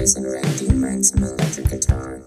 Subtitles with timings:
[0.00, 2.22] Bryce and Randy learn some electric guitar.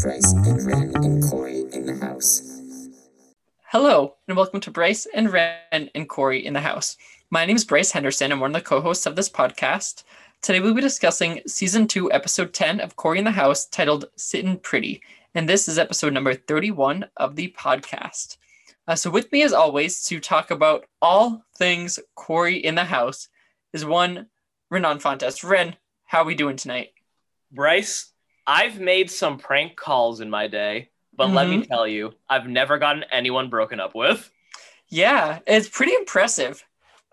[0.00, 2.40] Bryce and Ren and Cory in the house.
[3.64, 6.96] Hello, and welcome to Bryce and Ren and Cory in the House.
[7.28, 8.32] My name is Bryce Henderson.
[8.32, 10.04] I'm one of the co hosts of this podcast.
[10.44, 14.58] Today we'll be discussing season two, episode 10 of Cory in the House, titled Sittin'
[14.58, 15.00] Pretty.
[15.34, 18.36] And this is episode number 31 of the podcast.
[18.86, 23.28] Uh, so, with me as always to talk about all things Cory in the House
[23.72, 24.26] is one
[24.68, 25.42] Renan Fontes.
[25.42, 26.90] Ren, how are we doing tonight?
[27.50, 28.12] Bryce,
[28.46, 32.76] I've made some prank calls in my day, but let me tell you, I've never
[32.76, 34.30] gotten anyone broken up with.
[34.90, 36.62] Yeah, it's pretty impressive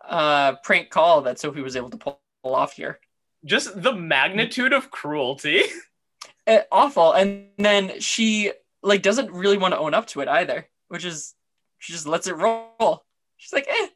[0.05, 2.99] uh, prank call that Sophie was able to pull off here.
[3.45, 5.63] Just the magnitude of cruelty.
[6.45, 8.51] Uh, awful, and then she
[8.83, 11.33] like doesn't really want to own up to it either, which is
[11.79, 13.03] she just lets it roll.
[13.37, 13.87] She's like, eh,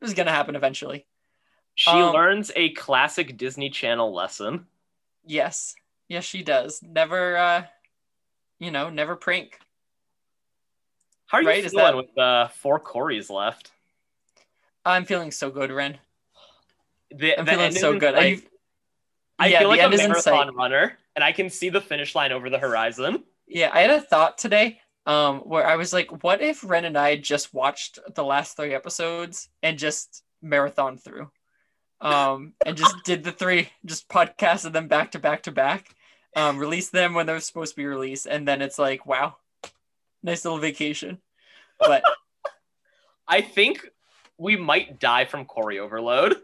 [0.00, 1.06] this is gonna happen eventually.
[1.76, 4.66] She Um, learns a classic Disney Channel lesson.
[5.24, 5.74] Yes,
[6.08, 6.82] yes, she does.
[6.82, 7.64] Never, uh,
[8.58, 9.58] you know, never prank.
[11.26, 13.70] How are you Right, is that- with uh, four Corys left?
[14.84, 15.98] I'm feeling so good, Ren.
[17.10, 18.14] The, I'm feeling so good.
[18.14, 18.48] sight.
[19.38, 21.80] I yeah, feel like a end is in marathon runner, and I can see the
[21.80, 23.24] finish line over the horizon.
[23.46, 26.96] Yeah, I had a thought today um, where I was like, what if Ren and
[26.96, 31.30] I just watched the last three episodes and just marathon through?
[32.00, 35.94] Um, and just did the three, just podcasted them back to back to back,
[36.36, 39.36] um, released them when they're supposed to be released, and then it's like, wow,
[40.22, 41.18] nice little vacation.
[41.78, 42.02] But
[43.28, 43.88] I think
[44.36, 46.36] we might die from Cory overload.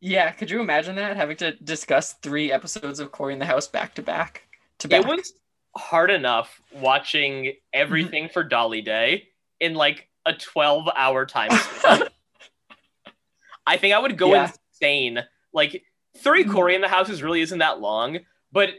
[0.00, 3.66] Yeah, could you imagine that having to discuss three episodes of Cory in the House
[3.66, 4.42] back to back
[4.78, 5.00] to back?
[5.00, 5.32] It was
[5.76, 8.32] hard enough watching everything Mm-hmm.
[8.32, 9.28] for Dolly Day
[9.60, 12.02] in like a 12 hour time span.
[13.66, 14.50] I think I would go Yeah.
[14.72, 15.20] insane.
[15.52, 15.84] Like,
[16.16, 16.52] three Mhm.
[16.52, 18.18] Cory in the houses really isn't that long,
[18.52, 18.70] but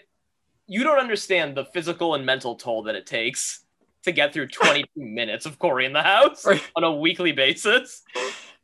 [0.68, 3.66] you don't understand the physical and mental toll that it takes
[4.04, 6.46] to get through 22 minutes of Cory in the house
[6.76, 8.04] on a weekly basis.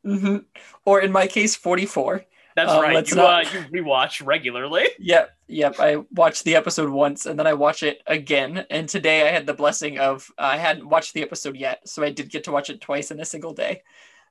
[0.03, 0.38] hmm
[0.85, 2.24] Or in my case, 44.
[2.55, 3.09] That's Um, right.
[3.09, 4.88] You, not- uh, you rewatch regularly.
[4.99, 5.75] Yep, yep.
[5.79, 8.66] I watched the episode once and then I watch it again.
[8.69, 12.01] And today I had the blessing of uh, I hadn't watched the episode yet, so
[12.03, 13.83] I did get to watch it twice in a single day.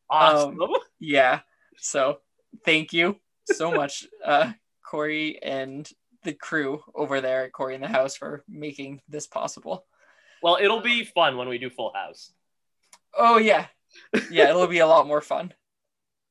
[0.08, 0.58] Awesome.
[1.00, 1.40] Yeah.
[1.76, 2.18] So
[2.64, 3.16] thank you
[3.52, 4.52] so much, uh,
[4.82, 5.86] Cory and
[6.22, 9.84] the crew over there at Cory in the House for making this possible.
[10.42, 12.32] well, it'll be fun when we do Full House.
[13.16, 13.66] Oh yeah,
[14.30, 14.48] yeah.
[14.48, 15.52] It'll be a lot more fun.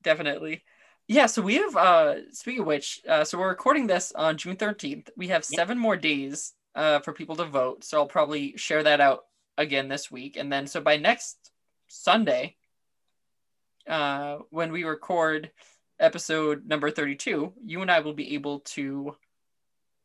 [0.01, 0.63] Definitely.
[1.07, 1.25] Yeah.
[1.25, 1.75] So we have.
[1.75, 5.09] Uh, speaking of which, uh, so we're recording this on June thirteenth.
[5.17, 5.57] We have Yep.
[5.57, 7.83] seven more days uh, for people to vote.
[7.83, 9.25] So I'll probably share that out
[9.57, 11.51] again this week, and then so by next
[11.87, 12.55] Sunday,
[13.87, 15.51] uh, when we record
[15.99, 19.15] episode number thirty-two, you and I will be able to.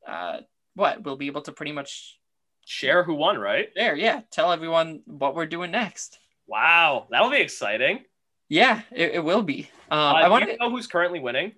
[0.07, 0.39] Uh,
[0.75, 1.03] what?
[1.05, 2.19] We'll be able to pretty much
[2.67, 3.71] Share who won, right?
[3.75, 3.97] there.
[3.97, 4.21] Yeah.
[4.31, 6.19] Tell everyone what we're doing next.
[6.47, 8.01] Wow, that'll be exciting.
[8.49, 9.69] Yeah, it, it will be.
[9.91, 10.59] Um, Uh, I want you to.
[10.59, 11.53] know who's currently winning?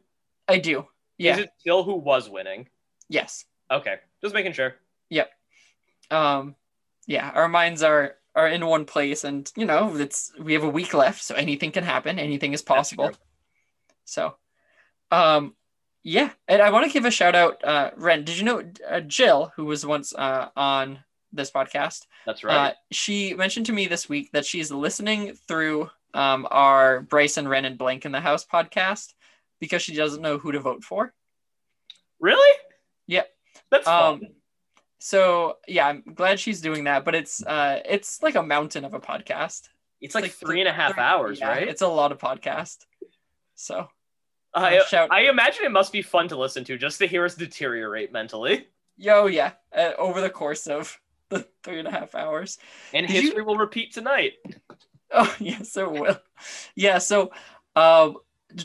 [0.48, 0.86] I do.
[1.18, 1.34] Yeah.
[1.34, 2.68] Is it still who was winning?
[3.08, 3.44] yes.
[3.70, 4.74] Okay, just making sure.
[5.10, 5.30] Yep.
[6.10, 6.56] Um,
[7.06, 7.30] yeah.
[7.32, 10.92] Our minds are are in one place, and you know, it's we have a week
[10.92, 12.18] left, so anything can happen.
[12.18, 13.12] Anything is possible.
[14.04, 14.34] So,
[15.12, 15.54] um,
[16.02, 16.30] yeah.
[16.48, 17.62] And I want to give a shout out.
[17.64, 22.06] Uh, Ren, did you know uh, Jill, who was once uh on this podcast?
[22.26, 22.74] That's Uh, right.
[22.90, 27.64] she mentioned to me this week that she's listening through um our Bryce and Ren
[27.64, 29.12] and Blank in the House podcast
[29.60, 31.12] because she doesn't know who to vote for.
[32.18, 32.56] really?
[33.06, 33.28] Yep.
[33.70, 34.14] That's fun.
[34.14, 34.22] Um,
[34.98, 38.94] so yeah, I'm glad she's doing that, but it's uh, it's like a mountain of
[38.94, 39.68] a podcast.
[40.00, 41.68] it's like, like three and a half three- hours, yeah, right?
[41.68, 42.78] It's a lot of podcast.
[43.54, 43.88] So
[44.54, 47.34] I, shout- I imagine it must be fun to listen to just to hear us
[47.34, 48.68] deteriorate mentally.
[48.96, 50.98] yo, yeah, uh, over the course of
[51.30, 52.58] the three and a half hours.
[52.92, 54.34] And Did you- history will repeat tonight.
[55.12, 56.20] Oh yes, it will.
[56.76, 56.98] Yeah.
[56.98, 57.32] So,
[57.74, 58.16] um,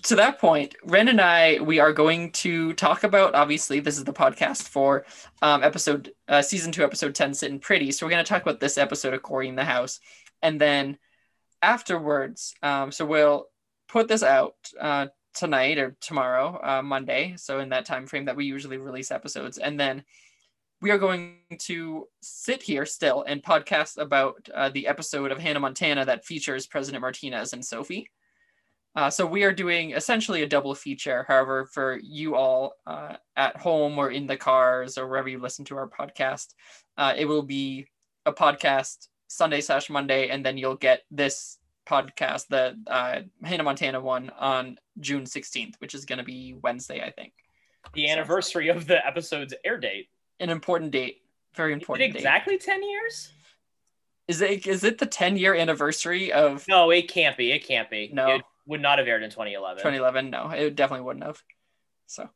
[0.03, 3.36] to that point, Ren and I, we are going to talk about.
[3.36, 5.06] Obviously, this is the podcast for
[5.42, 7.92] um, episode uh, season two, episode ten, sitting pretty.
[7.92, 10.00] So we're going to talk about this episode of Cory in the House,
[10.42, 10.97] and then
[11.62, 13.47] afterwards, um, so we'll
[13.88, 17.36] put this out uh, tonight or tomorrow, uh, Monday.
[17.38, 20.03] So in that time frame that we usually release episodes, and then
[20.85, 25.59] we are going to sit here still and podcast about uh, the episode of Hannah
[25.59, 28.07] Montana that features President Martinez and Sophie.
[28.95, 31.25] Uh, so we are doing essentially a double feature.
[31.27, 35.65] However, for you all uh, at home or in the cars or wherever you listen
[35.65, 36.53] to our podcast,
[36.99, 37.87] uh, it will be
[38.27, 44.01] a podcast Sunday slash Monday, and then you'll get this podcast, the uh, Hannah Montana
[44.01, 47.33] one, on June 16th, which is going to be Wednesday, I think.
[47.95, 50.09] The anniversary of the episode's air date.
[50.39, 51.21] An important date.
[51.55, 52.19] Very important date.
[52.19, 53.31] exactly 10 years?
[54.27, 57.51] Is it is it the 10 year anniversary of No, it can't be.
[57.51, 58.09] It can't be.
[58.11, 58.35] No.
[58.35, 59.77] It would not have aired in 2011.
[59.77, 60.29] 2011?
[60.31, 61.41] No, it definitely wouldn't have.
[62.07, 62.29] So,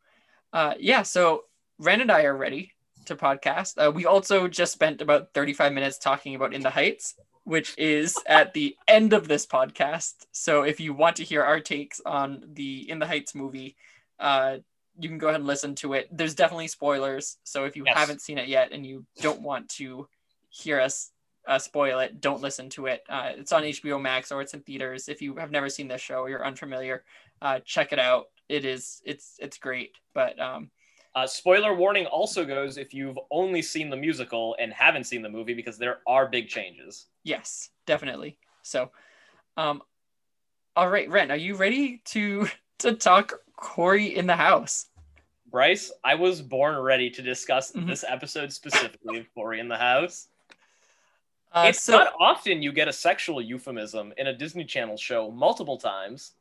[0.53, 1.01] uh, yeah.
[1.01, 1.45] So
[1.79, 2.73] Ren and I are ready
[3.05, 3.73] to podcast.
[3.77, 8.15] Uh, we also just spent about 35 minutes talking about In the Heights, which is
[8.27, 10.13] at the end of this podcast.
[10.31, 13.75] So if you want to hear our takes on the In the Heights movie,
[14.19, 14.57] uh,
[14.99, 16.07] you can go ahead and listen to it.
[16.11, 17.37] There's definitely spoilers.
[17.43, 17.97] So if you Yes.
[17.97, 20.07] haven't seen it yet and you don't want to
[20.49, 21.11] hear us
[21.47, 23.03] uh, spoil it, don't listen to it.
[23.09, 25.07] Uh, it's on HBO Max or it's in theaters.
[25.09, 27.03] If you have never seen this show or you're unfamiliar,
[27.41, 28.25] uh, check it out.
[28.49, 29.95] It is it's it's great.
[30.13, 30.69] But um,
[31.15, 35.29] Uh, spoiler warning also goes if you've only seen the musical and haven't seen the
[35.29, 37.07] movie because there are big changes.
[37.23, 38.37] yes, definitely.
[38.61, 38.91] So,
[39.57, 39.81] um,
[40.75, 42.47] all right, Ren, are you ready to
[42.79, 44.87] to talk Cory in the house?
[45.51, 47.87] Bryce, I was born ready to discuss Mhm.
[47.87, 50.27] this episode specifically of Cory in the House.
[51.51, 55.31] Uh, it's so not often you get a sexual euphemism in a Disney Channel show
[55.31, 56.33] multiple times.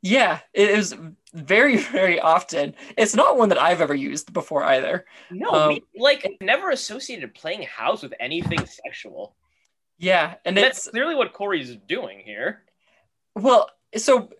[0.00, 0.94] yeah, it is
[1.34, 2.74] very very often.
[2.96, 5.04] It's not one that I've ever used before either.
[5.30, 9.34] No, Um, like never associated playing house with anything sexual.
[9.98, 12.62] Yeah, and That's it's clearly what Cory's doing here.
[13.34, 14.30] Well, so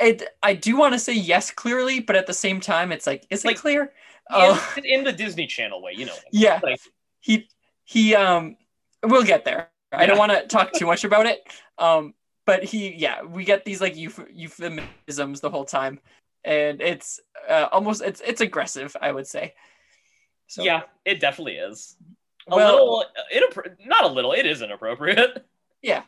[0.00, 3.26] it, I do want to say yes clearly, but at the same time, it's like,
[3.30, 3.92] is Like, it clear?
[4.30, 6.14] Oh, in, in the Disney Channel way, you know.
[6.30, 6.60] yeah.
[6.62, 6.80] like-
[7.20, 7.48] he
[7.84, 8.56] he um,
[9.04, 9.70] we'll get there.
[9.92, 11.40] I don't want to talk too much about it.
[11.78, 12.14] Um,
[12.46, 15.98] but he, yeah, we get these like euph- euphemisms the whole time,
[16.44, 17.18] and it's
[17.48, 19.54] uh, almost it's it's aggressive, I would say.
[20.48, 21.96] So, Yeah, it definitely is.
[22.50, 24.32] A Well- little, inappro- not a little.
[24.32, 25.44] It is inappropriate.
[25.82, 26.02] Yeah.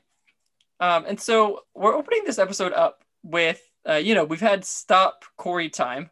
[0.81, 5.25] Um, and so we're opening this episode up with, uh, you know, we've had stop
[5.37, 6.11] Cory time,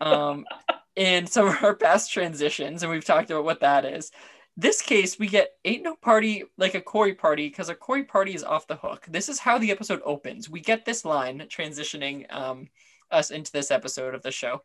[0.00, 0.44] um,
[0.96, 4.12] in some of our past transitions, and we've talked about what that is.
[4.56, 8.34] This case, we get ain't no party like a Cory party because a Corey party
[8.34, 9.04] is off the hook.
[9.08, 10.48] This is how the episode opens.
[10.48, 12.68] We get this line transitioning um,
[13.10, 14.62] us into this episode of the show.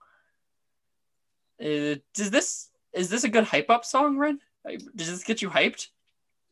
[1.60, 4.40] Uh, does this is this a good hype up song, Ren?
[4.96, 5.88] Does this get you hyped?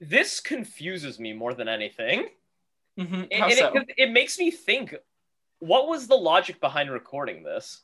[0.01, 2.27] This confuses me more than anything.
[2.97, 3.71] hmm How and so?
[3.75, 4.95] it, it makes me think
[5.59, 7.81] what was the logic behind recording this?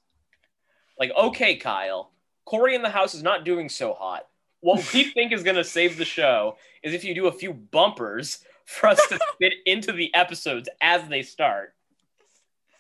[1.00, 2.12] Like, okay, Kyle,
[2.46, 4.28] Cory in the house is not doing so hot.
[4.62, 7.54] What we think is going to save the show is if you do a few
[7.54, 11.74] bumpers for us to fit into the episodes as they start.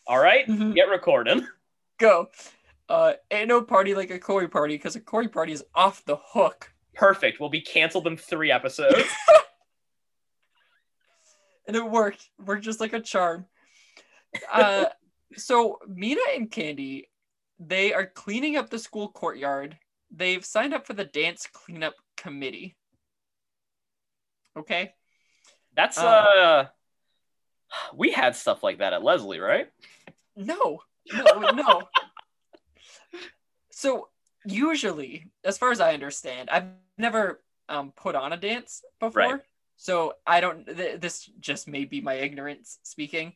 [0.07, 0.47] All right?
[0.47, 0.73] Mhm.
[0.75, 1.47] Get recording.
[1.99, 2.29] go.
[2.87, 6.17] Uh, ain't no party like a Cory party because a Cory party is off the
[6.23, 6.71] hook.
[6.93, 7.39] Perfect.
[7.39, 9.03] We'll be canceled in three episodes.
[11.67, 12.29] And it worked.
[12.45, 13.47] Worked just like a charm.
[14.51, 14.85] Uh,
[15.35, 17.09] so Meena and Candy,
[17.59, 19.77] they are cleaning up the school courtyard.
[20.11, 22.75] They've signed up for the dance cleanup committee.
[24.57, 24.93] Okay.
[25.75, 26.65] That's, Uh, uh,
[27.93, 29.67] we had stuff like that at Leslie, right?
[30.35, 30.81] No,
[31.11, 31.81] no, no.
[33.71, 34.07] So
[34.45, 36.63] usually, as far as I understand, I've
[36.97, 39.21] never um, put on a dance before.
[39.21, 39.41] Right.
[39.75, 40.65] So I don't.
[40.65, 43.33] Th- this just may be my ignorance speaking,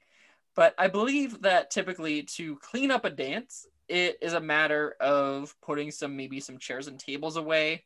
[0.56, 5.56] but I believe that typically to clean up a dance, it is a matter of
[5.62, 7.86] putting some maybe some chairs and tables away,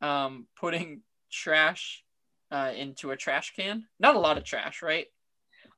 [0.00, 2.04] um, putting trash
[2.50, 3.86] uh, into a trash can.
[3.98, 5.06] Not a lot of trash, right?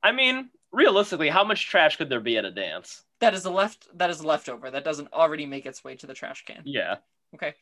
[0.03, 3.05] I mean, realistically, how much trash could there be at a dance?
[3.21, 3.87] That is a left.
[3.95, 4.71] That is a leftover.
[4.71, 6.63] That doesn't already make its way to the trash can.
[6.65, 6.97] Yeah.
[7.35, 7.55] Okay.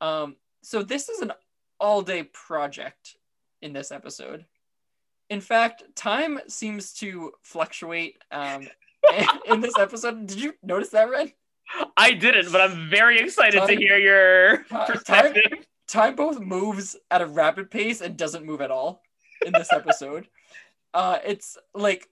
[0.00, 1.32] Um, so this is an
[1.78, 3.16] all day project
[3.62, 4.44] in this episode.
[5.28, 8.68] In fact, time seems to fluctuate um,
[9.46, 10.26] in this episode.
[10.26, 11.32] Did you notice that, Ren?
[11.96, 15.66] I didn't, but I'm very excited to hear your Time- perspective.
[15.88, 19.02] Time both moves at a rapid pace and doesn't move at all
[19.44, 20.28] in this episode.
[20.94, 22.08] uh, it's like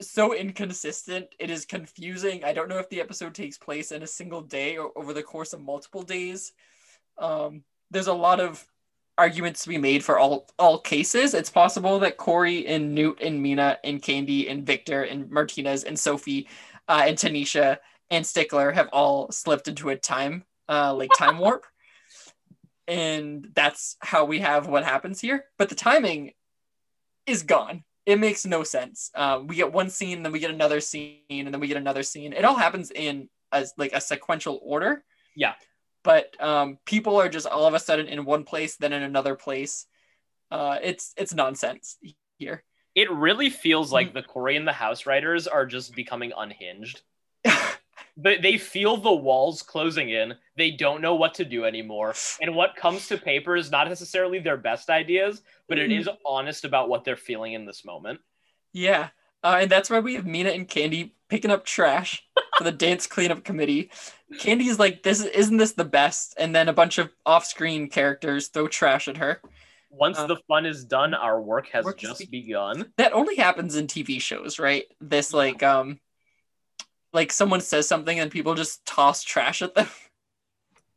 [0.00, 1.26] so inconsistent.
[1.38, 2.44] It is confusing.
[2.44, 5.22] I don't know if the episode takes place in a single day or over the
[5.22, 6.52] course of multiple days.
[7.18, 8.64] Um, there's a lot of
[9.22, 11.32] arguments to be made for all all cases.
[11.32, 15.96] It's possible that Cory and Newt and Meena and Candy and Victor and Martinez and
[15.96, 16.48] Sophie
[16.88, 17.78] uh, and Tanisha
[18.10, 21.64] and Stickler have all slipped into a time uh, like time warp,
[22.88, 25.44] and that's how we have what happens here.
[25.56, 26.32] But the timing
[27.26, 27.84] is gone.
[28.04, 29.10] it makes no sense.
[29.14, 32.02] Uh, we get one scene, then we get another scene, and then we get another
[32.02, 32.32] scene.
[32.32, 35.04] It all happens in as like a sequential order.
[35.36, 35.54] Yeah.
[36.04, 39.34] But um, people are just all of a sudden in one place, then in another
[39.34, 39.86] place.
[40.50, 41.98] Uh, it's it's nonsense
[42.38, 42.62] here.
[42.94, 47.02] It really feels like the Cory and the House writers are just becoming unhinged.
[48.16, 50.34] They, they feel the walls closing in.
[50.56, 52.14] They don't know what to do anymore.
[52.40, 56.64] And what comes to paper is not necessarily their best ideas, but it is honest
[56.64, 58.20] about what they're feeling in this moment.
[58.72, 59.08] Yeah.
[59.42, 62.22] Uh, and that's why we have Meena and Candy picking up trash
[62.62, 63.90] for the dance cleanup committee.
[64.38, 68.68] Candy's like, "This isn't this the best?" And then a bunch of off-screen characters throw
[68.68, 69.40] trash at her.
[69.90, 72.92] Once Uh, the fun is done, our work has work just be- begun.
[72.96, 74.84] That only happens in TV shows, right?
[75.00, 76.00] This like um,
[77.12, 79.88] like someone says something and people just toss trash at them.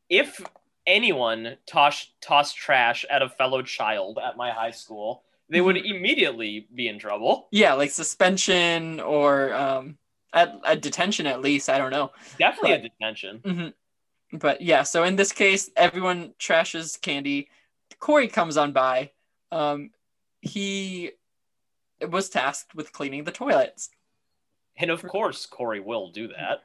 [0.09, 0.39] If
[0.85, 5.95] anyone toss tossed trash at a fellow child at my high school, they would Mm-hmm.
[5.95, 7.47] immediately be in trouble.
[7.51, 9.97] yeah, like suspension or um,
[10.35, 11.69] at, at detention at least.
[11.69, 12.11] I don't know.
[12.37, 13.41] Definitely a But- detention.
[13.43, 17.49] hmm But yeah, so in this case, everyone trashes Candy.
[17.99, 19.11] Cory comes on by.
[19.51, 19.91] Um,
[20.41, 21.11] he
[22.07, 23.89] was tasked with cleaning the toilets.
[24.77, 26.63] And of course, Cory will do that.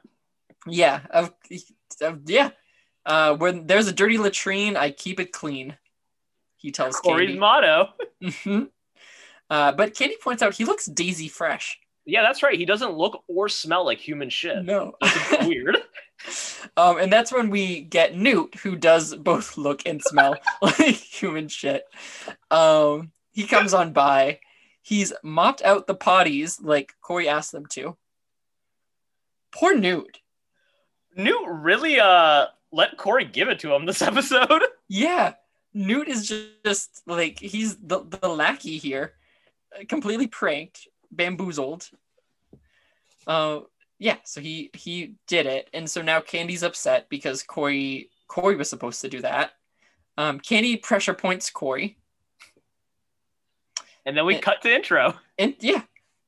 [0.67, 1.31] Yeah, of,
[2.01, 2.49] of yeah.
[3.05, 5.77] Uh, when there's a dirty latrine, I keep it clean.
[6.57, 7.39] He tells Cory's Candy.
[7.39, 7.89] motto.
[8.21, 8.69] Mhm.
[9.49, 11.79] Uh, but Candy points out he looks daisy fresh.
[12.11, 12.59] Yeah, that's right.
[12.59, 14.65] He doesn't look or smell like human shit.
[14.65, 14.97] No.
[15.43, 15.77] Weird.
[16.75, 21.47] Um, and that's when we get Newt, who does both look and smell like human
[21.47, 21.85] shit.
[22.51, 24.41] Um, he comes on by.
[24.81, 27.95] He's mopped out the potties like Cory asked them to.
[29.53, 30.19] Poor Newt.
[31.15, 34.63] Newt really uh let Cory give it to him this episode.
[34.89, 35.35] Yeah,
[35.73, 39.13] Newt is just, just like he's the, the lackey here,
[39.87, 41.89] completely pranked, bamboozled.
[43.27, 43.61] Uh,
[43.99, 48.69] yeah, so he he did it, and so now Candy's upset because Cory Cory was
[48.69, 49.51] supposed to do that.
[50.17, 51.97] Um, Candy pressure points Cory,
[54.05, 54.39] And then we Eh.
[54.39, 55.13] cut to intro.
[55.37, 55.83] and yeah,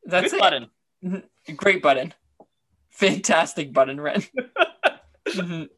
[0.05, 0.69] that's Good it.
[1.01, 1.23] button.
[1.55, 2.13] Great button,
[2.89, 4.23] fantastic button, Ren.
[5.27, 5.69] Mhm.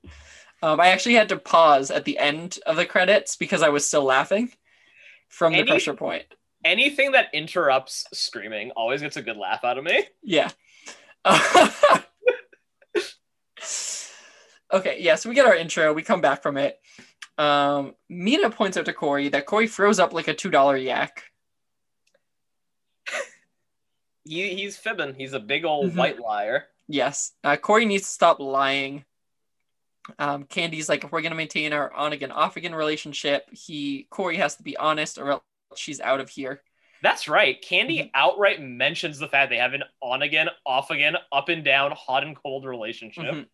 [0.64, 3.86] Um, I actually had to pause at the end of the credits because I was
[3.86, 4.52] still laughing
[5.30, 6.26] from the pressure point.
[6.66, 10.04] Anything that interrupts screaming always gets a good laugh out of me.
[10.24, 10.50] Yeah.
[14.74, 16.80] okay, yeah, so we get our intro, we come back from it.
[17.38, 21.24] Um, Meena points out to Cory that Cory froze up like a $2 yak.
[24.24, 25.14] He, he's fibbing.
[25.16, 25.96] He's a big old Mhm.
[25.98, 26.66] white liar.
[26.88, 27.34] Yes.
[27.44, 29.06] Uh, Cory needs to stop lying.
[30.18, 34.38] Um, Candy's like, if we're gonna maintain our on again, off again relationship, he Cory
[34.38, 35.44] has to be honest or else
[35.76, 36.64] she's out of here.
[37.06, 37.62] That's right.
[37.62, 38.08] Candy Mm-hmm.
[38.16, 42.24] outright mentions the fact they have an on again, off again, up and down, hot
[42.24, 43.26] and cold relationship.
[43.26, 43.46] Mhm.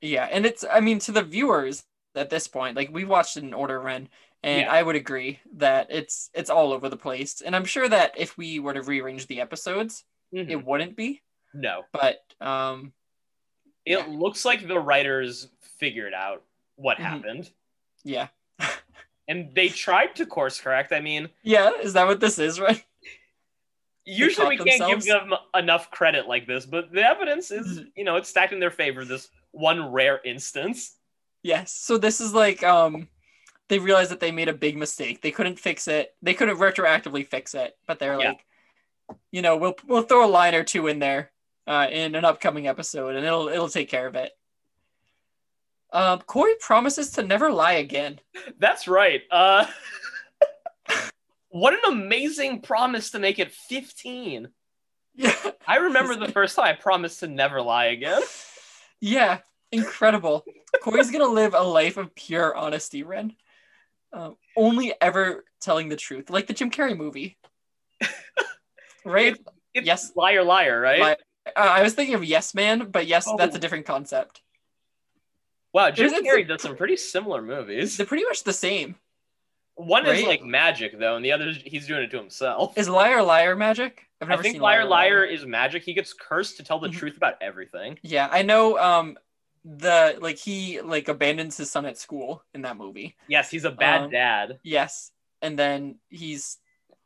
[0.00, 3.42] Yeah, and it's I mean to the viewers at this point, like we watched it
[3.42, 4.08] in order Ren,
[4.44, 4.72] and Yeah.
[4.72, 7.40] I would agree that it's it's all over the place.
[7.40, 10.48] And I'm sure that if we were to rearrange the episodes, Mhm.
[10.50, 11.22] it wouldn't be.
[11.52, 11.84] No.
[11.92, 12.92] But um
[13.84, 14.06] It Yeah.
[14.06, 15.48] looks like the writers
[15.80, 16.44] figured out
[16.76, 17.02] what Mhm.
[17.02, 17.50] happened.
[18.04, 18.28] yeah.
[19.28, 20.92] And they tried to course correct.
[20.92, 22.84] I mean, Yeah, is that what this is, right?
[24.04, 27.92] Usually we can't give them enough credit like this, but the evidence is, Mhm.
[27.96, 30.96] you know, it's stacked in their favor this one rare instance.
[31.42, 31.72] Yes.
[31.72, 33.08] So this is like um
[33.68, 35.22] they realized that they made a big mistake.
[35.22, 36.14] They couldn't fix it.
[36.20, 38.30] They couldn't retroactively fix it, but they're Yeah.
[38.30, 38.44] like
[39.30, 41.30] you know, we'll we'll throw a line or two in there
[41.68, 44.36] uh in an upcoming episode and it'll it'll take care of it.
[45.92, 48.18] Um Cory promises to never lie again.
[48.58, 49.22] That's right.
[49.30, 49.66] Uh
[51.52, 54.48] What an amazing promise to make it 15.
[55.14, 55.34] Yeah.
[55.66, 58.22] I remember the first time I promised to never lie again.
[59.00, 59.38] Yeah.
[59.70, 60.44] Incredible.
[60.82, 63.34] Cory's gonna live a life of pure honesty, Ren.
[64.14, 67.36] Um, only ever telling the truth, like the Jim Carrey movie.
[69.04, 69.36] Right?
[69.74, 70.12] It's Yes.
[70.14, 71.00] liar, liar, right?
[71.02, 73.58] Li- Uh, I was thinking of Yes Man, but yes, that's Oh.
[73.58, 74.42] a different concept.
[75.74, 77.96] wow, Jim There's a- Carrey does some pretty similar movies.
[77.96, 78.96] They're pretty much the same.
[79.74, 82.76] One is like magic though, and the other is he's doing it to himself.
[82.76, 84.02] Is Liar Liar magic?
[84.20, 85.82] I've never I think liar, liar is magic.
[85.82, 86.96] He gets cursed to tell the Mhm.
[86.96, 87.98] truth about everything.
[88.02, 88.78] Yeah, I know.
[88.78, 89.18] Um,
[89.64, 93.16] the like he like abandons his son at school in that movie.
[93.28, 94.58] Yes, he's a bad Um, dad.
[94.62, 95.10] Yes,
[95.40, 96.58] and then he's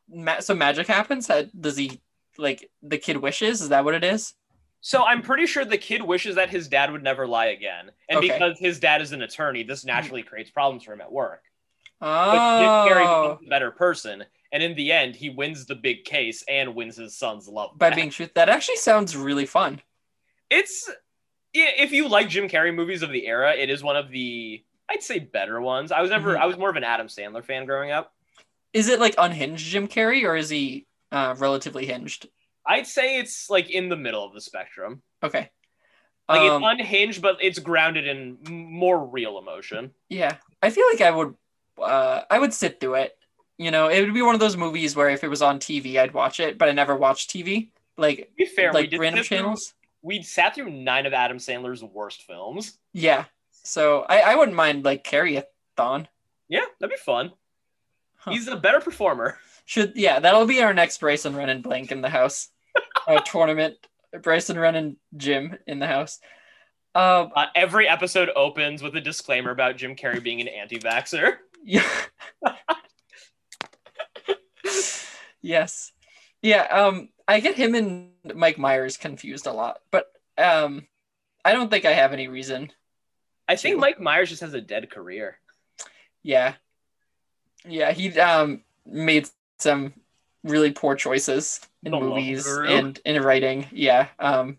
[0.09, 1.29] ma- so magic happens.
[1.59, 2.01] Does he
[2.37, 3.61] like the kid wishes?
[3.61, 4.33] Is that what it is?
[4.81, 8.19] So I'm pretty sure the kid wishes that his dad would never lie again, and
[8.19, 8.27] Okay.
[8.27, 11.43] because his dad is an attorney, this naturally creates problems for him at work.
[11.99, 15.75] But Jim Carrey Oh, becomes a better person, and in the end, he wins the
[15.75, 17.95] big case and wins his son's love by back.
[17.97, 18.33] being truth.
[18.35, 19.81] That actually sounds really fun.
[20.49, 20.89] It's
[21.53, 25.03] if you like Jim Carrey movies of the era, it is one of the I'd
[25.03, 25.91] say better ones.
[25.91, 26.39] I was never Mhm.
[26.39, 28.13] I was more of an Adam Sandler fan growing up.
[28.73, 32.27] Is it like unhinged Jim Carrey or is he uh, relatively hinged?
[32.65, 35.01] I'd say it's like in the middle of the spectrum.
[35.23, 35.49] Okay.
[36.29, 39.93] Like Um, it's unhinged, but it's grounded in more real emotion.
[40.09, 41.35] yeah, I feel like I would.
[41.81, 43.17] Uh, I would sit through it.
[43.57, 45.97] You know, it would be one of those movies where if it was on TV,
[45.99, 47.69] I'd watch it, but I never watched TV.
[47.97, 49.73] Like be fair, like random channels.
[50.03, 52.77] we sat through nine of Adam Sandler's worst films.
[52.93, 53.25] Yeah.
[53.63, 56.07] So I, I wouldn't mind like carry-a-thon.
[56.47, 57.31] Yeah, that'd be fun.
[58.17, 58.31] Huh.
[58.31, 59.37] He's a better performer.
[59.65, 62.49] Should yeah, that'll be our next Bryson Rennan blank in the house.
[63.07, 63.75] uh, tournament.
[64.21, 66.19] Bryson Rennan Jim in the house.
[66.95, 71.37] Um, Uh, every episode opens with a disclaimer about Jim Carrey being an anti-vaxxer.
[71.63, 71.83] Yeah.
[75.41, 75.91] yes.
[76.41, 76.63] Yeah.
[76.63, 80.87] Um, I get him and Mike Myers confused a lot, but um,
[81.43, 82.71] I don't think I have any reason.
[83.47, 83.79] I think Two.
[83.79, 85.39] Mike Myers just has a dead career.
[86.23, 86.53] Yeah.
[87.65, 87.91] Yeah.
[87.91, 89.27] He um made
[89.59, 89.93] some
[90.43, 93.67] really poor choices in The movies and in writing.
[93.71, 94.07] Yeah.
[94.19, 94.57] Um,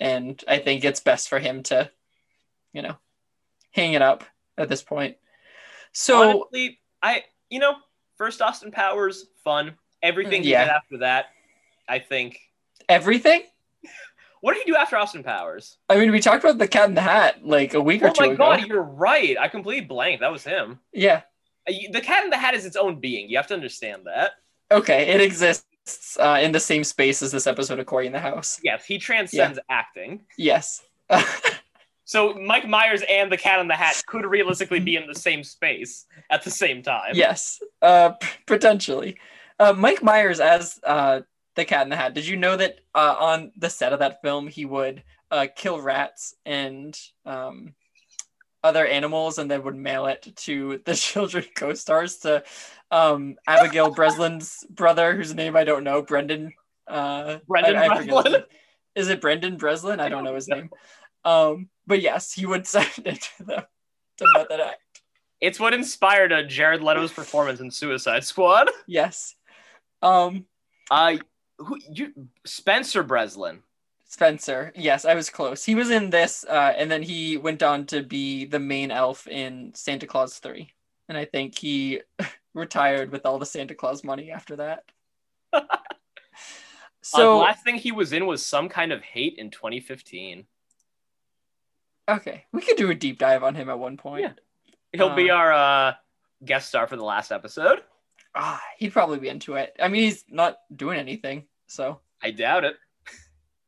[0.00, 1.90] and I think it's best for him to,
[2.72, 2.96] you know,
[3.70, 4.24] hang it up
[4.58, 5.16] at this point.
[5.94, 7.76] So Honestly, I you know,
[8.18, 9.76] first Austin Powers, fun.
[10.02, 10.64] Everything he Yeah.
[10.64, 11.26] did after that,
[11.88, 12.38] I think.
[12.88, 13.42] everything.
[14.40, 15.78] What did he do after Austin Powers?
[15.88, 18.24] I mean, we talked about the Cat in the Hat like a week or two
[18.24, 18.44] ago.
[18.44, 19.38] Oh my god, you're right.
[19.40, 20.20] I completely blanked.
[20.20, 20.80] That was him.
[20.92, 21.22] Yeah.
[21.66, 23.30] Uh, The Cat in the Hat is its own being.
[23.30, 24.32] You have to understand that.
[24.70, 25.08] Okay.
[25.08, 28.60] It exists uh, in the same space as this episode of Corey in the House.
[28.62, 30.26] Yes, he transcends acting.
[30.36, 30.82] Yes.
[32.04, 35.42] So Mike Myers and the Cat in the Hat could realistically be in the same
[35.42, 37.12] space at the same time.
[37.14, 37.60] yes.
[37.80, 39.16] Uh, p- potentially.
[39.58, 41.20] Uh, Mike Myers as uh,
[41.54, 42.14] the Cat in the Hat.
[42.14, 45.80] Did you know that uh, on the set of that film he would uh, kill
[45.80, 47.74] rats and um,
[48.62, 52.42] other animals and then would mail it to the children co-stars to
[52.90, 56.52] um, Abigail Breslin's brother, whose name I don't know, Brendan.
[56.86, 58.42] Uh, Brendan I- I Breslin?
[58.94, 59.98] Is it Brendan Breslin?
[60.00, 60.70] I don't know his name.
[61.24, 63.62] Um, but yes, he would send it to them
[64.18, 64.80] to method act.
[65.40, 68.70] It's what inspired uh, Jared Leto's performance in Suicide Squad.
[68.86, 69.34] Yes.
[70.02, 70.46] Um,
[70.90, 71.16] Uh,
[71.58, 72.12] who you
[72.44, 73.62] Spencer Breslin?
[74.06, 74.72] Spencer.
[74.76, 75.64] Yes, I was close.
[75.64, 79.26] He was in this, uh, and then he went on to be the main elf
[79.26, 80.72] in Santa Clause 3.
[81.08, 82.00] And I think he
[82.54, 84.84] retired with all the Santa Clause money after that.
[87.06, 90.46] So the so, last thing he was in was some kind of hate in 2015.
[92.08, 94.22] Okay, we could do a deep dive on him at one point.
[94.22, 94.32] Yeah.
[94.92, 95.94] He'll be Uh, our uh,
[96.44, 97.82] guest star for the last episode.
[98.34, 99.74] Ah, he'd probably be into it.
[99.80, 102.00] I mean, he's not doing anything, so.
[102.22, 102.76] I doubt it.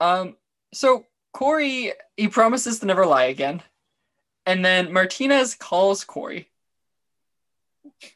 [0.00, 0.36] Um,
[0.74, 3.62] so Cory, he promises to never lie again.
[4.44, 6.50] And then Martinez calls Cory.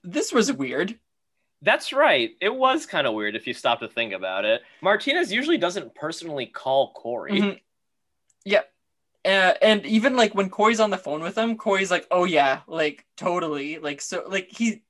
[0.05, 0.99] This was weird.
[1.63, 2.31] That's right.
[2.41, 4.63] It was kind of weird if you stop to think about it.
[4.83, 7.33] Martinez usually doesn't personally call Cory.
[7.33, 7.61] Mhm.
[8.45, 8.63] Yeah.
[9.25, 12.61] Uh, and even like when Cory's on the phone with him, Cory's like, "Oh yeah,
[12.67, 14.83] like totally, like so, like he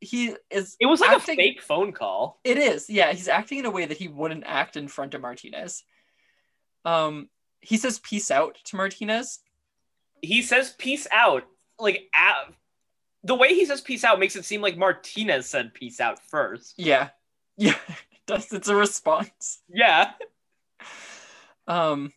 [0.00, 2.40] he is." It was like acting- a fake phone call.
[2.44, 3.12] It is, yeah.
[3.12, 5.84] He's acting in a way that he wouldn't act in front of Martinez.
[6.86, 7.28] Um,
[7.60, 9.40] he says "peace out" to Martinez.
[10.22, 11.44] He says peace out.
[11.78, 12.52] Like a
[13.24, 16.74] the way he says peace out makes it seem like Martinez said peace out first.
[16.78, 17.10] Yeah,
[17.58, 17.74] yeah.
[17.88, 19.60] It does it's a response?
[19.68, 20.12] Yeah.
[21.66, 22.12] Um,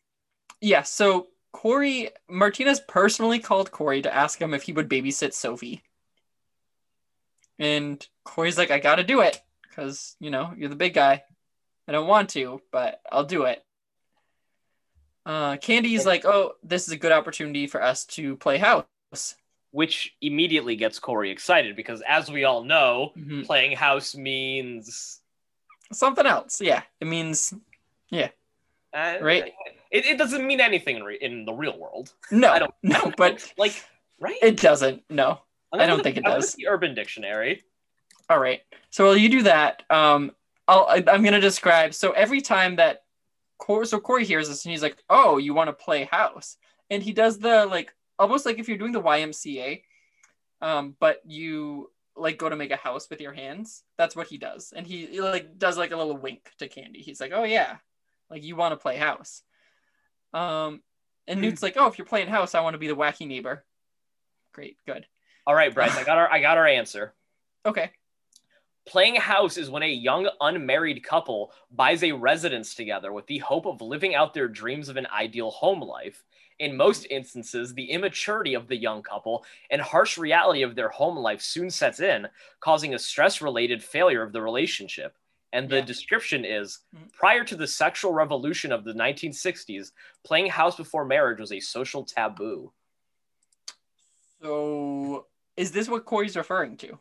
[0.61, 0.83] yeah.
[0.83, 5.83] So Cory Martinez personally called Cory to ask him if he would babysit Sophie,
[7.59, 11.23] and Cory's like, "I got to do it because you know you're the big guy.
[11.87, 13.63] I don't want to, but I'll do it."
[15.25, 19.35] Uh, Candy's like, "Oh, this is a good opportunity for us to play house."
[19.71, 23.45] Which immediately gets Cory excited because as we all know, Mhm.
[23.45, 25.19] playing house means
[25.93, 26.83] Something else, yeah.
[27.01, 27.53] It means
[28.93, 29.53] uh, Right.
[29.91, 32.13] It, it doesn't mean anything in, re- in the real world.
[32.31, 33.83] no, I don't I no, don't but like
[34.19, 34.37] right.
[34.41, 35.03] it doesn't.
[35.09, 35.41] No.
[35.73, 36.53] I don't look think it I'm does.
[36.53, 37.63] The Urban Dictionary.
[38.29, 38.61] All right.
[38.89, 40.31] So while you do that, um,
[40.67, 41.93] I'll, I, I'm going to describe.
[41.93, 43.03] So every time that
[43.57, 46.57] Cory, so Cory hears this and he's like, "Oh, you want to play house?"
[46.89, 49.83] And he does the like almost like if you're doing the YMCA,
[50.61, 53.83] um, but you like go to make a house with your hands.
[53.97, 57.01] That's what he does, and he, he like does like a little wink to Candy.
[57.01, 57.77] He's like, "Oh yeah,
[58.29, 59.43] like you want to play house."
[60.33, 60.81] Um,
[61.27, 63.63] and Newt's like, "Oh, if you're playing house, I want to be the wacky neighbor."
[64.53, 65.05] Great, good.
[65.47, 65.97] All right, Bryce.
[65.97, 67.13] I got our I got our answer.
[67.63, 67.91] Okay.
[68.87, 73.67] Playing house is when a young unmarried couple buys a residence together with the hope
[73.67, 76.23] of living out their dreams of an ideal home life.
[76.57, 81.17] In most instances, the immaturity of the young couple and harsh reality of their home
[81.17, 82.27] life soon sets in,
[82.59, 85.15] causing a stress related failure of the relationship.
[85.53, 85.85] And the Yeah.
[85.85, 87.11] description is Mhm.
[87.13, 89.91] prior to the sexual revolution of the 1960s,
[90.23, 92.71] playing house before marriage was a social taboo.
[94.41, 96.93] So is this what Cory's referring to?
[96.93, 96.99] Are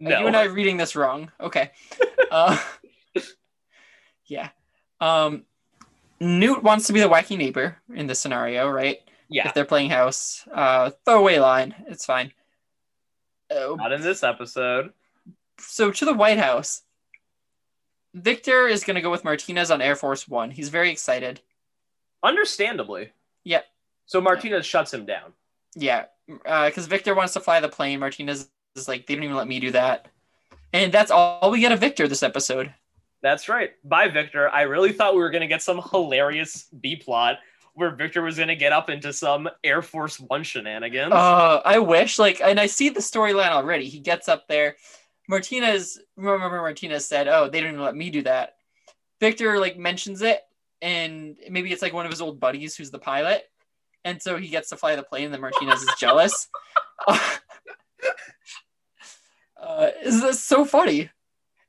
[0.00, 1.30] No, you and I reading this wrong?
[1.40, 1.70] Okay.
[2.30, 2.58] uh,
[4.26, 4.50] yeah.
[5.00, 5.44] Um,
[6.20, 8.98] Newt wants to be the wacky neighbor in this scenario, right?
[9.28, 11.74] yeah, If they're playing house, uh, throwaway line.
[11.88, 12.32] It's fine.
[13.50, 14.92] Uh, not in this episode.
[15.60, 16.82] so to the White House,
[18.14, 20.50] Victor is going to go with Martinez on Air Force One.
[20.50, 21.40] He's very excited.
[22.22, 23.12] Understandably.
[23.44, 23.66] Yep.
[24.06, 25.32] So Martinez shuts him down.
[25.76, 28.00] Yeah, because Victor wants to fly the plane.
[28.00, 30.08] Martinez is like, they didn't even let me do that.
[30.72, 32.72] And that's all we get of Victor this episode.
[33.22, 33.72] That's right.
[33.84, 34.48] Bye, Victor.
[34.48, 37.38] I really thought we were going to get some hilarious B plot
[37.74, 41.12] where Victor was going to get up into some Air Force One shenanigans.
[41.12, 43.88] Uh, I wish, like, and I see the storyline already.
[43.88, 44.76] He gets up there.
[45.28, 48.54] Martinez, remember Martinez said, "Oh, they didn't even let me do that."
[49.20, 50.40] Victor like mentions it,
[50.80, 53.44] and maybe it's like one of his old buddies who's the pilot,
[54.04, 55.26] and so he gets to fly the plane.
[55.26, 56.48] And then Martinez is jealous.
[57.08, 57.18] uh,
[60.02, 61.10] is this so funny?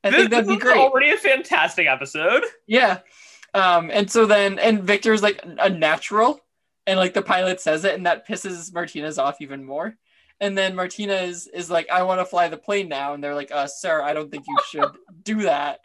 [0.03, 0.77] I this think that'd be great.
[0.77, 2.43] already a fantastic episode.
[2.65, 2.99] Yeah.
[3.53, 6.39] Um, and so then, and Victor's like a natural,
[6.87, 9.97] and like the pilot says it, and that pisses Martinez off even more.
[10.41, 13.13] And then Martinez is like, I want to fly the plane now.
[13.13, 14.91] And they're like, uh, sir, I don't think you should
[15.23, 15.81] do that.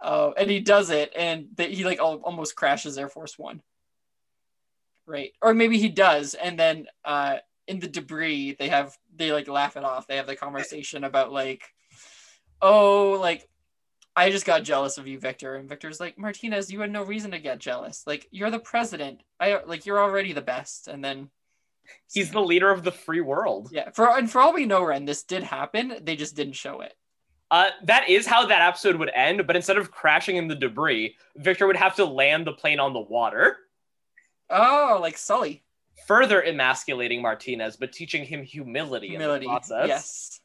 [0.00, 3.62] Uh, and he does it, and th- he like al- almost crashes Air Force One.
[5.06, 5.32] Right.
[5.42, 6.34] Or maybe he does.
[6.34, 10.06] And then uh, in the debris, they have, they like laugh it off.
[10.06, 11.64] They have the conversation about like,
[12.60, 13.48] oh, like,
[14.14, 15.54] I just got jealous of you, Victor.
[15.54, 18.02] And Victor's like, Martinez, you had no reason to get jealous.
[18.06, 19.22] Like, you're the president.
[19.40, 20.88] I like, you're already the best.
[20.88, 21.30] And then
[22.12, 23.68] He's the leader of the free world.
[23.72, 25.94] yeah, for and for all we know, Ren, this did happen.
[26.02, 26.94] They just didn't show it.
[27.50, 31.16] Uh, that is how that episode would end, but instead of crashing in the debris,
[31.36, 33.56] Victor would have to land the plane on the water,
[34.50, 35.62] Oh, like Sully.
[36.06, 39.46] further emasculating Martinez, but teaching him humility, Humility.
[39.46, 39.88] in the process.
[39.88, 40.40] Yes.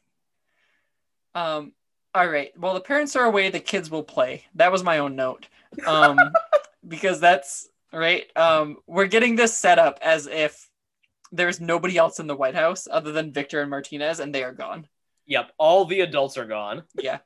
[1.34, 1.72] Um.
[2.14, 2.52] All right.
[2.58, 3.50] Well, the parents are away.
[3.50, 4.44] The kids will play.
[4.54, 5.48] That was my own note.
[5.86, 6.16] Um,
[6.88, 8.24] because that's right.
[8.36, 10.70] Um, we're getting this set up as if
[11.34, 14.52] there's nobody else in the White House other than Victor and Martinez, and they are
[14.52, 14.86] gone.
[15.26, 16.84] Yep, all the adults are gone.
[17.00, 17.18] Yeah.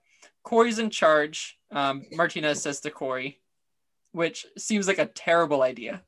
[0.42, 1.59] Cory's in charge.
[1.71, 3.38] Um, Martinez says to Cory,
[4.12, 6.03] which seems like a terrible idea.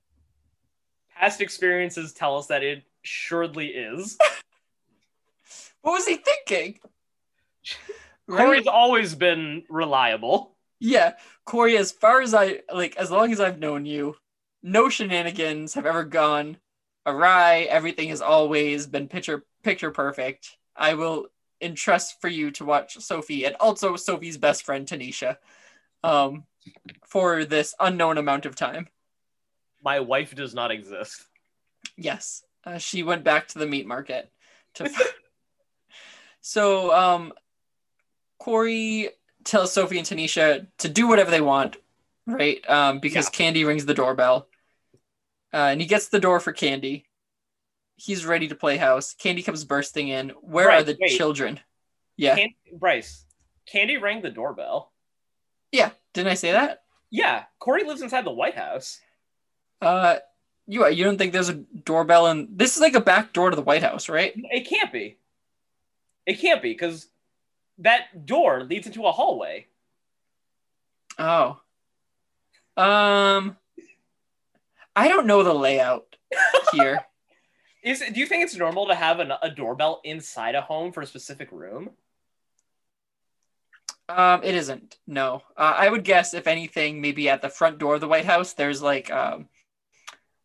[1.14, 4.16] Past experiences tell us that it surely is.
[5.82, 6.78] What was he thinking?
[8.28, 10.54] Cory's always been reliable.
[10.78, 11.14] Yeah,
[11.46, 11.78] Cory.
[11.78, 14.16] As far as I like, as long as I've known you,
[14.62, 16.58] no shenanigans have ever gone
[17.06, 17.66] awry.
[17.70, 20.56] Everything has always been picture picture perfect.
[20.76, 21.26] I will
[21.60, 25.36] entrust for you to watch Sophie and also Sophie's best friend Tanisha,
[26.02, 26.44] um,
[27.06, 28.88] for this unknown amount of time.
[29.82, 31.26] My wife does not exist.
[31.96, 34.30] Yes, uh, she went back to the meat market.
[34.74, 34.90] To
[36.40, 37.32] so, um,
[38.38, 39.10] Cory
[39.44, 41.76] tells Sophie and Tanisha to do whatever they want,
[42.26, 42.58] right?
[42.68, 44.46] Um, because Candy rings the doorbell,
[45.52, 47.06] uh, and he gets the door for Candy.
[47.96, 49.14] He's ready to play house.
[49.14, 50.30] Candy comes bursting in.
[50.40, 51.16] Where are the wait.
[51.16, 51.60] children?
[52.16, 52.36] Yeah,
[52.72, 53.24] Bryce,
[53.66, 54.92] Candy rang the doorbell.
[55.72, 55.90] yeah.
[56.12, 56.82] Didn't I say that?
[57.10, 59.00] Yeah, Cory lives inside the White House.
[59.80, 60.16] Uh,
[60.66, 63.56] you you don't think there's a doorbell and this is like a back door to
[63.56, 64.32] the White House, right?
[64.36, 65.18] It can't be.
[66.26, 67.08] It can't be because
[67.78, 69.66] that door leads into a hallway.
[71.18, 71.60] Oh.
[72.76, 73.56] Um
[74.96, 76.16] I don't know the layout
[76.72, 77.04] here.
[77.82, 81.00] Is do you think it's normal to have an, a doorbell inside a home for
[81.00, 81.90] a specific room?
[84.08, 84.98] um it isn't.
[85.06, 85.42] No.
[85.56, 88.52] Uh, I would guess if anything maybe at the front door of the White House
[88.54, 89.48] there's like um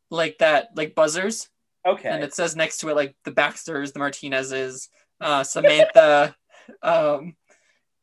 [0.09, 1.49] like that like buzzers
[1.85, 2.09] Okay.
[2.09, 4.87] and it says next to it like the Baxters, the Martinezes,
[5.19, 6.35] uh Samantha
[6.83, 7.35] um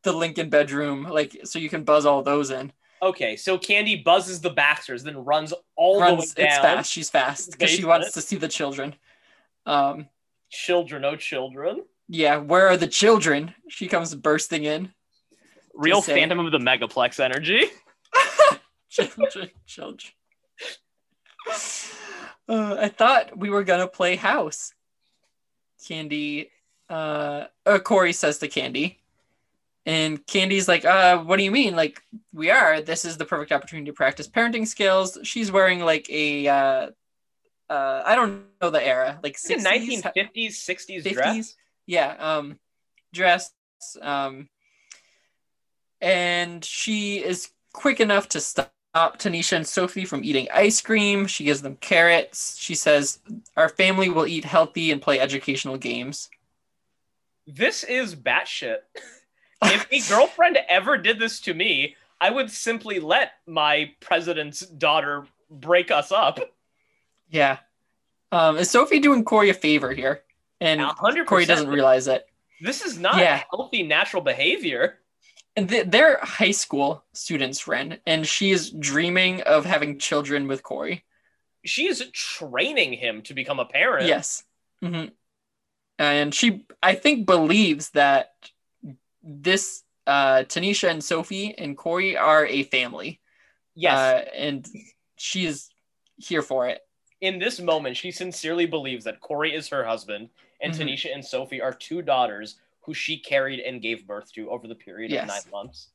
[0.03, 2.73] the Lincoln bedroom like so you can buzz all those in.
[3.03, 6.53] Okay, so Candy buzzes the Baxters, then runs all Runs the way down.
[6.55, 6.91] it's fast.
[6.93, 8.95] She's fast because she wants to see the children.
[9.67, 10.09] Um
[10.51, 11.83] Children, oh children.
[12.09, 13.55] yeah, where are the children?
[13.69, 14.93] She comes bursting in.
[15.75, 17.65] Real say- Phantom of the Megaplex energy.
[18.91, 20.13] children, children.
[22.49, 24.75] Uh, I thought we were gonna play house.
[25.89, 26.51] Candy,
[26.91, 29.01] uh, uh, Cory says to Candy,
[29.85, 31.75] And Candy's like, uh, what do you mean?
[31.75, 32.01] Like,
[32.33, 32.81] we are.
[32.81, 35.19] This is the perfect opportunity to practice parenting skills.
[35.25, 36.91] She's wearing like a, uh,
[37.69, 41.13] uh, I don't know the era, like 60s, 1950s, 60s 50s.
[41.13, 41.55] dress.
[41.87, 42.59] Yeah, um,
[43.13, 43.53] dress.
[44.01, 44.49] Um,
[46.01, 51.27] and she is quick enough to stop Tanisha and Sophie from eating ice cream.
[51.27, 52.57] She gives them carrots.
[52.59, 53.21] She says,
[53.57, 56.29] Our family will eat healthy and play educational games.
[57.47, 58.79] This is batshit.
[59.65, 65.27] if a girlfriend ever did this to me, I would simply let my president's daughter
[65.51, 66.39] break us up.
[67.31, 67.59] Yeah.
[68.31, 70.23] Um, is Sophie doing Cory a favor here?
[70.61, 72.27] And A hundred Cory doesn't realize it.
[72.61, 73.43] This is not Yeah.
[73.51, 75.01] healthy natural behavior.
[75.57, 80.63] And th- they're high school students, Ren, and she is dreaming of having children with
[80.63, 81.05] Cory.
[81.65, 84.07] She is training him to become a parent.
[84.07, 84.45] Yes.
[84.81, 85.07] hmm
[85.99, 88.33] And she, I think, believes that
[89.23, 93.21] this uh, Tanisha and Sophie and Cory are a family.
[93.75, 93.97] Yes.
[93.99, 94.67] Uh, and
[95.17, 95.69] she is
[96.17, 96.81] here for it.
[97.21, 100.29] in this moment, she sincerely believes that Cory is her husband
[100.61, 100.79] and Mhm.
[100.79, 104.75] Tanisha and Sophie are two daughters who she carried and gave birth to over the
[104.75, 105.23] period Yes.
[105.23, 105.89] of nine months.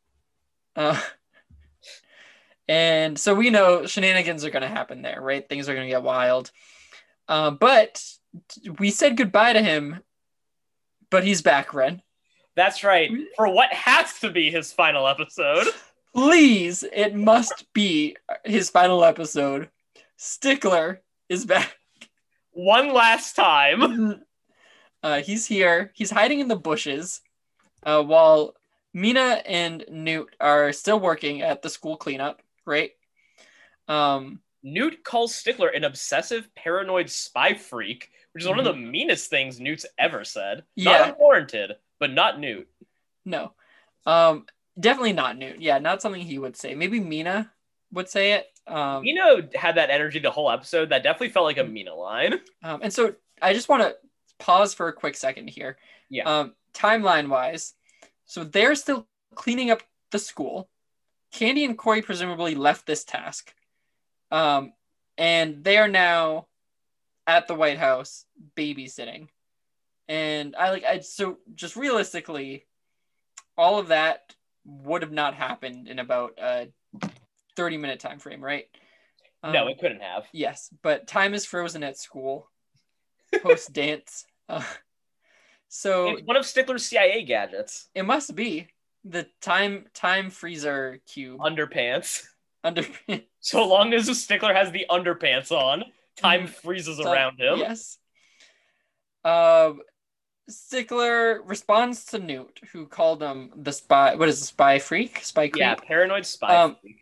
[0.77, 1.01] Uh,
[2.69, 5.47] and so we know shenanigans are going to happen there, right?
[5.47, 6.51] Things are going to get wild.
[7.27, 8.01] Uh, but
[8.79, 10.01] we said goodbye to him,
[11.09, 12.01] but he's back, Ren.
[12.57, 13.11] That's right.
[13.35, 15.67] For what has to be his final episode.
[16.13, 19.69] Please, it must be his final episode.
[20.17, 21.77] Stickler is back.
[22.51, 24.23] One last time.
[25.03, 25.91] Uh, he's here.
[25.93, 27.21] He's hiding in the bushes
[27.83, 28.55] uh, while
[28.95, 32.91] Meena and Newt are still working at the school cleanup, right?
[33.87, 39.29] Um, Newt calls Stickler an obsessive, paranoid spy freak, which is one of the meanest
[39.29, 40.57] things Newt's ever said.
[40.57, 40.81] Mm-hmm.
[40.81, 40.91] Yeah.
[40.97, 42.67] Not unwarranted, but not Newt.
[43.25, 43.51] no.
[44.05, 44.45] Um,
[44.79, 45.59] definitely not Newt.
[45.59, 46.75] Yeah, not something he would say.
[46.75, 47.49] Maybe Meena
[47.91, 48.47] would say it.
[48.65, 50.89] Um, Meena had that energy the whole episode.
[50.89, 52.39] That definitely felt like a Meena line.
[52.63, 53.95] Um, and so I just want to
[54.39, 55.77] pause for a quick second here.
[56.09, 56.23] Yeah.
[56.23, 57.73] Um, timeline wise,
[58.25, 60.69] so they're still cleaning up the school.
[61.33, 63.53] Candy and Cory presumably left this task.
[64.31, 64.71] Um,
[65.17, 66.47] and they are now
[67.25, 69.27] at the White House babysitting.
[70.09, 72.65] And I like I so just realistically,
[73.57, 76.67] all of that would have not happened in about a
[77.55, 78.65] 30 minute time frame, right?
[79.43, 80.25] no, Um, it couldn't have.
[80.31, 82.49] Yes, but time is frozen at school
[83.41, 84.25] post dance.
[84.49, 84.63] Uh,
[85.67, 87.89] so It's one of Stickler's CIA gadgets.
[87.93, 88.69] it must be
[89.03, 92.23] the time time freezer cube Underpants.
[92.63, 92.85] under
[93.41, 95.83] So long as the Stickler has the underpants on,
[96.15, 96.49] time Mhm.
[96.49, 97.59] freezes around him.
[97.59, 97.97] Yes.
[99.25, 99.81] Um,
[100.49, 104.15] Stickler responds to Newt, who called him the spy.
[104.15, 105.19] What is the spy freak?
[105.23, 105.59] Spy creep.
[105.59, 106.55] Yeah, paranoid spy.
[106.55, 106.97] Um, freak.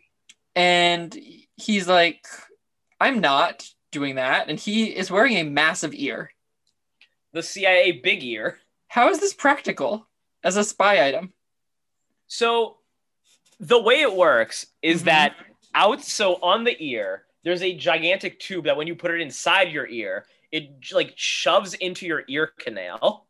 [0.54, 1.16] And
[1.56, 2.26] he's like,
[3.00, 6.32] "I'm not doing that," and he is wearing a massive ear.
[7.32, 8.60] the CIA big ear.
[8.88, 10.08] How is this practical
[10.42, 11.34] as a spy item?
[12.28, 12.78] So
[13.60, 15.04] the way it works is Mhm.
[15.06, 15.36] that
[15.74, 19.70] out so on the ear, there's a gigantic tube that when you put it inside
[19.70, 23.28] your ear, it like shoves into your ear canal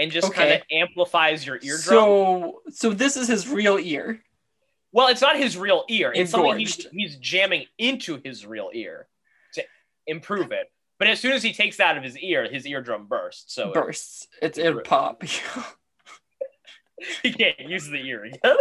[0.00, 0.36] and just Okay.
[0.36, 1.78] kind of amplifies your eardrum.
[1.78, 4.22] So, so this is his real ear.
[4.92, 6.12] well, it's not his real ear.
[6.14, 9.06] It's something he's, he's jamming into his real ear
[9.54, 9.64] to
[10.06, 10.70] improve it.
[10.98, 13.54] But as soon as he takes that out of his ear, his eardrum bursts.
[13.54, 14.26] So bursts.
[14.42, 15.22] It's it'll pop.
[17.22, 18.56] he can't use the ear again.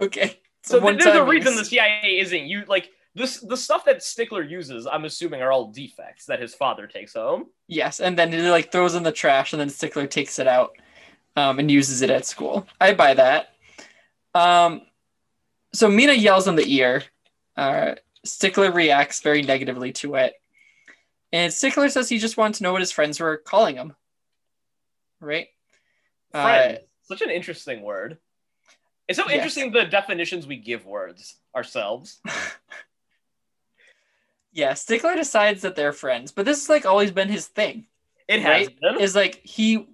[0.00, 0.38] okay.
[0.64, 3.40] So One there's a reason the CIA isn't you like this.
[3.40, 7.46] The stuff that Stickler uses, I'm assuming, are all defects that his father takes home.
[7.68, 10.76] Yes, and then he like throws in the trash, and then Stickler takes it out
[11.36, 12.66] um, and uses it at school.
[12.80, 13.48] I buy that.
[14.34, 14.82] Um,
[15.74, 17.02] so Meena yells in the ear.
[17.56, 17.94] Uh,
[18.24, 20.34] Stickler reacts very negatively to it,
[21.32, 23.94] and Stickler says he just wanted to know what his friends were calling him.
[25.20, 25.48] Right.
[26.32, 28.18] Uh, Friend, such an interesting word.
[29.08, 29.34] It's so Yes.
[29.34, 32.20] interesting the definitions we give words ourselves.
[34.52, 37.86] yeah, Stickler decides that they're friends, but this has like always been his thing.
[38.28, 38.80] It has Right?
[38.80, 39.00] been.
[39.00, 39.86] is like he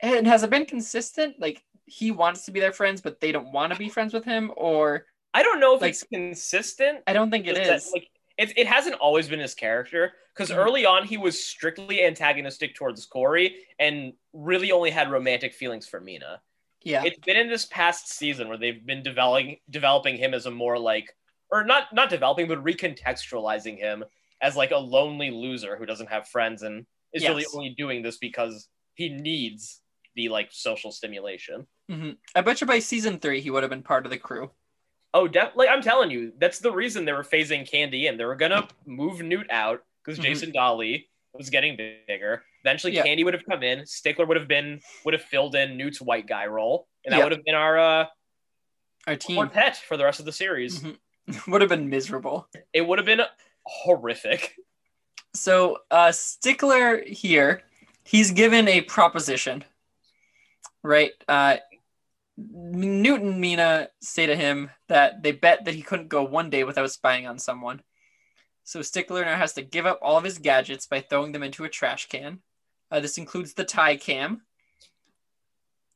[0.00, 3.52] and has it been consistent like he wants to be their friends but they don't
[3.52, 7.02] want to be friends with him or I don't know if like- it's consistent.
[7.06, 7.86] i don't think it is.
[7.86, 10.56] That, like it, it hasn't always been his character because Mhm.
[10.56, 16.00] early on he was strictly antagonistic towards Cory and really only had romantic feelings for
[16.00, 16.40] Meena.
[16.82, 20.50] yeah It's been in this past season where they've been developing developing him as a
[20.50, 21.14] more like
[21.50, 24.04] or not not developing but recontextualizing him
[24.40, 28.18] as like a lonely loser who doesn't have friends and is really only doing this
[28.18, 29.80] because he needs
[30.14, 31.66] the like social stimulation.
[31.88, 34.50] hmm I bet you by season three he would have been part of the crew.
[35.14, 38.18] Oh, def- like I'm telling you, that's the reason they were phasing Candy in.
[38.18, 40.22] They were gonna move Newt out because Mhm.
[40.24, 42.44] Jason Dolley was getting bigger.
[42.64, 43.04] Eventually, Yeah.
[43.04, 43.86] Candy would have come in.
[43.86, 47.24] Stickler would have been would have filled in Newt's white guy role, and that Yeah.
[47.24, 48.06] would have been our uh,
[49.06, 50.80] Our team quartet for the rest of the series.
[50.82, 50.98] Mhm.
[51.46, 52.48] would have been miserable.
[52.72, 53.22] It would have been
[53.64, 54.54] horrific.
[55.34, 57.62] So uh, Stickler here,
[58.04, 59.64] he's given a proposition,
[60.82, 61.12] right?
[61.28, 61.56] Uh,
[62.38, 66.64] Newt and Meena say to him that they bet that he couldn't go one day
[66.64, 67.82] without spying on someone.
[68.64, 71.64] So Stickler now has to give up all of his gadgets by throwing them into
[71.64, 72.40] a trash can.
[72.90, 74.42] Uh, this includes the tie cam,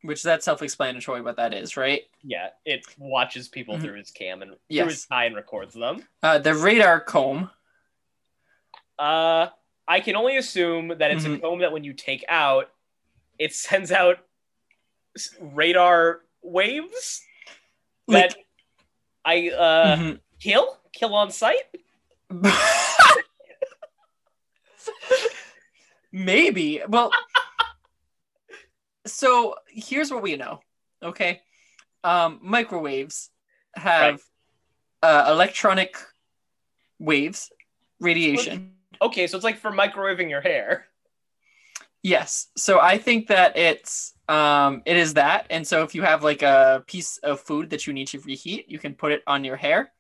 [0.03, 2.03] which that's self-explanatory what that is, right?
[2.23, 3.83] Yeah, it watches people Mhm.
[3.83, 4.85] through his cam and Yes.
[4.85, 6.07] through his eye and records them.
[6.23, 7.51] Uh, the radar comb.
[8.99, 9.49] Uh,
[9.89, 11.41] I can only assume that it's a Mhm.
[11.43, 12.71] comb that when you take out,
[13.39, 14.19] it sends out
[15.41, 17.23] radar waves
[18.07, 18.39] Like, that
[19.25, 20.21] I uh mhm.
[20.41, 21.63] kill kill on sight.
[26.13, 26.83] Maybe.
[26.89, 27.11] Well,
[29.07, 30.61] so here's what we know.
[31.03, 31.41] Okay.
[32.05, 33.31] Um, microwaves
[33.75, 34.21] have
[35.03, 35.97] uh, electronic
[36.99, 37.51] waves,
[38.01, 38.75] radiation.
[39.03, 40.87] Okay, so it's like for microwaving your hair.
[42.03, 42.49] Yes.
[42.57, 45.47] So I think that it's um it is that.
[45.51, 48.71] And so if you have like a piece of food that you need to reheat,
[48.71, 49.93] you can put it on your hair.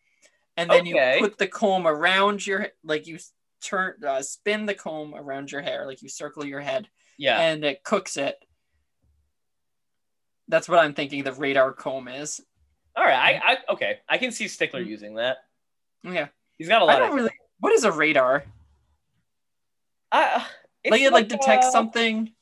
[0.56, 1.16] And then Okay.
[1.16, 3.18] you put the comb around your like you
[3.60, 7.38] turn uh, spin the comb around your hair like you circle your head Yeah.
[7.40, 8.36] and it cooks it.
[10.50, 12.40] That's what I'm thinking the radar comb is.
[12.96, 13.40] All right.
[13.42, 13.98] I, I okay.
[14.08, 14.88] I can see Stickler Mhm.
[14.88, 15.38] using that.
[16.02, 16.28] Yeah.
[16.58, 17.14] he's got a lot don't of.
[17.14, 18.44] really what is a radar?
[20.12, 20.46] I-
[20.82, 22.32] it's Like it like detects uh, something.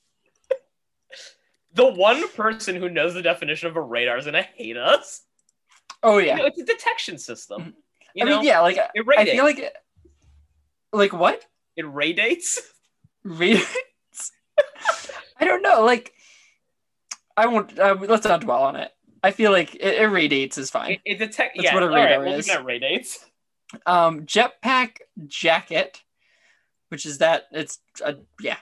[1.75, 5.23] The one person who knows the definition of a radar is gonna hate us.
[6.03, 6.37] Oh You yeah.
[6.37, 7.63] know, it's a detection system.
[7.63, 7.73] Mhm.
[8.15, 9.61] You I know, mean yeah, like it I feel like
[10.93, 11.45] like what?
[11.77, 12.61] it radiates.
[13.23, 14.33] Radiates?
[15.39, 15.85] I don't know.
[15.85, 16.13] Like,
[17.39, 17.79] I won't.
[17.79, 18.91] Uh, let's not dwell on it.
[19.23, 20.93] I feel like it, it radiates is fine.
[20.93, 21.55] It, it detects.
[21.57, 22.47] That's Yeah, what a right, radar we'll is.
[22.47, 23.25] that radiates.
[23.87, 26.03] Um, jetpack jacket,
[26.89, 28.57] which is that it's a, yeah,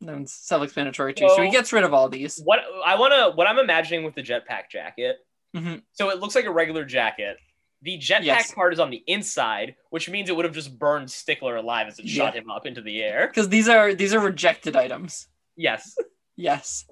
[0.00, 1.28] that's self-explanatory too.
[1.34, 2.40] So, he gets rid of all these.
[2.44, 5.16] What I want to, what I'm imagining with the jetpack jacket.
[5.56, 5.82] Mhm.
[5.92, 7.36] So it looks like a regular jacket.
[7.82, 8.54] The jetpack Yes.
[8.54, 11.98] part is on the inside, which means it would have just burned Stickler alive as
[11.98, 12.26] it Yeah.
[12.26, 13.26] shot him up into the air.
[13.26, 15.26] Because these are these are rejected items.
[15.56, 15.96] Yes.
[16.36, 16.86] Yes.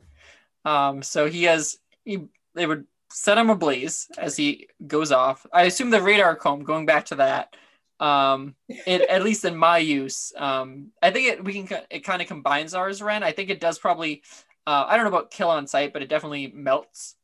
[0.65, 1.03] Um.
[1.03, 5.47] So he has he they would set him ablaze as he goes off.
[5.53, 6.65] I assume the radar comb.
[6.65, 7.55] Going back to that.
[7.99, 8.55] Um.
[8.87, 10.33] It at least in my use.
[10.37, 10.93] Um.
[11.03, 13.01] I think it we can it kind of combines ours.
[13.03, 13.23] Ren.
[13.23, 14.23] I think it does probably.
[14.67, 14.85] Uh.
[14.87, 17.17] I don't know about kill on sight, but it definitely melts.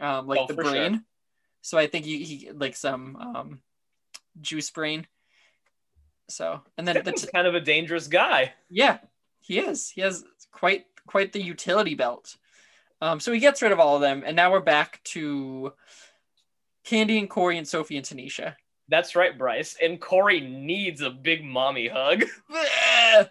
[0.00, 0.26] Um.
[0.26, 0.72] Like Oh, the for sure.
[0.72, 1.04] brain.
[1.62, 3.60] So I think he, he like some um,
[4.40, 5.06] juice brain.
[6.30, 8.52] So and then the He's t- kind of a dangerous guy.
[8.70, 8.98] yeah,
[9.40, 9.90] he is.
[9.90, 12.36] He has quite quite the utility belt.
[13.00, 15.72] Um, so he gets rid of all of them, and now we're back to
[16.84, 18.56] Candy and Cory and Sophie and Tanisha.
[18.88, 19.76] That's right, Bryce.
[19.80, 22.24] And Cory needs a big mommy hug.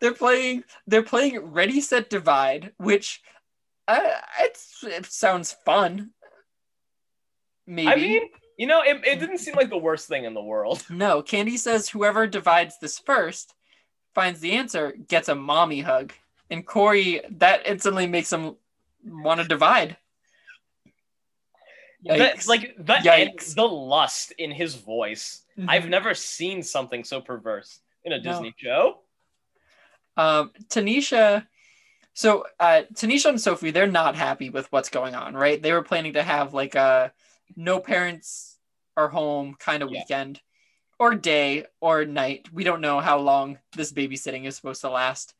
[0.00, 0.64] they're playing.
[0.86, 3.20] They're playing Ready Set Divide, which
[3.86, 4.00] uh,
[4.40, 6.10] it's, it sounds fun.
[7.66, 7.88] Maybe.
[7.88, 8.22] I mean,
[8.56, 10.84] you know, it, it didn't seem like the worst thing in the world.
[10.90, 11.22] no.
[11.22, 13.54] Candy says whoever divides this first
[14.18, 16.12] finds the answer gets a mommy hug,
[16.50, 18.56] and Cory that instantly makes him
[19.06, 19.96] want to divide.
[22.04, 22.48] Yikes.
[22.48, 23.54] like the Yikes.
[23.54, 25.42] the lust in his voice.
[25.68, 25.88] I've Mhm.
[25.90, 28.22] never seen something so perverse in a No.
[28.24, 29.02] Disney show.
[30.16, 31.46] Um, Tanisha,
[32.12, 35.62] so uh, Tanisha and Sophie, they're not happy with what's going on, right?
[35.62, 37.12] They were planning to have like a
[37.54, 38.58] no parents
[38.96, 40.00] are home kind of Yeah.
[40.00, 40.40] weekend,
[40.98, 42.48] or day or night.
[42.52, 45.34] We don't know how long this babysitting is supposed to last,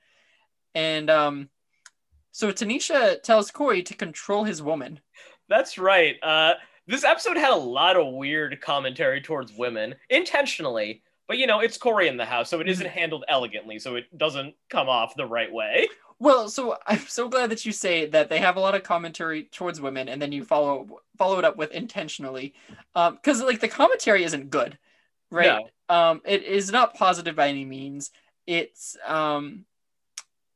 [0.75, 1.49] and um,
[2.33, 5.01] so Tanisha tells Cory to control his woman.
[5.49, 6.17] That's right.
[6.23, 6.55] Uh,
[6.87, 11.77] this episode had a lot of weird commentary towards women intentionally, but you know, it's
[11.77, 15.27] Cory in the house, so it isn't handled elegantly, so it doesn't come off the
[15.27, 15.89] right way.
[16.21, 19.45] Well, so I'm so glad that you say that they have a lot of commentary
[19.45, 22.55] towards women, and then you follow follow it up with intentionally,
[22.95, 24.79] because like the commentary isn't good,
[25.31, 25.65] right?
[25.89, 28.11] Um, it is not positive by any means.
[28.47, 29.65] It's um,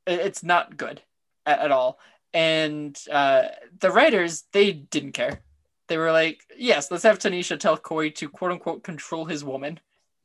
[0.06, 1.02] it's not good
[1.46, 1.98] at, at all,
[2.32, 3.48] and uh,
[3.78, 5.40] the writers they didn't care.
[5.88, 9.80] They were like, yes, let's have Tanisha tell Cory to quote unquote control his woman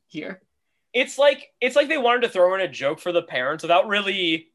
[0.06, 0.40] here.
[0.94, 3.88] It's like it's like they wanted to throw in a joke for the parents without
[3.88, 4.48] really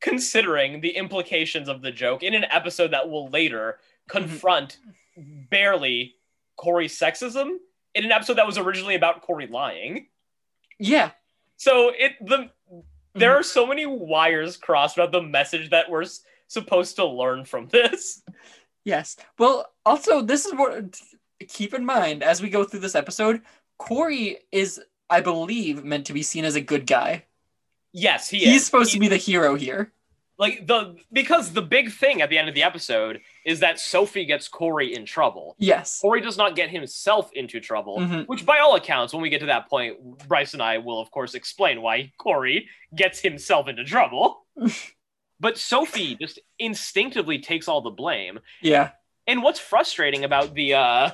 [0.00, 3.78] considering the implications of the joke in an episode that will later
[4.08, 4.78] confront
[5.16, 6.16] barely
[6.56, 7.56] Cory's sexism
[7.94, 10.06] in an episode that was originally about Cory lying.
[10.78, 11.10] Yeah.
[11.56, 12.50] So it the
[13.14, 13.40] there mm-hmm.
[13.40, 17.68] are so many wires crossed about the message that we're s- supposed to learn from
[17.68, 18.22] this.
[18.84, 19.16] Yes.
[19.38, 20.98] Well, also, this is what
[21.48, 23.42] keep in mind as we go through this episode.
[23.78, 24.80] Cory is,
[25.10, 27.24] I believe, meant to be seen as a good guy.
[27.92, 28.44] Yes, he is.
[28.44, 28.66] He's is.
[28.66, 29.92] supposed He- to be the hero here.
[30.38, 34.24] Like the because the big thing at the end of the episode is that Sophie
[34.24, 35.54] gets Cory in trouble.
[35.58, 36.00] Yes.
[36.00, 38.26] Cory does not get himself into trouble, Mhm.
[38.26, 41.10] which by all accounts, when we get to that point, Bryce and I will of
[41.10, 44.46] course explain why Cory gets himself into trouble.
[45.40, 48.40] but Sophie just instinctively takes all the blame.
[48.62, 48.90] Yeah.
[49.26, 51.10] And what's frustrating about the uh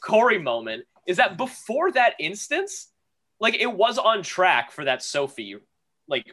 [0.00, 2.90] Cory moment is that before that instance,
[3.40, 5.56] like it was on track for that Sophie
[6.08, 6.24] like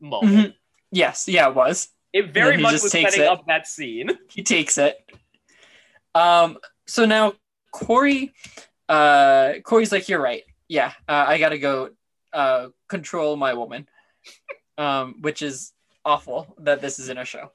[0.00, 0.54] moment.
[0.54, 0.54] Mhm.
[0.96, 1.28] Yes.
[1.28, 1.88] Yeah, it was.
[2.12, 3.28] It very much was setting it.
[3.28, 4.10] up that scene.
[4.30, 4.96] He takes it.
[6.14, 6.56] Um.
[6.86, 7.34] So now
[7.70, 8.32] Cory,
[8.88, 10.42] uh, Cory's like, "You're right.
[10.68, 11.90] Yeah, uh, I gotta go,
[12.32, 13.86] uh, control my woman."
[14.78, 15.72] Um, which is
[16.04, 17.50] awful that this is in a show.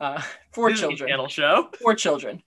[0.00, 0.22] Uh,
[0.52, 1.10] for Disney children.
[1.10, 1.68] Channel show.
[1.82, 2.42] for children.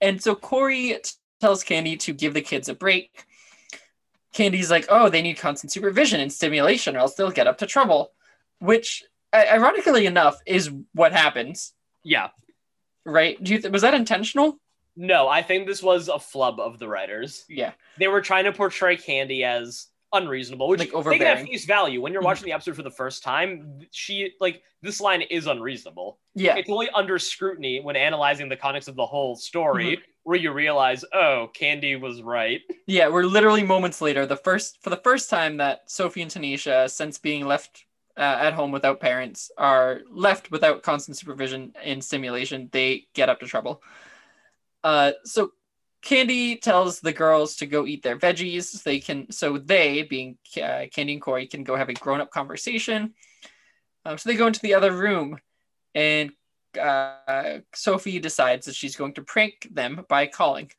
[0.00, 1.10] And so Cory t-
[1.40, 3.24] tells Candy to give the kids a break.
[4.32, 7.66] Candy's like, oh, they need constant supervision and stimulation, or else they'll get up to
[7.66, 8.12] trouble.
[8.60, 9.02] Which,
[9.52, 11.72] ironically enough, is what happens,
[12.04, 12.28] Yeah.
[13.04, 13.42] right?
[13.42, 14.58] Do you th- was that intentional?
[14.96, 17.44] No, I think this was a flub of the writers.
[17.48, 21.46] Yeah, They were trying to portray Candy as unreasonable, which Like take it at overbearing.
[21.48, 22.00] face value.
[22.00, 22.26] When you're Mhm.
[22.26, 26.18] watching the episode for the first time, she like this line is unreasonable.
[26.34, 30.02] yeah, It's only under scrutiny when analyzing the context of the whole story Mm-hmm.
[30.22, 32.60] where you realize, oh, Candy was right.
[32.86, 33.08] yeah.
[33.08, 34.24] We're literally moments later.
[34.26, 37.84] The first for the first time that Sophie and Tanisha, since being left
[38.16, 42.68] uh, at home without parents, are left without constant supervision and stimulation.
[42.72, 43.82] They get up to trouble.
[44.82, 45.50] Uh, so
[46.02, 48.82] Candy tells the girls to go eat their veggies.
[48.82, 53.14] They can, so they, being uh, Candy and Cory, can go have a grown-up conversation.
[54.04, 55.38] Um, so they go into the other room,
[55.94, 56.30] and
[56.80, 60.70] uh, Sophie decides that she's going to prank them by calling.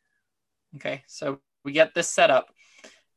[0.75, 2.47] Okay, so we get this set up.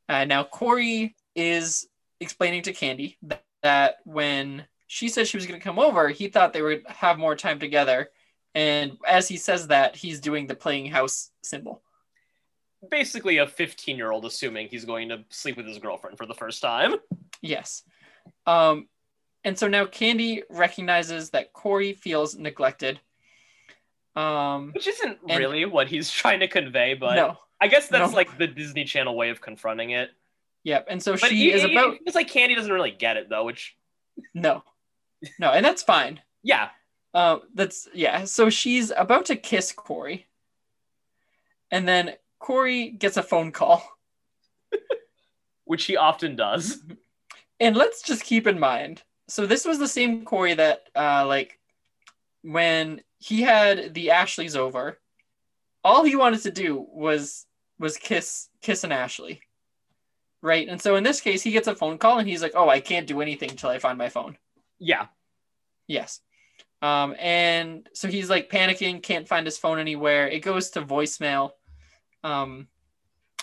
[0.09, 1.87] Uh, now Cory is
[2.19, 6.27] explaining to Candy that, that when she said she was going to come over, he
[6.27, 8.09] thought they would have more time together.
[8.53, 11.81] And as he says that, he's doing the playing house symbol.
[12.89, 16.33] Basically, a 15 year old assuming he's going to sleep with his girlfriend for the
[16.33, 16.95] first time.
[17.41, 17.83] Yes.
[18.45, 18.87] Um,
[19.43, 22.99] and so now Candy recognizes that Cory feels neglected.
[24.15, 27.37] Um, Which isn't And- really what he's trying to convey, but no.
[27.61, 28.15] I guess that's No.
[28.17, 30.09] like the Disney Channel way of confronting it.
[30.63, 30.87] Yep.
[30.89, 33.45] And so But she is it- about It's like Candy doesn't really get it though,
[33.45, 33.75] which
[34.33, 34.63] no,
[35.39, 36.21] no, and that's fine.
[36.43, 36.69] yeah,
[37.13, 38.25] Um, that's yeah.
[38.25, 40.27] So she's about to kiss Cory,
[41.71, 43.83] and then Cory gets a phone call.
[45.65, 46.79] which he often does.
[47.59, 49.03] And let's just keep in mind.
[49.29, 51.59] So this was the same Cory that, uh, like,
[52.41, 54.99] when he had the Ashleys over,
[55.83, 57.45] all he wanted to do was
[57.79, 59.41] was kiss kiss an Ashley,
[60.41, 60.67] right?
[60.67, 62.79] And so in this case, he gets a phone call and he's like, "Oh, I
[62.79, 64.37] can't do anything until I find my phone."
[64.79, 65.07] Yeah,
[65.91, 66.21] Yes.
[66.81, 70.27] Um, and so he's like panicking, can't find his phone anywhere.
[70.27, 71.51] It goes to voicemail.
[72.23, 72.67] Um,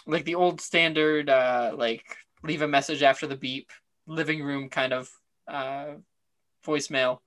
[0.06, 2.04] like the old standard, uh, like
[2.42, 3.70] leave a message after the beep,
[4.06, 5.10] living room kind of
[5.46, 5.88] uh,
[6.66, 7.18] voicemail.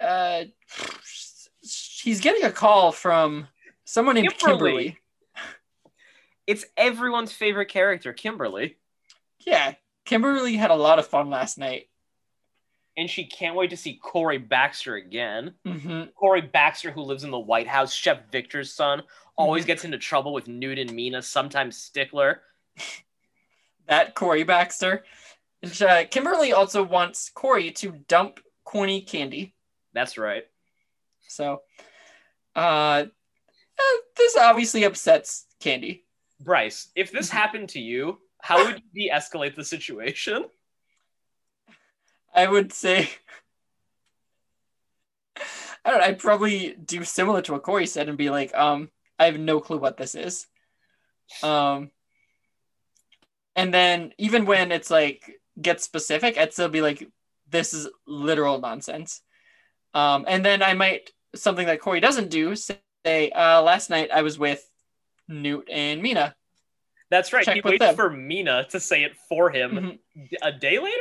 [0.00, 0.44] Uh,
[1.60, 3.48] he's getting a call from
[3.84, 4.70] someone named Kimberly.
[4.70, 4.98] Kimberly.
[6.46, 8.76] It's everyone's favorite character, Kimberly,
[9.38, 9.74] Yeah,
[10.04, 11.88] Kimberly had a lot of fun last night.
[12.96, 15.54] and she can't wait to see Cory Baxter again.
[15.66, 19.02] hmm Cory Baxter, who lives in the White House, Chef Victor's son,
[19.36, 22.42] always gets into trouble with Newt and Meena, sometimes Stickler.
[23.88, 25.04] that Cory Baxter.
[25.62, 29.54] And, uh, Kimberly also wants Cory to dump corny candy.
[29.92, 30.44] That's right.
[31.26, 31.62] So,
[32.54, 33.06] uh,
[33.78, 36.04] eh, this obviously upsets Candy.
[36.40, 40.44] Bryce, if this happened to you, how would you de-escalate the situation?
[42.34, 43.08] I would say,
[45.84, 48.90] I don't know, I'd probably do similar to what Cory said and be like, um,
[49.18, 50.46] I have no clue what this is.
[51.42, 51.90] Um,
[53.56, 57.08] and then even when it's like get specific, I'd still be like,
[57.48, 59.20] this is literal nonsense.
[59.94, 64.22] Um, and then I might something that Cory doesn't do say, uh, last night I
[64.22, 64.68] was with
[65.28, 66.34] Newt and Meena.
[67.10, 67.44] That's right.
[67.44, 67.94] Check he waits them.
[67.96, 70.28] for Meena to say it for him Mhm.
[70.42, 70.96] a day later?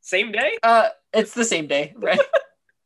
[0.00, 0.56] Same day?
[0.62, 2.18] Uh, it's the same day, right?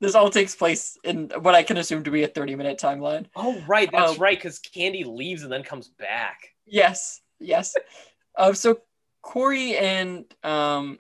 [0.01, 3.27] This all takes place in what I can assume to be a 30 minute timeline.
[3.37, 3.89] Oh, right.
[3.93, 4.37] That's Um, right.
[4.37, 6.41] Because Candy leaves and then comes back.
[6.67, 7.77] Yes, yes.
[8.37, 8.81] um, so
[9.23, 10.99] Cory and um,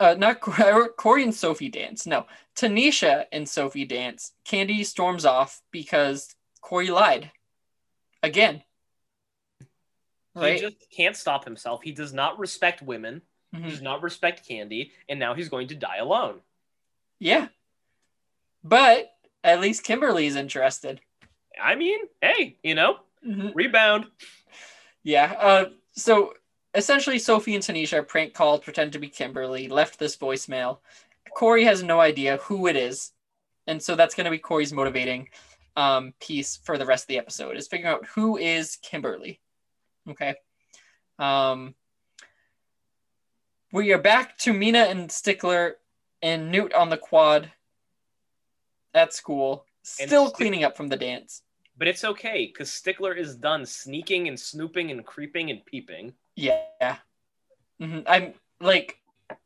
[0.00, 2.06] uh, not Cory and Sophie dance.
[2.08, 2.26] No,
[2.56, 4.32] Tanisha and Sophie dance.
[4.44, 7.30] Candy storms off because Cory lied
[8.24, 8.64] again.
[10.40, 10.54] Right?
[10.54, 11.82] He just can't stop himself.
[11.82, 13.22] He does not respect women.
[13.52, 13.70] He Mhm.
[13.70, 16.42] does not respect Candy, and now he's going to die alone.
[17.18, 17.48] Yeah,
[18.62, 19.10] but
[19.42, 21.00] at least Kimberly's interested.
[21.60, 23.52] I mean, hey, you know, Mhm.
[23.54, 24.10] rebound.
[25.02, 25.32] Yeah.
[25.38, 26.34] Uh, so
[26.74, 30.80] essentially, Sophie and Tanisha prank called, pretend to be Kimberly, left this voicemail.
[31.34, 33.12] Cory has no idea who it is,
[33.66, 35.30] and so that's going to be Cory's motivating
[35.76, 39.40] um, piece for the rest of the episode is figuring out who is Kimberly.
[40.08, 40.34] Okay.
[41.18, 41.74] Um,
[43.72, 45.76] we are back to Meena and Stickler
[46.22, 47.50] and Newt on the quad
[48.94, 51.42] at school, still Stick- cleaning up from the dance.
[51.76, 56.14] But it's okay because Stickler is done sneaking and snooping and creeping and peeping.
[56.34, 56.96] Yeah.
[57.80, 58.04] Mhm.
[58.06, 58.98] I'm like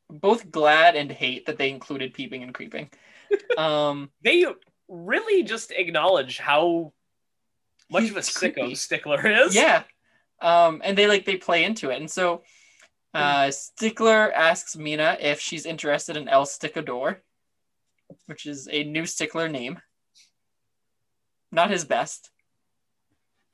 [0.09, 2.91] both glad and hate that they included peeping and creeping.
[3.57, 4.45] Um, They
[4.89, 6.93] really just acknowledge how
[7.91, 8.75] much of a sicko creepy.
[8.75, 9.55] Stickler is.
[9.55, 9.85] yeah.
[10.43, 12.01] Um, and they like they play into it.
[12.01, 12.43] And so
[13.15, 17.19] uh, Stickler asks Meena if she's interested in El Stickador,
[18.27, 19.81] which is a new Stickler name.
[21.53, 22.31] Not his best.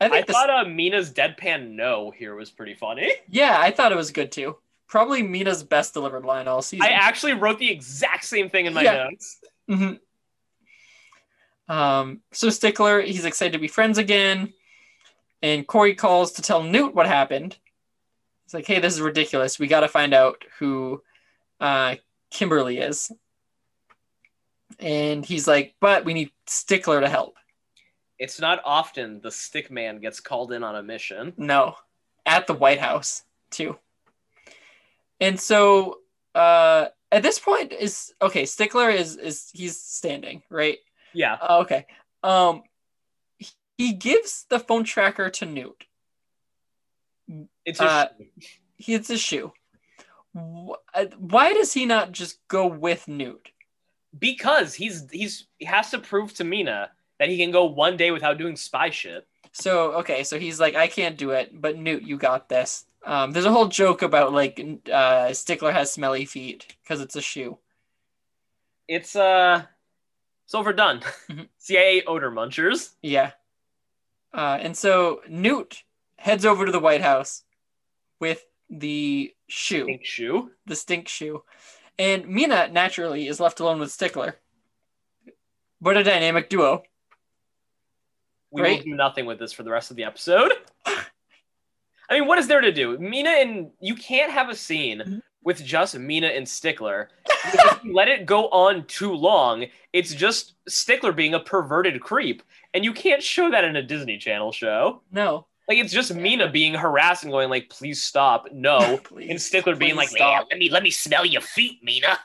[0.01, 3.13] I I this, thought uh, Meena's deadpan no here was pretty funny.
[3.29, 4.57] yeah, I thought it was good too.
[4.87, 6.87] Probably Meena's best delivered line all season.
[6.87, 9.09] I actually wrote the exact same thing in my Yeah.
[9.11, 9.41] notes.
[9.69, 9.93] hmm
[11.69, 14.55] Um, so Stickler, he's excited to be friends again.
[15.43, 17.57] And Cory calls to tell Newt what happened.
[18.45, 19.59] It's like, hey, this is ridiculous.
[19.59, 21.03] We got to find out who
[21.61, 21.97] uh,
[22.31, 23.13] Kimberly is.
[24.79, 27.37] And he's like, but we need Stickler to help.
[28.19, 31.33] It's not often the stick man gets called in on a mission.
[31.37, 31.77] No,
[32.27, 33.79] at the White House, too.
[35.21, 35.99] And so
[36.35, 40.79] uh, at this point is okay, Stickler is is he's standing, right?
[41.13, 41.37] Yeah.
[41.41, 41.87] Oh, okay.
[42.23, 42.63] Um,
[43.79, 45.85] he gives the phone tracker to Newt.
[47.65, 48.09] It's a Uh,
[48.41, 49.53] sh- He it's a shoe.
[50.33, 53.49] Why does he not just go with Newt?
[54.19, 58.11] because he's he's he has to prove to Meena that he can go one day
[58.11, 59.27] without doing spy shit.
[59.53, 62.87] So okay, so he's like, I can't do it, but Newt, you got this.
[63.05, 64.61] Um, there's a whole joke about like
[64.91, 67.59] uh, Stickler has smelly feet because it's a shoe.
[68.89, 69.63] It's uh
[70.47, 71.01] it's overdone.
[71.29, 71.49] Mhm.
[71.59, 72.95] CIA odor munchers.
[73.03, 73.33] Yeah.
[74.33, 75.83] Uh, and so Newt
[76.17, 77.43] heads over to the White House
[78.21, 79.87] with the shoe.
[79.87, 80.51] Pink shoe.
[80.67, 81.43] the stink shoe.
[81.99, 84.37] And Meena naturally is left alone with Stickler.
[85.81, 86.83] What a dynamic duo.
[88.51, 88.79] We Right.
[88.79, 90.53] will do nothing with this for the rest of the episode.
[90.87, 92.97] I mean, what is there to do?
[92.99, 95.23] Meena and you can't have a scene Mhm.
[95.43, 97.11] with just Meena and Stickler.
[97.45, 102.43] If you let it go on too long, it's just Stickler being a perverted creep,
[102.79, 105.03] and you can't show that in a Disney Channel show.
[105.11, 105.49] No.
[105.67, 109.31] Like it's just Meena being harassed and going like, "Please stop, no," please.
[109.31, 110.45] and Stickler being like, stop.
[110.45, 112.17] "Yeah, "Let me let me smell your feet, Meena."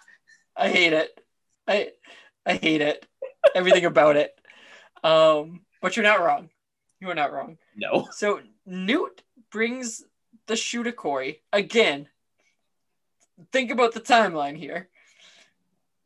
[0.55, 1.19] I hate it.
[1.67, 1.91] I
[2.45, 3.05] I hate it.
[3.55, 4.39] Everything about it.
[5.03, 6.49] Um, but you're not wrong.
[7.01, 7.57] You are not wrong.
[7.75, 10.05] No, So Newt brings
[10.45, 12.07] the shoe to Cory again.
[13.51, 14.89] Think about the timeline here.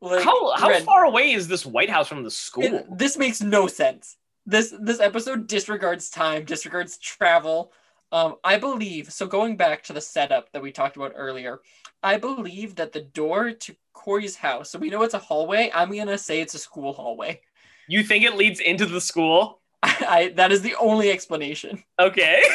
[0.02, 2.64] Like, how how Ren- far away is this White House from the school?
[2.64, 4.16] It- this makes no sense.
[4.48, 7.74] This this episode disregards time, disregards travel.
[8.12, 9.28] Um, I believe so.
[9.28, 11.60] Going back to the setup that we talked about earlier,
[12.02, 14.72] I believe that the door to Cory's house.
[14.72, 15.70] So we know it's a hallway.
[15.76, 17.42] I'm gonna say it's a school hallway.
[17.90, 19.60] you think it leads into the school?
[19.84, 21.84] I, that is the only explanation.
[22.00, 22.42] Okay.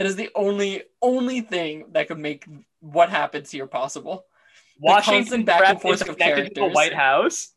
[0.00, 2.46] That is the only only thing that could make
[2.80, 4.24] what happens here possible.
[4.78, 6.68] Washington back and forth of connected to the.
[6.68, 7.50] White House.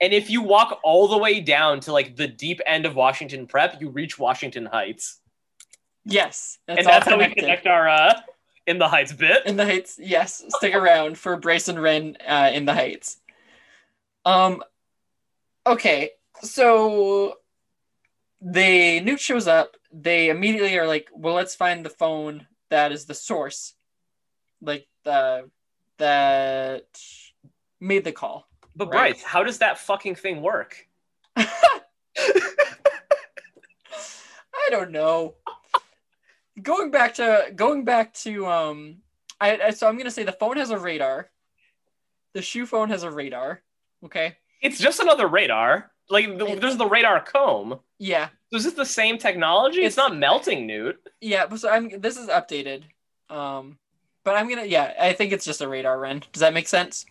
[0.00, 3.46] And if you walk all the way down to like the deep end of Washington
[3.46, 5.20] Prep, you reach Washington Heights.
[6.04, 8.20] Yes, it's and that's how we connect our uh
[8.66, 9.46] in the Heights bit.
[9.46, 10.44] in the heights yes.
[10.48, 13.16] Stick around for Bryce and ren uh, in the heights.
[14.24, 14.62] Um
[15.66, 16.10] okay
[16.42, 17.34] so
[18.40, 19.76] they newt shows up.
[19.92, 23.74] They immediately are like well let's find the phone that is the source
[24.60, 25.48] like the
[25.98, 26.84] that
[27.80, 29.14] made the call But Right.
[29.14, 30.86] Bryce, how does that fucking thing work?
[31.36, 31.46] i
[34.70, 35.34] don't know
[36.62, 38.96] going back to going back to um
[39.40, 41.30] I, I so i'm gonna say the phone has a radar
[42.34, 43.62] the shoe phone has a radar
[44.04, 45.90] okay It's just another radar.
[46.08, 47.80] Like the, there's the radar comb.
[47.98, 49.80] Yeah, So is this the same technology?
[49.84, 50.96] It's, It's- not melting, Newt.
[51.20, 51.46] yeah.
[51.46, 51.90] But so I'm.
[52.00, 52.84] This is updated.
[53.28, 53.76] Um,
[54.24, 54.64] but I'm gonna.
[54.66, 56.22] Yeah, I think it's just a radar, Ren.
[56.32, 57.06] Does that make sense?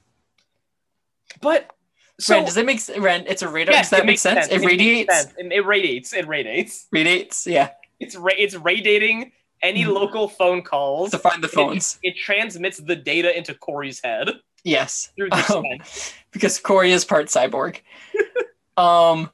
[1.42, 1.72] But
[2.20, 3.26] so Ren, does it make Ren?
[3.28, 3.74] It's a radar.
[3.74, 4.48] yes, does that make makes sense?
[4.48, 5.14] It makes radiates.
[5.22, 5.34] sense.
[5.38, 6.14] It, it radiates.
[6.14, 6.88] It radiates.
[6.92, 7.46] Radiates.
[7.48, 7.72] Yeah.
[8.00, 9.94] It's ra- it's radiating any Mhm.
[9.94, 11.12] local phone calls.
[11.12, 11.98] To find the phones.
[12.04, 14.30] It, transmits the data into Cory's head
[14.64, 15.12] Yes.
[15.16, 15.64] through the Um,
[16.32, 17.80] because Cory is part cyborg.
[18.78, 19.32] um,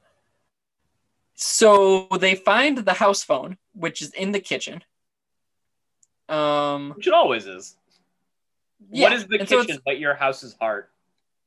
[1.34, 4.84] so they find the house phone, which is in the kitchen.
[6.28, 7.76] Um, which it always is.
[8.90, 10.91] yeah, What is the and so kitchen but your house's heart?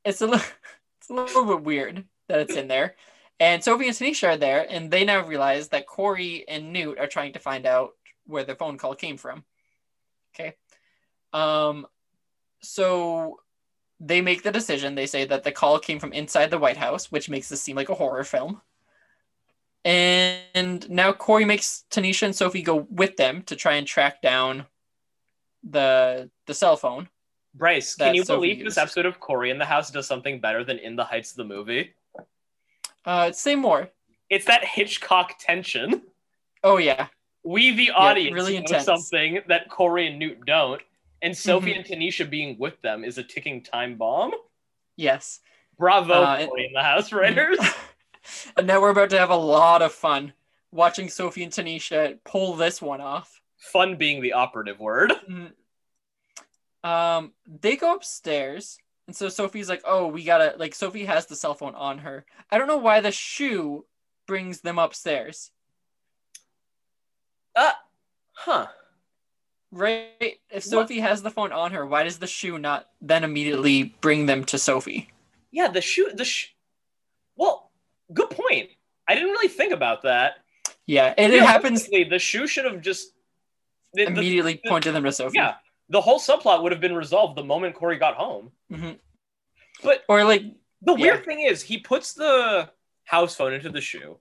[0.06, 0.46] It's, a little,
[1.00, 2.94] it's a little bit weird that it's in there.
[3.38, 7.06] And Sophie and Tanisha are there, and they now realize that Cory and Newt are
[7.06, 7.90] trying to find out
[8.24, 9.44] where the phone call came from.
[10.34, 10.54] Okay.
[11.34, 11.86] Um,
[12.62, 13.40] so
[14.00, 14.94] they make the decision.
[14.94, 17.76] They say that the call came from inside the White House, which makes this seem
[17.76, 18.62] like a horror film.
[19.84, 24.66] And now Cory makes Tanisha and Sophie go with them to try and track down
[25.62, 27.08] the the cell phone.
[27.56, 30.62] Bryce, can you Sophie believe this episode of Cory in the House does something better
[30.62, 31.94] than In the Heights of the movie?
[33.04, 33.88] Uh, say more.
[34.28, 36.02] It's that Hitchcock tension.
[36.64, 37.06] Oh yeah,
[37.44, 40.82] We, the audience, really know something that Cory and Newt don't,
[41.22, 41.76] and Sophie Mhm.
[41.76, 44.32] and Tanisha being with them is a ticking time bomb.
[44.96, 45.40] yes.
[45.78, 47.58] Bravo, Uh, Cory in the House writers.
[48.56, 50.32] and now we're about to have a lot of fun
[50.72, 53.40] watching Sophie and Tanisha pull this one off.
[53.58, 55.12] Fun being the operative word.
[55.28, 55.52] Mm.
[56.84, 61.36] Um, they go upstairs, and so Sophie's like, "Oh, we gotta like." Sophie has the
[61.36, 62.24] cell phone on her.
[62.50, 63.84] I don't know why the shoe
[64.26, 65.50] brings them upstairs,
[67.54, 67.72] Uh,
[68.32, 68.66] huh.
[69.72, 70.10] right?
[70.20, 70.62] If What?
[70.64, 74.44] Sophie has the phone on her, why does the shoe not then immediately bring them
[74.46, 75.08] to Sophie?
[75.52, 76.10] Yeah, the shoe.
[76.12, 76.48] The sh-
[77.36, 77.70] Well,
[78.12, 78.70] good point.
[79.08, 80.38] I didn't really think about that.
[80.86, 83.12] Yeah, and it happens The shoe should have just
[83.94, 84.60] the- immediately.
[84.62, 85.36] the- pointed them to Sophie.
[85.38, 85.56] yeah,
[85.88, 88.52] the whole subplot would have been resolved the moment Cory got home.
[88.70, 88.98] Mhm.
[89.82, 90.42] But Or like,
[90.82, 91.12] the Yeah.
[91.12, 92.70] weird thing is, he puts the
[93.04, 94.18] house phone into the shoe,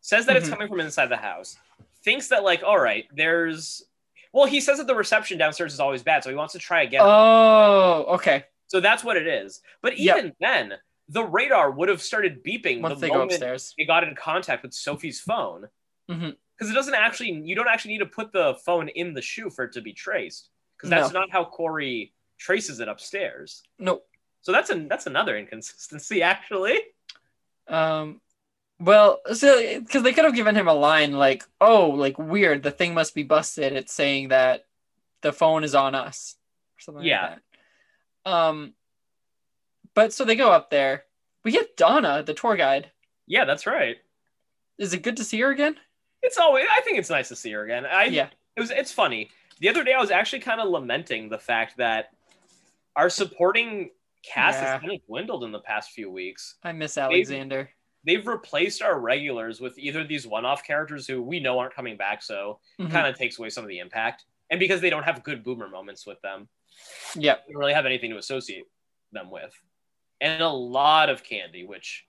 [0.00, 0.52] says that it's Mhm.
[0.52, 1.56] coming from inside the house,
[2.04, 3.82] thinks that like, all right, there's.
[4.32, 6.82] Well, he says that the reception downstairs is always bad, so he wants to try
[6.82, 7.00] again.
[7.02, 8.44] oh, okay.
[8.66, 9.60] so that's what it is.
[9.82, 10.16] But Yep.
[10.18, 10.78] even then,
[11.08, 13.74] the radar would have started beeping Once the they go moment upstairs.
[13.76, 15.68] it got in contact with Sophie's phone.
[16.08, 16.36] Mhm.
[16.56, 19.50] Because it doesn't actually, you don't actually need to put the phone in the shoe
[19.50, 20.50] for it to be traced.
[20.80, 23.62] Because that's not how Cory traces it upstairs.
[23.78, 24.06] Nope.
[24.42, 26.78] So that's an that's another inconsistency, actually.
[27.68, 28.20] Um,
[28.78, 32.70] well, so because they could have given him a line like, "Oh, like weird, the
[32.70, 34.64] thing must be busted." It's saying that
[35.20, 36.36] the phone is on us,
[36.78, 37.22] or something Yeah.
[37.22, 37.38] like
[38.24, 38.30] that.
[38.32, 38.74] Um,
[39.94, 41.04] but so they go up there.
[41.44, 42.90] We get Donna, the tour guide.
[43.26, 43.98] Yeah, that's right.
[44.78, 45.76] Is it good to see her again?
[46.22, 46.64] It's always.
[46.74, 47.84] I think it's nice to see her again.
[47.84, 48.28] I Yeah.
[48.56, 48.70] It was.
[48.70, 49.30] It's funny.
[49.60, 52.12] The other day, I was actually kind of lamenting the fact that
[52.96, 53.90] our supporting
[54.22, 54.72] cast Yeah.
[54.72, 56.56] has kind of dwindled in the past few weeks.
[56.62, 57.70] I miss Alexander.
[58.04, 62.22] They've replaced our regulars with either these one-off characters who we know aren't coming back,
[62.22, 62.90] so Mhm.
[62.90, 64.24] kind of takes away some of the impact.
[64.48, 66.48] And because they don't have good boomer moments with them,
[67.14, 68.64] yeah, they don't really have anything to associate
[69.12, 69.54] them with.
[70.22, 72.06] And a lot of candy, which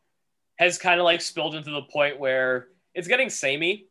[0.57, 3.87] has kind of like spilled into the point where it's getting samey.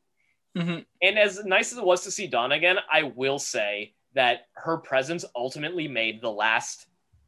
[0.56, 4.48] Hmm And as nice as it was to see Dawn again, I will say that
[4.54, 6.86] her presence ultimately made the last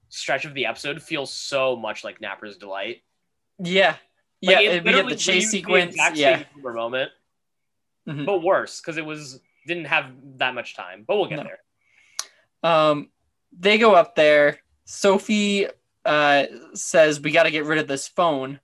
[0.09, 3.03] stretch of the episode feel so much like Napper's Delight.
[3.59, 3.97] Yeah.
[4.43, 4.71] Like, yeah.
[4.73, 5.95] it we get the chase sequence.
[5.95, 6.43] exact yeah.
[6.63, 7.11] moment,
[8.09, 8.27] Mhm.
[8.27, 10.07] but worse because it was didn't have
[10.39, 11.05] that much time.
[11.07, 11.45] But we'll get No.
[11.45, 11.61] there.
[12.65, 13.11] Um,
[13.57, 14.59] they go up there.
[14.85, 15.69] Sophie
[16.05, 18.59] uh, says, We got to get rid of this phone.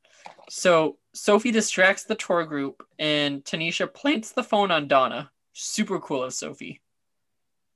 [0.51, 5.31] So Sophie distracts the tour group, and Tanisha plants the phone on Donna.
[5.53, 6.81] Super cool of Sophie.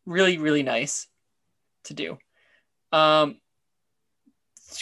[0.07, 1.09] Really, really nice
[1.85, 2.19] to do.
[2.93, 3.41] Um,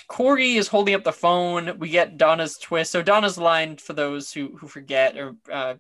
[0.09, 1.79] Cory is holding up the phone.
[1.79, 2.93] We get Donna's twist.
[2.93, 5.75] So Donna's line, for those who who forget or uh,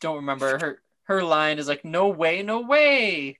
[0.00, 3.38] don't remember, her her line is like, "No way, no way."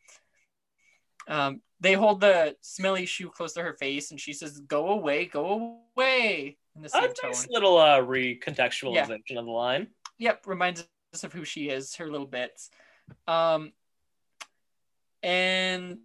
[1.27, 5.27] Um, they hold the smelly shoe close to her face, and she says, "Go away,
[5.27, 9.89] go away." In the A same nice little uh, recontextualization of the line.
[10.19, 12.71] Yep, reminds us of who she is, her little bits.
[13.27, 13.73] Um,
[15.25, 15.99] and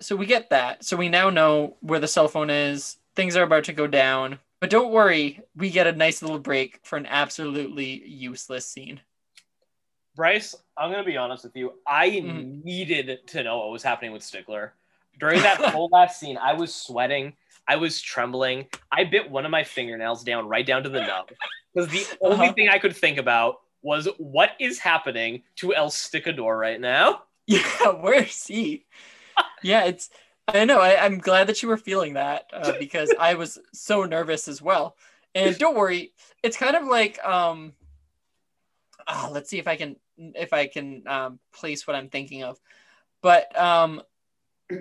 [0.00, 0.84] so we get that.
[0.84, 2.98] So we now know where the cell phone is.
[3.16, 4.38] Things are about to go down.
[4.60, 9.00] But don't worry, we get a nice little break for an absolutely useless scene.
[10.14, 11.78] Bryce, I'm gonna be honest with you.
[11.86, 12.62] I Mhm.
[12.64, 14.74] needed to know what was happening with Stickler
[15.18, 16.36] during that whole last scene.
[16.36, 17.36] I was sweating.
[17.68, 18.66] I was trembling.
[18.90, 21.30] I bit one of my fingernails down right down to the nub
[21.74, 22.52] because the only Uh-huh.
[22.54, 27.24] thing I could think about was what is happening to El Sticador right now.
[27.46, 28.84] Yeah, where's he?
[29.62, 30.10] yeah, it's.
[30.48, 30.80] I know.
[30.80, 34.60] I, I'm glad that you were feeling that uh, because I was so nervous as
[34.62, 34.96] well.
[35.34, 36.12] And don't worry,
[36.42, 37.74] it's kind of like um.
[39.06, 42.58] ah, let's see if I can if I can um, place what I'm thinking of,
[43.22, 44.02] but um.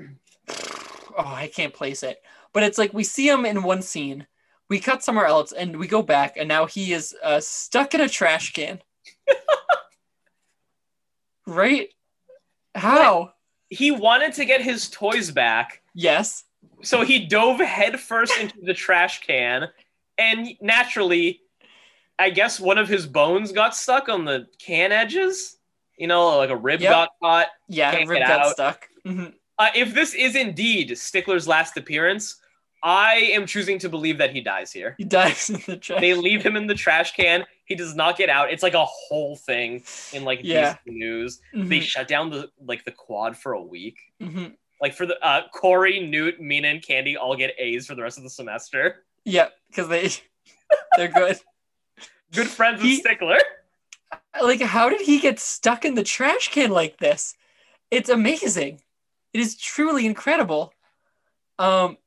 [1.19, 2.21] Oh, I can't place it.
[2.57, 4.25] But it's like we see him in one scene,
[4.67, 8.01] we cut somewhere else, and we go back, and now he is uh, stuck in
[8.01, 8.81] a trash can.
[11.45, 11.89] right?
[12.73, 13.33] How?
[13.69, 16.45] He wanted to get his toys back, Yes.
[16.81, 19.67] so he dove headfirst into the trash can,
[20.17, 21.41] and naturally,
[22.17, 25.57] I guess one of his bones got stuck on the can edges.
[25.95, 26.91] You know, like a rib Yep.
[26.91, 27.47] got caught.
[27.67, 28.53] Yeah, rib got out.
[28.53, 28.89] stuck.
[29.05, 29.35] Mhm.
[29.59, 32.41] Uh, if this is indeed Stickler's last appearance,
[32.83, 34.95] I am choosing to believe that he dies here.
[34.97, 35.99] He dies in the trash.
[36.01, 37.43] They leave him in the trash can.
[37.65, 38.51] He does not get out.
[38.51, 40.73] It's like a whole thing in like Yeah.
[40.85, 41.41] DC news.
[41.53, 43.97] They Mhm, shut down the like the quad for a week.
[44.21, 44.55] mhm.
[44.79, 48.17] Like for the uh, Cory, Newt, Meena, and Candy all get A's for the rest
[48.19, 49.05] of the semester.
[49.25, 50.09] Yeah, because they
[50.97, 51.39] they're good.
[52.31, 53.39] Good friends He- with Stickler.
[54.41, 57.35] Like, how did he get stuck in the trash can like this?
[57.89, 58.81] It's amazing.
[59.33, 60.73] It is truly incredible.
[61.59, 61.97] Um,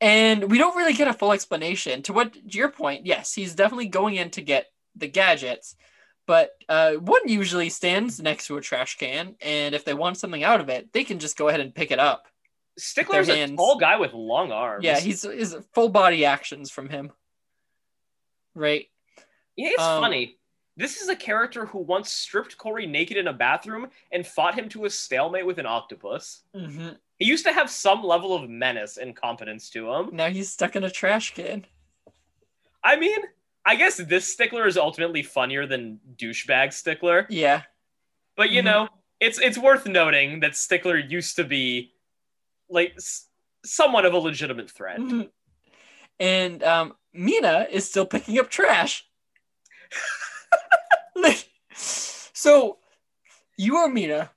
[0.00, 2.02] and we don't really get a full explanation.
[2.02, 5.76] To what to your point, yes, he's definitely going in to get the gadgets,
[6.26, 10.42] but uh, one usually stands next to a trash can, and if they want something
[10.42, 12.26] out of it, they can just go ahead and pick it up.
[12.78, 14.84] Stickler's a tall guy with long arms.
[14.84, 17.10] Yeah, he's is full body actions from him.
[18.54, 18.86] Right.
[19.56, 20.38] Yeah, it's um, funny.
[20.76, 24.68] This is a character who once stripped Cory naked in a bathroom and fought him
[24.70, 26.42] to a stalemate with an octopus.
[26.54, 26.88] hmm
[27.18, 30.10] He used to have some level of menace and competence to him.
[30.12, 31.64] Now he's stuck in a trash can.
[32.84, 33.18] I mean,
[33.64, 37.62] I guess this Stickler is ultimately funnier than douchebag Stickler, Yeah.
[38.36, 38.64] but you Mhm.
[38.64, 38.88] know,
[39.18, 41.94] it's it's worth noting that Stickler used to be
[42.68, 43.28] like s-
[43.64, 44.98] somewhat of a legitimate threat.
[45.00, 45.30] Mhm.
[46.20, 49.06] And um, Meena is still picking up trash.
[51.14, 52.78] Like, so
[53.56, 54.28] you are Meena,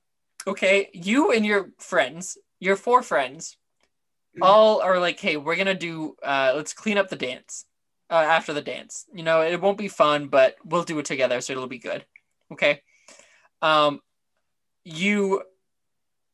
[0.46, 0.88] okay?
[0.94, 3.56] You and your friends, your four friends,
[4.40, 7.64] all are like, hey, we're gonna do uh let's clean up the dance.
[8.08, 9.06] Uh, after the dance.
[9.14, 12.04] You know, it won't be fun, but we'll do it together, so it'll be good.
[12.52, 12.82] Okay.
[13.62, 14.00] Um
[14.84, 15.42] you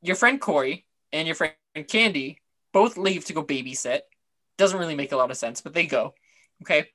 [0.03, 1.55] your friend Cory and your friend
[1.89, 2.41] Candy
[2.72, 4.01] both leave to go babysit.
[4.59, 6.14] Doesn't really make a lot of sense, but they go.
[6.62, 6.89] Okay.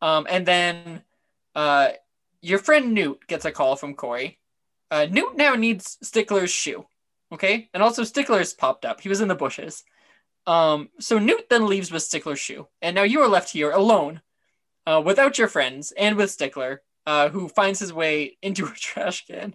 [0.00, 1.02] Um, and then
[1.54, 1.90] uh,
[2.40, 4.38] your friend Newt gets a call from Cory.
[4.90, 6.84] Uh, Newt now needs Stickler's shoe.
[7.32, 7.68] Okay.
[7.72, 9.00] And also Stickler's popped up.
[9.00, 9.84] He was in the bushes.
[10.46, 12.68] Um, so Newt then leaves with Stickler's shoe.
[12.80, 14.20] And now you are left here alone
[14.86, 19.26] uh, without your friends and with Stickler, uh, who finds his way into a trash
[19.26, 19.54] can.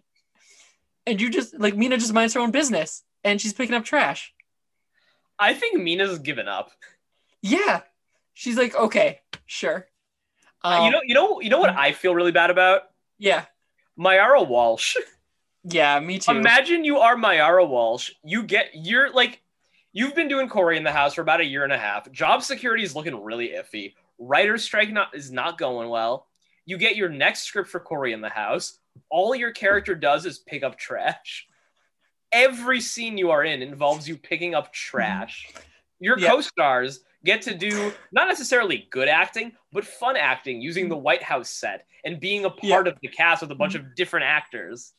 [1.05, 4.33] And you just, like, Meena just minds her own business and she's picking up trash.
[5.39, 6.71] I think Meena's given up.
[7.41, 7.81] Yeah.
[8.33, 9.87] She's like, okay, sure.
[10.63, 12.81] Um, you know, you know, you know what I feel really bad about?
[13.17, 13.45] yeah,
[13.99, 14.95] Maiara Walsh.
[15.69, 16.31] yeah, me too.
[16.31, 18.11] Imagine you are Maiara Walsh.
[18.23, 19.41] You get you're like
[19.93, 22.11] you've been doing Cory in the house for about a year and a half.
[22.11, 23.93] Job security is looking really iffy.
[24.19, 26.27] Writer's strike not is not going well.
[26.65, 28.79] You get your next script for Cory in the house.
[29.09, 31.47] All your character does is pick up trash.
[32.31, 35.47] Every scene you are in involves you picking up trash.
[35.99, 36.29] Your Yeah.
[36.29, 41.49] co-stars get to do not necessarily good acting, but fun acting using the White House
[41.49, 44.93] set and being a part of the cast with a bunch of different actors.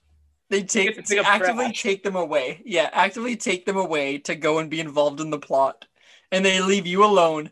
[0.50, 1.82] They take to actively trash.
[1.82, 2.62] take them away.
[2.64, 5.84] Yeah, actively take them away to go and be involved in the plot,
[6.32, 7.50] and they leave you alone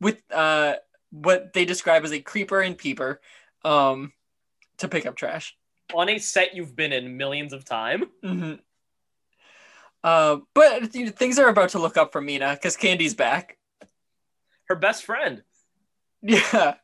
[0.00, 0.74] with uh
[1.10, 3.20] what they describe as a creeper and peeper,
[3.64, 4.12] um,
[4.78, 5.56] to pick up trash.
[5.94, 8.04] on a set you've been in millions of time.
[8.22, 8.54] hmm
[10.02, 13.56] Uh, but you know, things are about to look up for Meena because Candy's back.
[14.68, 15.42] Her best friend.
[16.22, 16.74] Yeah.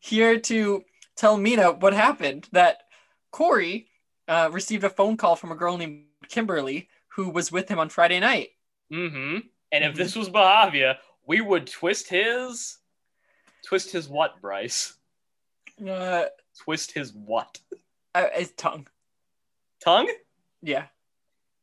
[0.00, 0.82] Here to
[1.16, 2.78] tell Meena what happened that
[3.30, 3.86] Cory
[4.28, 7.88] uh, received a phone call from a girl named Kimberly who was with him on
[7.88, 8.50] Friday night.
[8.92, 9.38] Mm-hmm.
[9.72, 9.96] And if Mhm.
[9.96, 12.78] this was Bahavia, we would twist his
[13.64, 14.94] twist his what, Bryce?
[15.86, 16.24] Uh,
[16.64, 17.58] Twist his what?
[18.14, 18.86] uh, his tongue.
[19.82, 20.10] Tongue?
[20.62, 20.86] Yeah.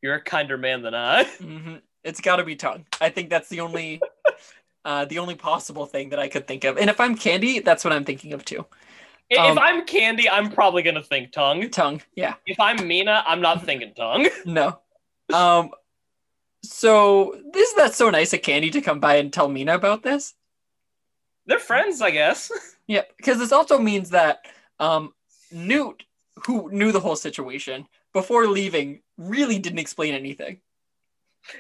[0.02, 1.24] You're a kinder man than I.
[1.38, 2.86] hmm It's got to be tongue.
[3.00, 4.02] I think that's the only,
[4.86, 6.78] uh, the only possible thing that I could think of.
[6.78, 8.66] And if I'm Candy, that's what I'm thinking of too.
[9.30, 11.70] If Um, I'm Candy, I'm probably gonna think tongue.
[11.70, 12.02] Tongue.
[12.16, 12.36] Yeah.
[12.46, 14.28] If I'm Meena, I'm not thinking tongue.
[14.46, 14.80] No.
[15.34, 15.72] Um,
[16.64, 20.34] So isn't that so nice of Candy to come by and tell Meena about this?
[21.46, 22.52] They're friends, I guess.
[22.88, 24.48] Yeah, because this also means that
[24.80, 25.14] um,
[25.52, 26.06] Newt,
[26.48, 30.62] who knew the whole situation before leaving, really didn't explain anything.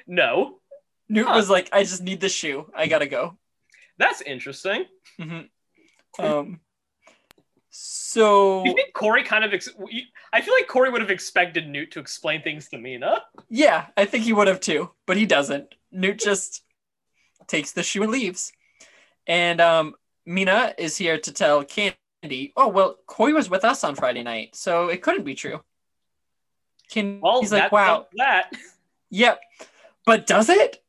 [0.07, 0.59] no,
[1.07, 1.35] Newt Huh.
[1.35, 2.71] was like, "I just need the shoe.
[2.75, 3.37] I gotta go."
[3.99, 4.85] that's interesting.
[5.19, 5.41] hmm
[6.17, 6.59] Um,
[8.09, 9.53] so You think Cory kind of?
[9.53, 9.69] Ex-
[10.33, 13.19] I feel like Cory would have expected Newt to explain things to Meena.
[13.49, 15.75] yeah, I think he would have too, but he doesn't.
[15.91, 16.63] Newt just
[17.47, 18.51] takes the shoe and leaves,
[19.27, 19.93] and um,
[20.27, 24.55] Meena is here to tell Candy, "Oh well, Cory was with us on Friday night,
[24.55, 25.61] so it couldn't be true."
[26.89, 28.51] Candy's Well, he's like, "Wow, that.
[29.11, 29.39] yep,"
[30.05, 30.83] but does it?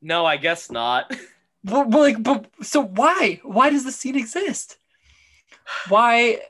[0.00, 1.12] No, I guess not.
[1.64, 3.40] Well, like, but so why?
[3.44, 4.78] Why does the scene exist?
[5.88, 6.40] Why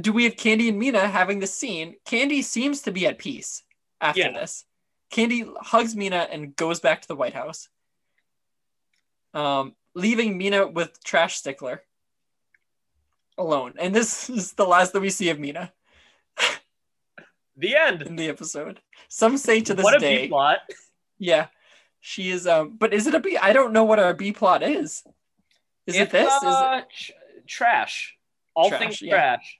[0.00, 1.96] do we have Candy and Meena having this scene?
[2.04, 3.62] Candy seems to be at peace
[4.00, 4.32] after Yeah.
[4.32, 4.64] this.
[5.10, 7.68] Candy hugs Meena and goes back to the White House,
[9.34, 11.82] um, leaving Meena with Trash Stickler
[13.38, 13.74] alone.
[13.78, 15.72] And this is the last that we see of Meena
[17.56, 18.02] The end.
[18.02, 18.80] in the episode.
[19.08, 20.58] Some say to this what a day, B plot.
[21.18, 21.46] yeah,
[22.00, 22.46] she is.
[22.46, 23.36] Um, but is it a B?
[23.36, 25.02] I don't know what our B plot is.
[25.86, 26.32] Is it It's, this?
[26.34, 26.48] Is it?
[26.48, 27.12] uh, tr-
[27.46, 28.17] trash.
[28.58, 29.10] All Trash, things yeah.
[29.14, 29.58] trash.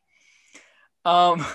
[1.05, 1.47] Um,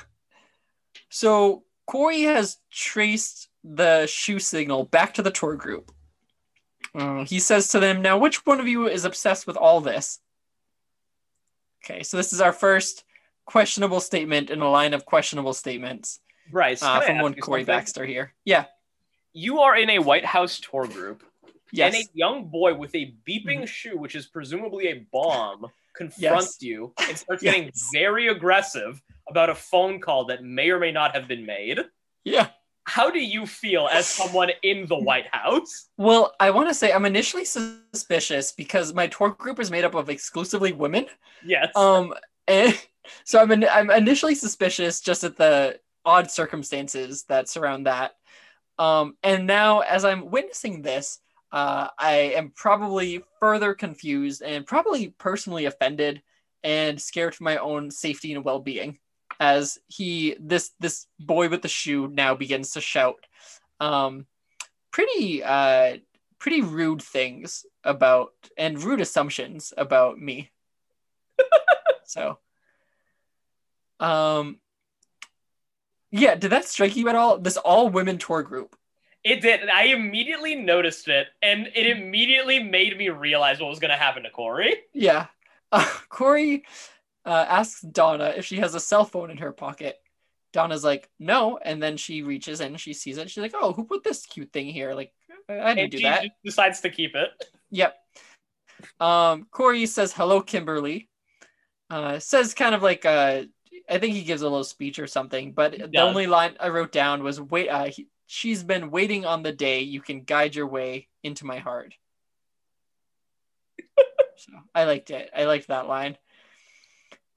[1.10, 5.92] so Cory has traced the shoe signal back to the tour group.
[6.96, 10.20] Uh, he says to them, "Now, which one of you is obsessed with all this?"
[11.84, 13.04] Okay, so this is our first
[13.46, 17.76] questionable statement in a line of questionable statements Bryce, uh, from one Cory something?
[17.76, 18.34] Baxter here.
[18.46, 18.66] Yeah,
[19.34, 21.24] You are in a White House tour group,
[21.74, 25.66] yes, and a young boy with a beeping shoe, which is presumably a bomb,
[25.96, 30.92] confronts you and starts getting very aggressive about a phone call that may or may
[30.92, 31.80] not have been made.
[32.24, 32.50] yeah.
[32.86, 35.90] How do you feel as someone in the White House?
[35.98, 39.96] Well, I want to say I'm initially suspicious because my tour group is made up
[39.96, 41.06] of exclusively women.
[41.46, 41.74] Yes.
[41.78, 42.14] Um,
[42.48, 42.78] and
[43.24, 48.16] so I'm in, I'm initially suspicious just at the odd circumstances that surround that.
[48.78, 51.20] Um, and now as I'm witnessing this,
[51.54, 56.22] uh, I am probably further confused and probably personally offended
[56.64, 58.98] and scared for my own safety and well-being
[59.40, 63.26] as he this this boy with the shoe now begins to shout
[63.80, 64.28] um
[64.92, 65.98] pretty uh
[66.38, 70.52] pretty rude things about and rude assumptions about me
[72.06, 72.38] so,
[74.00, 74.60] um,
[76.12, 77.38] yeah, did that strike you at all?
[77.40, 78.76] This all women tour group.
[79.24, 79.70] It did.
[79.70, 84.24] I immediately noticed it, and it immediately made me realize what was going to happen
[84.24, 84.76] to Cory.
[84.94, 85.28] Yeah.
[85.72, 86.66] Uh, Cory
[87.26, 89.98] uh, asks Donna if she has a cell phone in her pocket.
[90.52, 91.58] Donna's like, no.
[91.58, 93.30] And then she reaches in, she sees it.
[93.32, 94.94] She's like, oh, who put this cute thing here?
[94.94, 95.12] Like,
[95.50, 96.26] I didn't And do she that.
[96.46, 97.30] decides to keep it.
[97.72, 97.96] Yep.
[99.00, 101.10] Um, Cory says hello, Kimberly.
[101.90, 103.44] Uh, says kind of like uh,
[103.90, 106.92] I think he gives a little speech or something, but the only line I wrote
[106.92, 107.70] down was wait.
[107.70, 111.60] Uh, he, she's been waiting on the day you can guide your way into my
[111.60, 111.94] heart.
[114.38, 115.30] so I liked it.
[115.36, 116.18] I liked that line.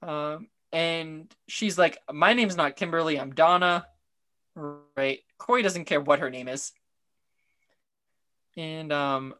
[0.01, 3.19] Um, and she's like, "My name's not Kimberly.
[3.19, 3.87] I'm Donna."
[4.55, 5.19] Right.
[5.37, 6.71] Cory doesn't care what her name is.
[8.55, 9.35] And um,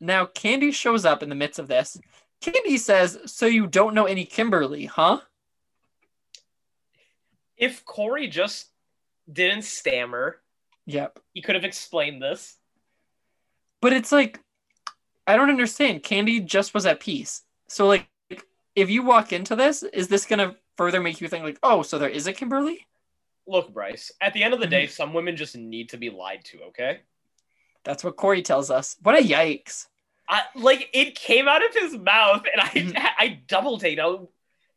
[0.00, 1.98] now Candy shows up in the midst of this.
[2.40, 5.20] Candy says, "So you don't know any Kimberly, huh?"
[7.56, 8.68] If Cory just
[9.30, 10.40] didn't stammer,
[10.86, 11.18] Yep.
[11.34, 12.56] he could have explained this.
[13.80, 14.40] But it's like
[15.26, 16.02] I don't understand.
[16.02, 17.42] Candy just was at peace.
[17.68, 18.08] So like
[18.74, 21.82] if you walk into this, is this going to further make you think like, "Oh,
[21.82, 22.86] so there is a Kimberly?"
[23.46, 24.70] Look, Bryce, at the end of the Mm-hmm.
[24.70, 27.00] day, some women just need to be lied to, okay?
[27.84, 28.96] That's what Cory tells us.
[29.02, 29.86] What a yikes.
[30.28, 32.94] I, like, it came out of his mouth, and I, Mhm.
[33.18, 33.98] I double take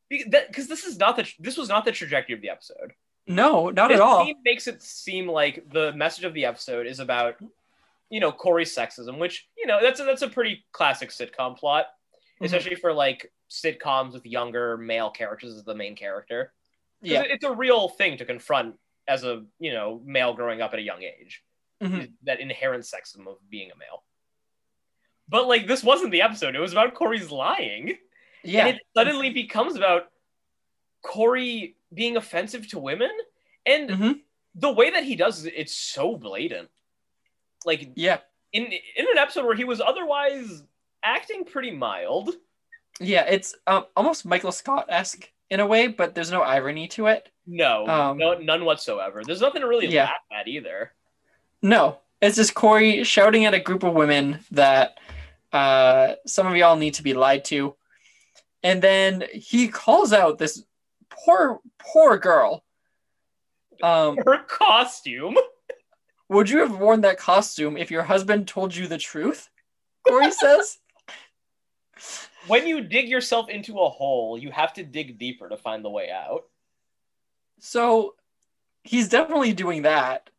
[0.09, 2.93] because this is not the this was not the trajectory of the episode.
[3.35, 4.25] No, not this at all.
[4.25, 7.35] scene makes it seem like the message of the episode is about,
[8.09, 11.85] you know, Cory's sexism, which you know that's a, that's a pretty classic sitcom plot,
[12.41, 12.45] Mhm.
[12.45, 16.53] especially for like sitcoms with younger male characters as the main character.
[17.01, 17.23] Yeah.
[17.25, 18.75] it's a real thing to confront
[19.07, 21.43] as a you know male growing up at a young age.
[21.81, 22.11] Mhm.
[22.23, 24.03] That inherent sexism of being a male.
[25.27, 27.97] But like this wasn't the episode; it was about Cory's lying.
[28.43, 28.67] Yeah.
[28.67, 30.11] And it suddenly becomes about
[31.03, 33.11] Cory being offensive to women.
[33.65, 34.19] And Mhm.
[34.55, 36.69] the way that he does it, it's so blatant.
[37.65, 38.19] Like Yeah.
[38.53, 40.63] in in an episode where he was otherwise
[41.03, 42.35] acting pretty mild.
[42.99, 47.29] Yeah, it's um, almost Michael Scott-esque in a way, but there's no irony to it.
[47.47, 49.23] No, Um, no, none whatsoever.
[49.23, 50.05] There's nothing to really Yeah.
[50.05, 50.93] laugh at either.
[51.61, 54.99] No, it's just Cory shouting at a group of women that
[55.53, 57.75] uh, some of y'all need to be lied to.
[58.63, 60.63] And then he calls out this
[61.11, 62.63] poor, poor girl.
[63.83, 65.37] Um, Her costume.
[66.29, 69.49] would you have worn that costume if your husband told you the truth?
[70.07, 70.77] Cory says.
[72.47, 75.89] When you dig yourself into a hole, you have to dig deeper to find the
[75.89, 76.43] way out.
[77.59, 78.15] So
[78.83, 80.29] he's definitely doing that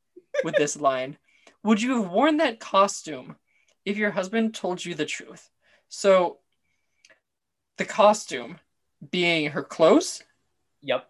[0.42, 1.16] with this line.
[1.62, 3.36] Would you have worn that costume
[3.84, 5.48] if your husband told you the truth?
[5.88, 6.38] So
[7.78, 8.58] the costume
[9.10, 10.24] being her clothes,
[10.82, 11.08] Yep.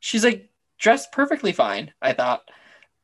[0.00, 2.42] she's like dressed perfectly fine, I thought.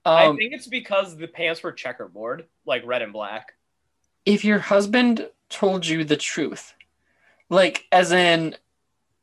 [0.04, 3.52] I Um, think it's because the pants were checkerboard, like red and black.
[4.26, 6.74] if your husband told you the truth,
[7.48, 8.54] like as in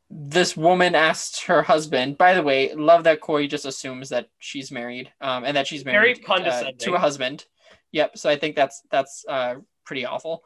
[0.10, 4.72] this woman asked her husband, by the way, love that Cory just assumes that she's
[4.72, 7.46] married, um, and that she's Very married uh, to a husband.
[7.92, 8.18] Yep.
[8.18, 10.44] So I think that's that's uh, pretty awful.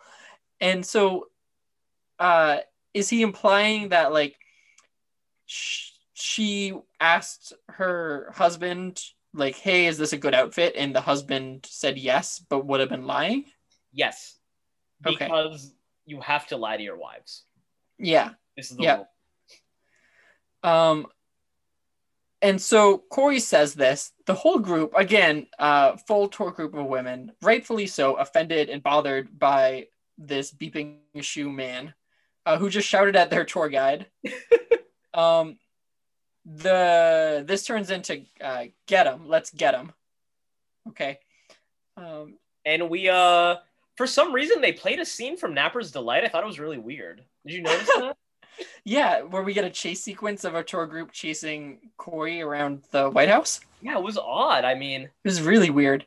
[0.60, 1.28] And so,
[2.20, 2.58] uh,
[2.94, 4.36] is he implying that like
[5.46, 5.91] sh-
[6.22, 9.02] she asked her husband
[9.34, 12.90] like, "Hey, is this a good outfit?" and the husband said yes, but would have
[12.90, 13.46] been lying?
[13.92, 14.38] Yes.
[15.06, 15.26] Okay.
[15.26, 15.74] Because
[16.06, 17.46] you have to lie to your wives.
[17.98, 18.32] Yeah.
[18.56, 18.96] This is the Yeah.
[18.96, 19.08] rule.
[20.64, 21.08] Um,
[22.42, 24.12] and so Cory says this.
[24.26, 29.38] The whole group, again, uh, full tour group of women, rightfully so, offended and bothered
[29.38, 31.94] by this beeping shoe man,
[32.46, 34.08] uh, who just shouted at their tour guide.
[35.14, 35.58] um,
[36.46, 39.28] the this turns into uh, get him.
[39.28, 39.92] Let's get him.
[40.90, 41.20] Okay.
[41.98, 43.58] Um, And we uh
[43.98, 46.24] for some reason they played a scene from Napper's Delight.
[46.24, 47.24] I thought it was really weird.
[47.46, 48.18] Did you notice that?
[48.84, 53.10] yeah, where we get a chase sequence of a tour group chasing Cory around the
[53.10, 53.62] White House.
[53.82, 54.66] yeah, it was odd.
[54.66, 56.06] I mean, It was really weird.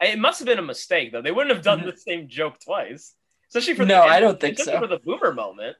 [0.00, 1.22] it must have been a mistake though.
[1.22, 3.14] They wouldn't have done the same joke twice.
[3.48, 4.06] Especially for the Mm-hmm.
[4.08, 4.78] No, I don't think so.
[4.80, 5.76] for the boomer moment.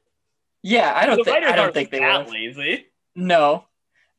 [0.61, 2.31] Yeah, I don't the think I don't think they that will.
[2.33, 2.85] lazy.
[3.15, 3.65] No,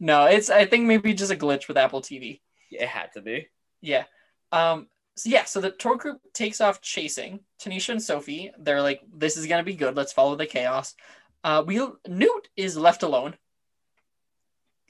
[0.01, 2.41] no, it's I think maybe just a glitch with Apple TV.
[2.71, 3.49] It had to be.
[3.81, 4.05] Yeah.
[4.53, 4.89] Um.
[5.17, 5.45] So yeah.
[5.45, 8.53] So the tour group takes off chasing Tanisha and Sophie.
[8.59, 9.97] They're like, "This is gonna be good.
[9.97, 10.95] Let's follow the chaos."
[11.43, 13.37] Uh, we Newt is left alone,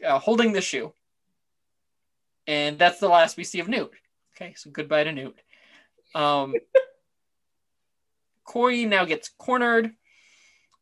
[0.05, 0.93] uh, holding the shoe,
[2.47, 3.93] and that's the last we see of Newt.
[4.37, 5.41] Okay, so goodbye to Newt.
[6.15, 6.55] Um,
[8.45, 9.93] Cory now gets cornered.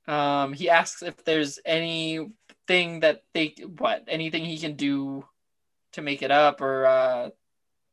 [0.07, 1.59] Um, he asks if there's
[2.73, 5.25] anything that they what anything he can do
[5.93, 7.31] to make it up or uh,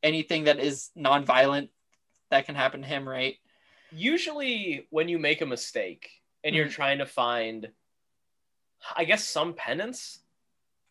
[0.04, 1.70] anything that is non-violent
[2.32, 3.36] that can happen to him, right?
[3.92, 6.10] Usually when you make a mistake
[6.44, 6.72] and you're Mhm.
[6.72, 7.72] trying to find
[8.96, 10.24] I guess some penance,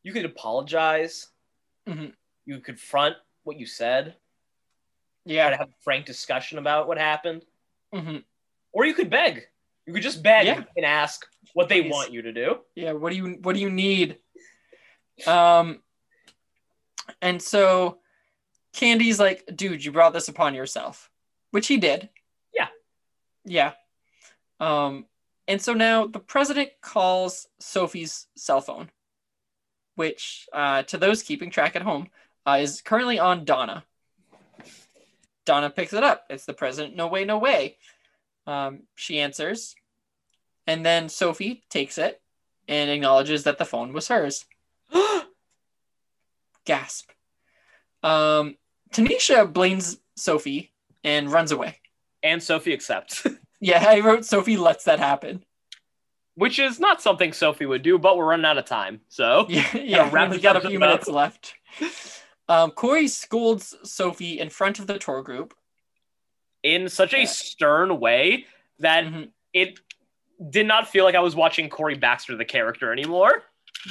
[0.02, 1.28] you could apologize.
[1.86, 2.14] Mhm.
[2.44, 4.16] You could front what you said.
[5.26, 7.44] try to have a frank discussion about what happened.
[7.92, 8.18] hmm
[8.72, 9.48] Or you could beg.
[9.88, 10.64] You could just beg Yeah.
[10.76, 11.90] and ask what they Please.
[11.90, 12.58] want you to do.
[12.74, 12.92] Yeah.
[12.92, 14.18] What do you What do you need?
[15.26, 15.82] Um.
[17.22, 18.00] And so,
[18.74, 21.10] Candy's like, "Dude, you brought this upon yourself,"
[21.52, 22.10] which he did.
[22.52, 22.68] Yeah.
[23.46, 23.72] Yeah.
[24.60, 25.06] Um.
[25.46, 28.90] And so now the president calls Sophie's cell phone,
[29.94, 32.10] which, uh, to those keeping track at home,
[32.46, 33.86] uh, is currently on Donna.
[35.46, 36.26] Donna picks it up.
[36.28, 36.94] It's the president.
[36.94, 37.78] No way, no way.
[38.46, 39.74] Um, she answers,
[40.68, 42.20] and then Sophie takes it
[42.68, 44.44] and acknowledges that the phone was hers.
[46.64, 47.10] Gasp.
[48.02, 48.56] Um,
[48.92, 50.72] Tanisha blames Sophie
[51.04, 51.78] and runs away.
[52.22, 53.26] and Sophie accepts.
[53.60, 55.44] Yeah, I wrote Sophie lets that happen.
[56.36, 59.00] Which is not something Sophie would do, but we're running out of time.
[59.08, 60.28] So Yeah, yeah.
[60.30, 60.80] we got a few up.
[60.80, 61.54] minutes left.
[62.48, 65.54] Um, Cory scolds Sophie in front of the tour group.
[66.62, 68.46] in such a stern way
[68.78, 69.30] that Mhm.
[69.52, 69.80] it
[70.50, 73.42] did not feel like I was watching Cory Baxter the character anymore.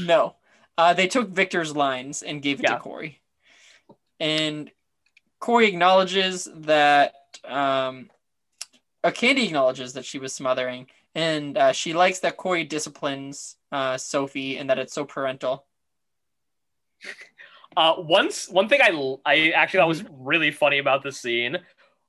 [0.02, 0.36] No,
[0.78, 2.76] uh, they took Victor's lines and gave it Yeah.
[2.76, 3.22] to Cory,
[4.20, 4.72] and
[5.40, 7.14] Cory acknowledges that.
[7.46, 8.10] Um,
[9.04, 13.98] uh, Candy acknowledges that she was smothering, and uh, she likes that Cory disciplines uh,
[13.98, 15.66] Sophie and that it's so parental.
[17.76, 18.90] Uh, once one thing I
[19.24, 21.60] I actually thought was really funny about the scene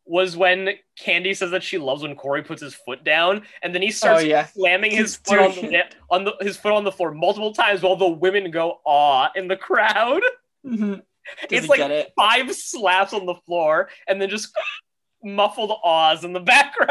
[0.08, 3.82] was when Candy says that she loves when Cory puts his foot down, and then
[3.82, 6.92] he starts oh yeah, slamming his foot on the, on the his foot on the
[6.92, 10.22] floor multiple times while the women go aw in the crowd.
[10.66, 11.02] Mhm.
[11.50, 12.12] It's like it.
[12.16, 14.56] five slaps on the floor and then just
[15.22, 16.90] muffled awes in the background.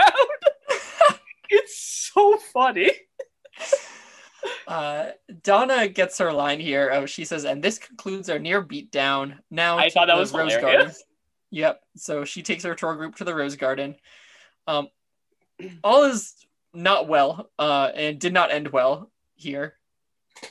[1.49, 2.91] it's so funny.
[4.67, 5.11] Uh,
[5.43, 6.91] Donna gets her line here.
[6.93, 9.39] Oh, she says, "And this concludes our near beatdown.
[9.49, 10.61] Now I thought that was Rose hilarious.
[10.61, 10.95] Garden."
[11.51, 11.81] Yep.
[11.95, 13.95] So she takes her tour group to the Rose Garden.
[14.67, 14.89] Um,
[15.83, 19.75] all is not well, uh, and did not end well here.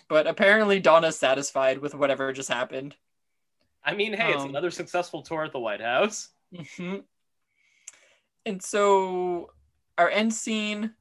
[0.08, 2.96] But apparently Donna's satisfied with whatever just happened.
[3.84, 6.30] I mean, hey, it's Um, another successful tour at the White House.
[6.76, 6.96] hmm
[8.44, 9.52] And so
[9.96, 10.94] our end scene,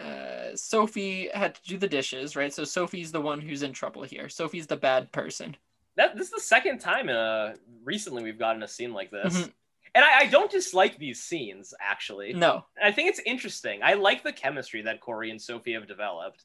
[0.00, 2.52] uh, Sophie had to do the dishes, right?
[2.52, 4.28] So Sophie's the one who's in trouble here.
[4.28, 5.56] Sophie's the bad person.
[5.96, 7.52] That this is the second time uh
[7.84, 9.36] recently we've gotten a scene like this.
[9.36, 9.52] Mhm.
[9.94, 12.34] And I, I don't dislike these scenes, actually.
[12.34, 12.66] No.
[12.82, 13.80] I think it's interesting.
[13.82, 16.44] I like the chemistry that Cory and Sophie have developed.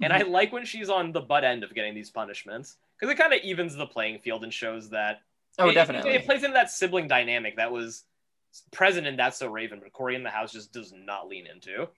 [0.00, 0.28] And Mm-hmm.
[0.28, 2.76] I like when she's on the butt end of getting these punishments.
[2.96, 5.22] Because it kind of evens the playing field and shows that
[5.58, 6.12] Oh, it- definitely.
[6.12, 8.04] It, plays into that sibling dynamic that was
[8.70, 11.88] present in That's So Raven, but Cory in the house just does not lean into.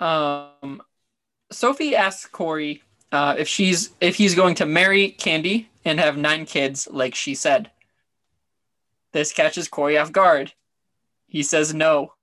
[0.00, 0.82] Um,
[1.52, 2.82] Sophie asks Cory
[3.14, 7.36] uh, if she's if he's going to marry Candy and have nine kids, like she
[7.36, 7.70] said.
[9.12, 10.52] This catches Cory off guard.
[11.28, 12.14] He says no.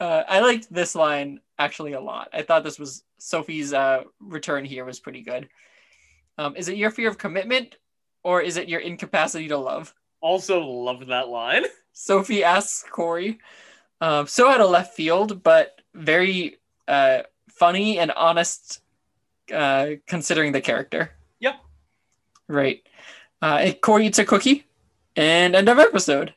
[0.00, 2.30] Uh, I liked this line actually a lot.
[2.32, 5.48] I thought this was Sophie's uh, return here was pretty good.
[6.36, 7.76] Um, is it your fear of commitment,
[8.24, 9.94] or is it your incapacity to love?
[10.20, 11.62] Also loved that line.
[11.92, 13.38] Sophie asks Cory.
[14.00, 16.56] Um, so out of left field, but very
[16.88, 18.81] uh, funny and honest,
[19.52, 21.12] uh, considering the character.
[21.40, 21.54] Yep.
[22.48, 22.82] Right.
[23.40, 24.66] Uh, Cory eats a cookie,
[25.16, 26.34] and end of episode.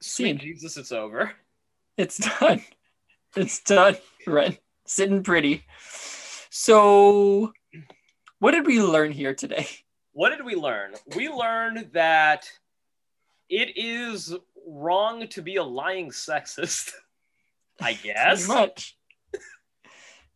[0.00, 0.38] Sweet Scene.
[0.38, 1.32] Jesus, it's over.
[1.96, 2.62] It's done.
[3.36, 3.96] It's done.
[4.26, 4.56] Ren
[4.86, 5.64] sitting pretty.
[6.50, 7.52] So,
[8.40, 9.68] what did we learn here today?
[10.12, 10.94] What did we learn?
[11.14, 12.50] We learned that
[13.48, 14.34] it is
[14.66, 16.92] wrong to be a lying sexist.
[17.80, 18.46] I guess.
[18.46, 18.96] Pretty much.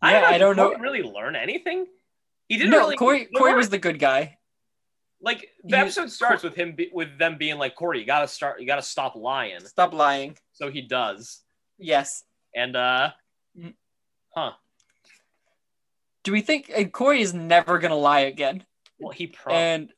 [0.04, 0.70] I Yeah, don't, I don't know.
[0.70, 1.86] Cory really learn anything?
[2.48, 2.96] He didn't No, really.
[2.96, 3.26] Cory.
[3.36, 4.38] Cory was the good guy.
[5.20, 8.28] like the you- episode starts with him be, with them being like Cory, you gotta
[8.28, 9.60] start, you gotta stop lying.
[9.64, 10.36] Stop lying.
[10.52, 11.42] So he does,
[11.78, 12.24] Yes.
[12.54, 13.10] and uh,
[13.58, 13.74] Mm.
[14.34, 14.52] huh?
[16.24, 18.66] Do we think and Cory is never gonna lie again?
[18.98, 19.34] Well, he.
[19.48, 19.92] And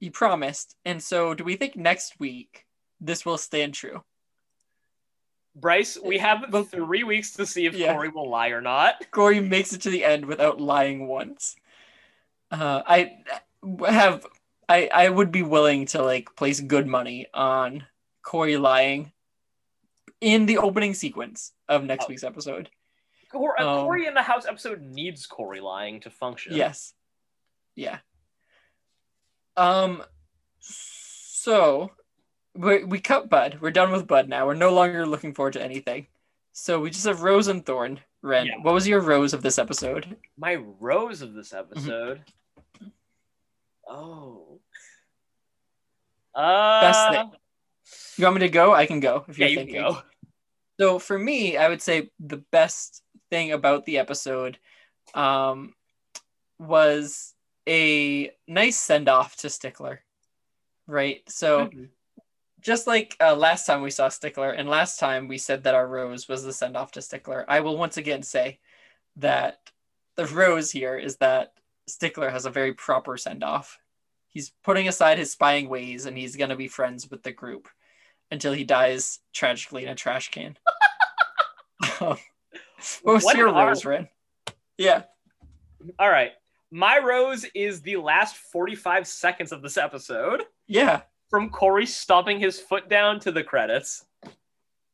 [0.00, 0.76] he promised.
[0.84, 2.66] And so, do we think next week
[3.00, 4.02] this will stand true?
[5.56, 7.92] Bryce, we have three weeks to see if Yeah.
[7.94, 9.10] Cory will lie or not.
[9.10, 11.54] Cory makes it to the end without lying once.
[12.50, 13.18] Uh, I
[13.88, 14.26] have.
[14.68, 17.86] I I would be willing to like place good money on
[18.22, 19.12] Cory lying
[20.20, 22.08] in the opening sequence of next Oh.
[22.08, 22.70] week's episode.
[23.30, 26.54] Cor- Um, Cory in the house episode needs Cory lying to function.
[26.54, 26.94] Yes.
[27.76, 27.98] Yeah.
[29.56, 30.02] Um.
[30.60, 31.90] So,
[32.54, 33.58] we we cut Bud.
[33.60, 34.46] We're done with Bud now.
[34.46, 36.06] We're no longer looking forward to anything.
[36.52, 38.00] So we just have Rose and Thorn.
[38.22, 38.58] Ren, Yeah.
[38.62, 40.16] what was your rose of this episode?
[40.38, 41.72] My rose of this Mm-hmm.
[41.72, 42.22] episode.
[43.88, 44.60] Oh.
[46.34, 47.30] Uh, Best thing.
[48.16, 48.72] You want me to go?
[48.74, 49.82] I can go if Yeah, you're you thinking.
[49.82, 50.02] go.
[50.80, 54.58] So for me, I would say the best thing about the episode
[55.14, 55.74] um,
[56.58, 57.34] was
[57.68, 60.02] a nice send off to Stickler.
[60.86, 61.22] Right.
[61.28, 61.88] So Mhm.
[62.64, 65.86] Just like uh, last time we saw Stickler, and last time we said that our
[65.86, 68.58] rose was the send off to Stickler, I will once again say
[69.16, 69.58] that
[70.16, 71.52] the rose here is that
[71.86, 73.78] Stickler has a very proper send off.
[74.28, 77.68] He's putting aside his spying ways and he's going to be friends with the group
[78.30, 80.56] until he dies tragically in a trash can.
[82.00, 82.16] Um,
[83.02, 84.08] what was What your rose, Ren?
[84.78, 85.02] Yeah.
[85.98, 86.32] All right.
[86.70, 91.02] My rose is the last 45 seconds of this episode Yeah.
[91.34, 94.04] From Cory stomping his foot down to the credits.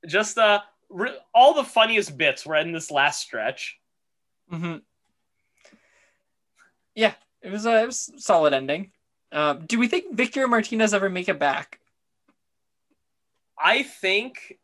[0.09, 3.79] Just uh, re- all the funniest bits were in this last stretch.
[4.49, 4.77] hmm
[6.95, 7.12] Yeah.
[7.43, 8.91] It was a, it was a solid ending.
[9.33, 11.79] Um, do we think Victor Martinez ever make it back?
[13.62, 14.57] I think,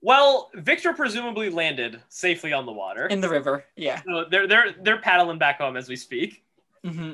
[0.00, 3.08] well, Victor presumably landed safely on the water.
[3.08, 3.66] In the river.
[3.76, 4.00] Yeah.
[4.06, 6.42] so they're they're they're paddling back home as we speak.
[6.82, 7.12] hmm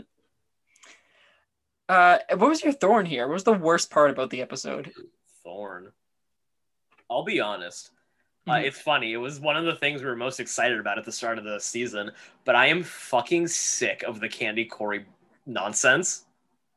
[1.90, 3.26] Uh, what was your thorn here?
[3.26, 4.92] What was the worst part about the episode?
[5.42, 5.90] Thorn.
[7.10, 7.90] I'll be honest.
[8.46, 8.64] Uh, Mhm.
[8.66, 9.12] it's funny.
[9.12, 11.42] It was one of the things we were most excited about at the start of
[11.44, 12.12] the season,
[12.44, 15.04] but I am fucking sick of the Candy Cory
[15.46, 16.26] nonsense.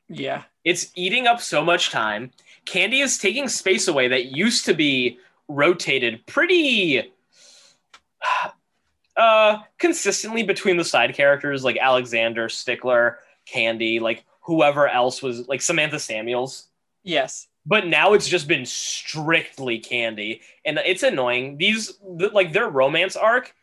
[0.10, 0.44] Yeah.
[0.64, 2.32] It's eating up so much time.
[2.66, 7.14] Candy is taking space away that used to be rotated pretty
[9.16, 15.62] uh consistently between the side characters like Alexander, Stickler, Candy, like whoever else was like
[15.62, 16.68] Samantha Samuels.
[17.04, 17.48] Yes.
[17.66, 21.58] But now it's just been strictly Candy and it's annoying.
[21.58, 23.54] These like their romance arc,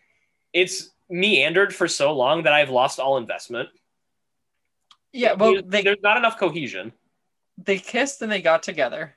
[0.52, 3.68] it's meandered for so long that I've lost all investment.
[5.12, 6.92] Yeah, well, There's- they there's not enough cohesion.
[7.58, 9.16] they kissed and they got together,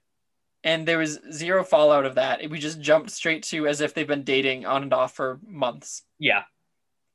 [0.63, 2.49] and there was zero fallout of that.
[2.49, 6.03] We just jumped straight to as if they've been dating on and off for months,
[6.19, 6.43] Yeah,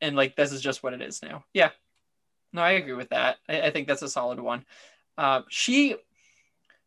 [0.00, 1.44] and like this is just what it is now.
[1.52, 1.70] Yeah,
[2.52, 3.36] no, I agree with that.
[3.48, 4.64] I, I think that's a solid one.
[5.16, 5.96] Uh, she,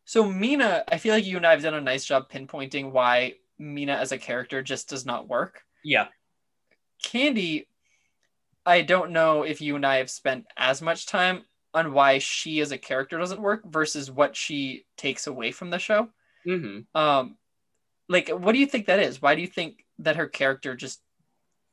[0.04, 3.34] so Meena, I feel like you and I have done a nice job pinpointing why
[3.60, 5.62] Meena as a character just does not work.
[5.84, 6.06] yeah.
[7.02, 7.68] Candy,
[8.64, 11.44] I don't know if you and I have spent as much time
[11.74, 15.78] on why she as a character doesn't work versus what she takes away from the
[15.78, 16.08] show.
[16.44, 17.36] hmm Um,
[18.08, 19.22] like, what do you think that is?
[19.22, 21.00] Why do you think that her character just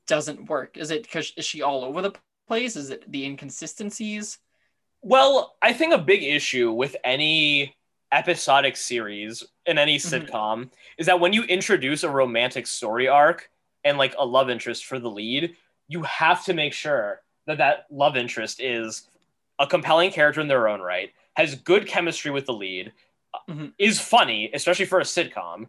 [0.07, 0.77] doesn't work?
[0.77, 2.13] Is it because is she all over the
[2.49, 2.75] place?
[2.75, 4.39] Is it the inconsistencies?
[5.01, 7.75] Well, I think a big issue with any
[8.11, 10.27] episodic series in any Mhm.
[10.27, 13.51] sitcom is that when you introduce a romantic story arc
[13.83, 15.55] and like a love interest for the lead,
[15.87, 19.07] you have to make sure that that love interest is
[19.59, 22.91] a compelling character in their own right, has good chemistry with the lead,
[23.47, 23.73] Mhm.
[23.77, 25.67] is funny, especially for a sitcom,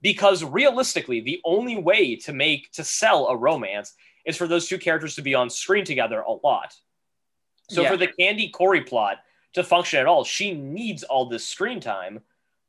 [0.00, 3.94] because realistically, the only way to make to sell a romance
[4.26, 6.74] is for those two characters to be on screen together a lot.
[7.70, 7.90] So Yeah.
[7.90, 9.18] for the Candy Cory plot
[9.54, 12.20] to function at all, she needs all this screen time.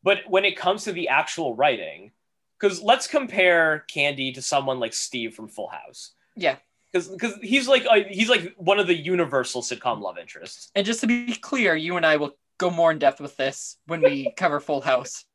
[0.04, 2.12] But when it comes to the actual writing,
[2.60, 6.58] because let's compare Candy to someone like Steve from Full House, Yeah.
[6.92, 10.72] because because he's like a, he's like one of the universal sitcom love interests.
[10.76, 13.78] And just to be clear, you and I will go more in depth with this
[13.88, 15.26] when we cover Full House.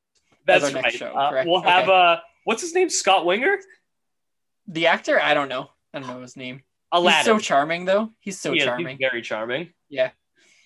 [0.47, 0.95] That's our next right.
[0.95, 1.93] show, Uh, we'll have Okay.
[1.93, 2.89] uh, what's his name?
[2.91, 3.59] Scott Weinger,
[4.67, 5.71] The actor, I don't know.
[5.95, 6.63] I don't know his name.
[6.93, 7.19] Aladdin.
[7.19, 8.11] He's so charming, though.
[8.21, 8.63] He's so He is.
[8.65, 8.99] He's charming.
[8.99, 9.73] very charming.
[9.89, 10.11] Yeah.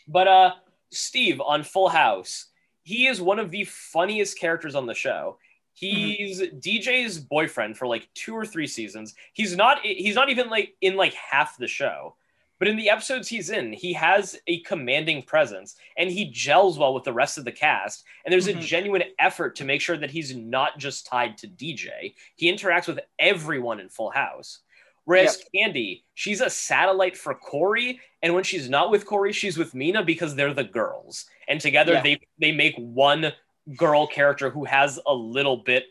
[0.09, 0.53] But uh
[0.91, 2.47] Steve on Full House,
[2.83, 5.39] he is one of the funniest characters on the show.
[5.75, 9.15] He's DJ's boyfriend for like two or three seasons.
[9.35, 12.17] He's not he's not even like in like half the show.
[12.59, 16.95] But in the episodes he's in, he has a commanding presence and he gels well
[16.95, 18.03] with the rest of the cast.
[18.25, 18.57] And there's Mhm.
[18.59, 22.15] a genuine effort to make sure that he's not just tied to DJ.
[22.37, 24.61] He interacts with everyone in Full House.
[25.07, 29.73] Whereas Candy, she's a satellite for Cory, and when she's not with Cory, she's with
[29.73, 32.03] Meena because they're the girls, and together Yeah.
[32.03, 33.33] they they make one
[33.77, 35.87] girl character who has a little bit,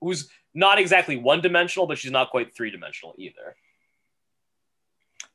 [0.00, 3.56] who's not exactly one dimensional, but she's not quite three dimensional either.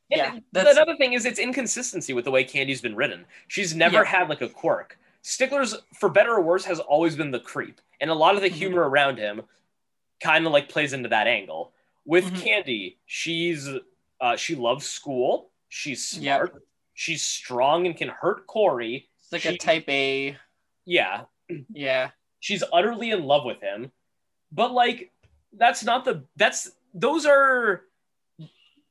[0.10, 3.26] Yeah, that's- another thing is its inconsistency with the way Candy's been written.
[3.48, 4.04] She's never Yeah.
[4.04, 5.00] had like a quirk.
[5.22, 8.50] Stickler's, for better or worse, has always been the creep, and a lot of the
[8.50, 8.54] Mhm.
[8.54, 9.48] humor around him
[10.22, 11.74] kind of like plays into that angle.
[12.06, 12.42] With Mhm.
[12.44, 13.70] Candy, she's
[14.22, 15.52] uh, she loves school.
[15.70, 16.48] She's Yep.
[16.50, 16.64] smart.
[16.94, 19.10] She's strong and can hurt Cory.
[19.20, 20.38] It's like She- a type A.
[20.86, 21.26] Yeah,
[21.70, 22.12] Yeah.
[22.40, 23.92] she's utterly in love with him.
[24.52, 25.12] But like,
[25.54, 27.86] that's not the that's those are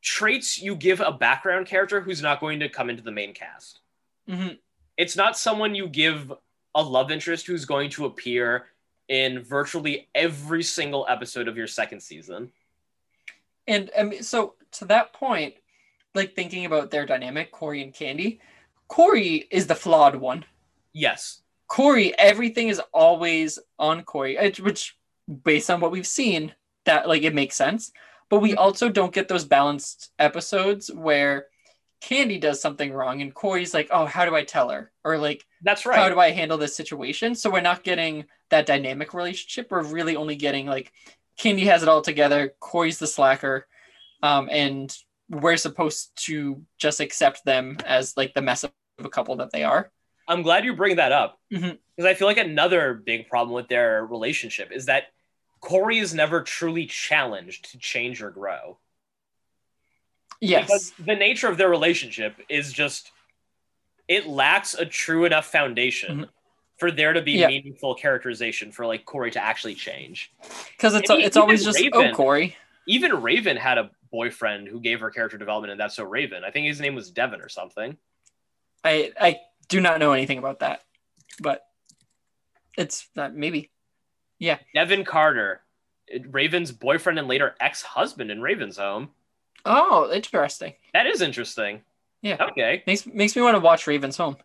[0.00, 3.80] traits you give a background character who's not going to come into the main cast.
[4.26, 4.48] hmm
[4.96, 6.32] It's not someone you give
[6.74, 8.68] a love interest who's going to appear
[9.08, 12.52] in virtually every single episode of your second season.
[13.66, 15.54] And um, so to that point,
[16.14, 18.40] like thinking about their dynamic, Cory and Candy,
[18.88, 20.44] Cory is the flawed one.
[20.92, 21.42] Yes.
[21.68, 24.96] Cory, everything is always on Cory, which,
[25.42, 27.92] based on what we've seen, that like it makes sense.
[28.28, 31.46] But we also don't get those balanced episodes where
[32.02, 35.46] Candy does something wrong and Cory's like, "Oh, how do I tell her?" Or like,
[35.62, 35.98] That's right.
[35.98, 39.70] "How do I handle this situation?" So we're not getting that dynamic relationship.
[39.70, 40.92] We're really only getting like
[41.38, 43.66] Candy has it all together, Cory's the slacker,
[44.22, 44.96] um, and
[45.28, 49.64] we're supposed to just accept them as like the mess of a couple that they
[49.64, 49.90] are.
[50.28, 52.06] I'm glad you bring that up because Mhm.
[52.06, 55.12] I feel like another big problem with their relationship is that
[55.60, 58.78] Cory is never truly challenged to change or grow.
[60.40, 60.64] Yes.
[60.66, 63.10] Because the nature of their relationship is just
[64.08, 66.28] it lacks a true enough foundation Mhm.
[66.82, 67.46] For there to be Yeah.
[67.46, 70.32] meaningful characterization for like Cory to actually change.
[70.76, 72.56] Because it's it's always even just Raven- oh Cory.
[72.88, 76.42] Even Raven had a boyfriend who gave her character development, and that's so Raven.
[76.42, 77.96] I think his name was Devon or something.
[78.82, 80.82] I I do not know anything about that,
[81.40, 81.64] but
[82.76, 83.70] it's uh, maybe
[84.40, 85.62] Yeah, Devon Carter,
[86.30, 89.12] Raven's boyfriend and later ex-husband in Raven's home.
[89.64, 90.74] oh interesting.
[90.94, 91.82] That is interesting.
[92.22, 92.38] Yeah.
[92.50, 92.82] Okay.
[92.88, 94.36] Makes makes me want to watch Raven's Home.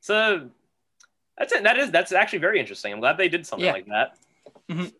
[0.00, 0.48] So
[1.42, 1.64] that's it.
[1.64, 2.92] That is that's actually very interesting.
[2.92, 3.72] I'm glad they did something Yeah.
[3.72, 4.16] like that.
[4.70, 4.92] Mhm.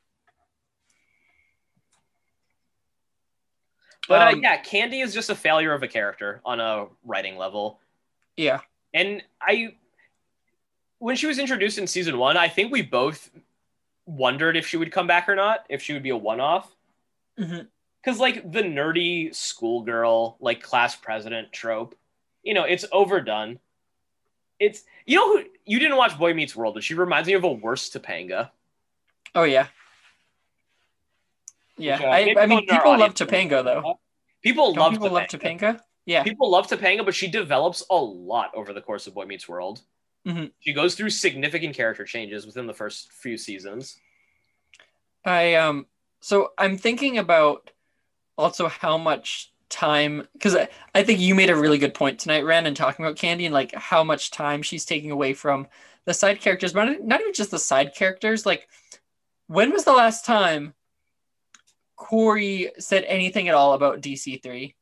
[4.08, 7.36] But uh, Um, yeah, Candy is just a failure of a character on a writing
[7.36, 7.78] level.
[8.36, 8.60] Yeah.
[8.92, 9.76] And I,
[10.98, 13.30] when she was introduced in season one, I think we both
[14.04, 16.74] wondered if she would come back or not, if she would be a one-off.
[17.38, 17.68] Mhm.
[18.02, 21.94] Because like the nerdy schoolgirl, like class president trope,
[22.42, 23.60] you know, it's overdone.
[24.58, 27.44] It's you know who you didn't watch Boy Meets World, but she reminds me of
[27.44, 28.50] a worse Topanga.
[29.34, 29.66] Oh yeah.
[31.78, 33.98] Yeah, Which, uh, I, I mean, someone in our people love Topanga though.
[34.42, 35.12] People Don't love people Topanga.
[35.12, 35.80] love Topanga?
[36.04, 39.48] Yeah, People love Topanga, but she develops a lot over the course of Boy Meets
[39.48, 39.80] World.
[40.26, 40.52] Mhm.
[40.60, 43.98] She goes through significant character changes within the first few seasons.
[45.24, 45.86] I um.
[46.20, 47.70] So I'm thinking about
[48.38, 52.44] also how much time because I, I think you made a really good point tonight,
[52.44, 55.66] Ren, in talking about Candy and like how much time she's taking away from
[56.04, 58.46] the side characters, but not even just the side characters.
[58.46, 58.68] Like,
[59.48, 60.74] when was the last time
[61.96, 64.76] Cory said anything at all about DC three?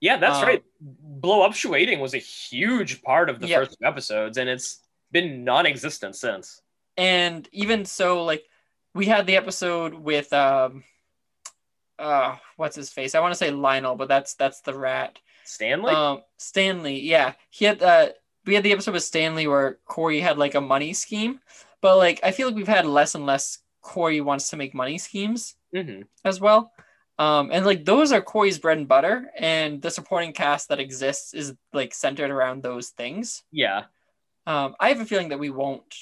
[0.00, 0.64] Yeah, that's Um, right.
[0.80, 3.58] Blow up waiting was a huge part of the Yeah.
[3.58, 4.80] first episodes, and it's
[5.12, 6.60] been non-existent since.
[6.96, 8.44] and even so like
[8.94, 10.84] we had the episode with um
[11.98, 13.14] uh what's his face?
[13.14, 15.18] I want to say lionel but that's that's the rat.
[15.44, 17.34] Stanley, um stanley yeah.
[17.50, 18.08] He had uh
[18.46, 21.40] we had the episode with stanley where cory had like a money scheme
[21.80, 24.98] but like i feel like we've had less and less cory wants to make money
[24.98, 26.72] schemes hmm as well.
[27.18, 31.32] Um and like those are cory's bread and butter and the supporting cast that exists
[31.34, 33.42] is like centered around those things.
[33.52, 33.84] Yeah,
[34.46, 35.94] um, I have a feeling that we won't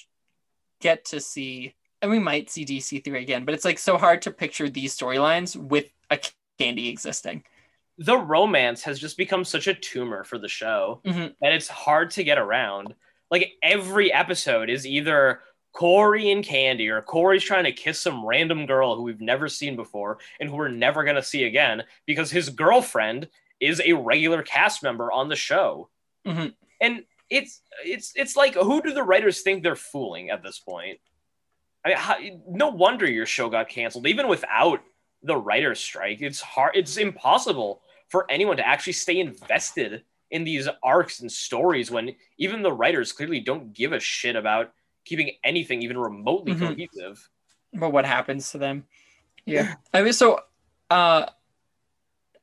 [0.80, 4.30] get to see, and we might see DC3 again, but it's like so hard to
[4.30, 6.18] picture these storylines with a
[6.58, 7.44] candy existing.
[7.98, 11.34] the romance has just become such a tumor for the show Mhm.
[11.42, 12.94] that it's hard to get around.
[13.30, 15.42] Like every episode is either
[15.72, 19.76] Cory and Candy, or Cory's trying to kiss some random girl who we've never seen
[19.76, 23.28] before and who we're never gonna see again because his girlfriend
[23.60, 25.90] is a regular cast member on the show.
[26.26, 26.54] Mhm.
[26.80, 30.98] And it's it's it's like who do the writers think they're fooling at this point?
[31.84, 32.16] I mean, how,
[32.48, 34.80] no wonder your show got canceled, even without
[35.22, 36.20] the writer's strike.
[36.20, 36.72] It's hard.
[36.76, 42.62] It's impossible for anyone to actually stay invested in these arcs and stories when even
[42.62, 44.72] the writers clearly don't give a shit about
[45.04, 46.58] keeping anything even remotely Mhm.
[46.60, 47.28] cohesive.
[47.74, 48.86] But what happens to them?
[49.44, 49.74] Yeah.
[49.92, 50.40] I mean, so
[50.90, 51.26] uh,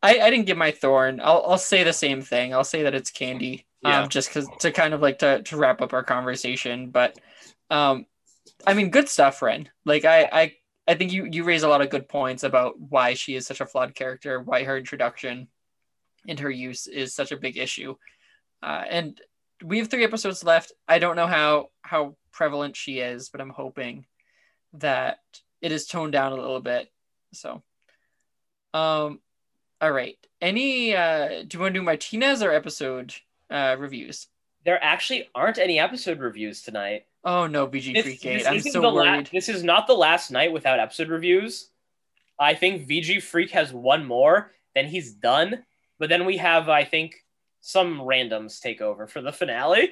[0.03, 1.19] I, I didn't get my thorn.
[1.21, 2.53] I'll, I'll say the same thing.
[2.53, 3.65] I'll say that it's candy.
[3.81, 4.01] Yeah.
[4.01, 6.89] Um, just because to kind of like to, to wrap up our conversation.
[6.89, 7.17] But
[7.69, 8.05] um,
[8.65, 9.69] I mean, good stuff, Ren.
[9.85, 10.53] Like I, I,
[10.87, 13.61] I think you you raise a lot of good points about why she is such
[13.61, 15.47] a flawed character, why her introduction
[16.27, 17.95] and her use is such a big issue.
[18.61, 19.21] Uh, and
[19.63, 20.71] we have three episodes left.
[20.87, 24.05] I don't know how how prevalent she is, but I'm hoping
[24.73, 25.19] that
[25.61, 26.91] it is toned down a little bit.
[27.33, 27.63] So,
[28.73, 29.19] um,
[29.81, 30.17] all right.
[30.41, 33.13] Any uh, do you want to do Martinez or episode
[33.49, 34.27] uh reviews?
[34.65, 37.05] There actually aren't any episode reviews tonight.
[37.23, 38.47] Oh no, BG This, Freak this Eight.
[38.47, 39.29] I'm so the la- worried.
[39.33, 41.69] this is not the last night without episode reviews.
[42.39, 45.63] I think VG Freak has one more, then he's done.
[45.99, 47.15] But then we have, I think,
[47.59, 49.91] some randoms take over for the finale.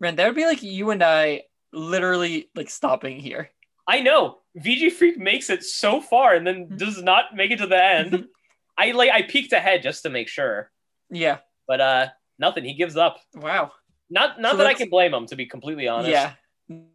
[0.00, 3.50] Ren, that would be like you and I literally like stopping here.
[3.88, 7.66] I know VG Freak makes it so far and then does not make it to
[7.66, 8.26] the end.
[8.78, 10.70] I like I peeked ahead just to make sure,
[11.08, 11.38] Yeah.
[11.66, 12.06] but uh,
[12.38, 12.64] nothing.
[12.64, 13.16] He gives up.
[13.34, 13.72] Wow.
[14.10, 16.10] Not not So that I can blame him, to be completely honest.
[16.10, 16.32] Yeah.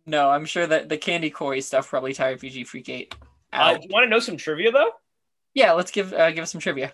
[0.05, 3.15] No, I'm sure that the Candy Cory stuff probably tired VG Freak Eight
[3.53, 4.91] Uh, you want to know some trivia though?
[5.53, 6.93] yeah, let's give uh, give us some trivia.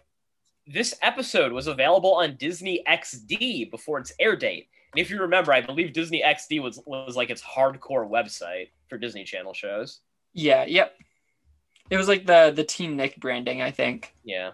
[0.65, 4.67] This episode was available on Disney XD before its air date.
[4.93, 8.97] And if you remember, I believe Disney XD was was like its hardcore website for
[8.97, 10.01] Disney Channel shows.
[10.33, 10.65] Yeah.
[10.65, 10.93] Yep.
[11.89, 14.13] It was like the the Team Nick branding, I think.
[14.23, 14.51] Yeah.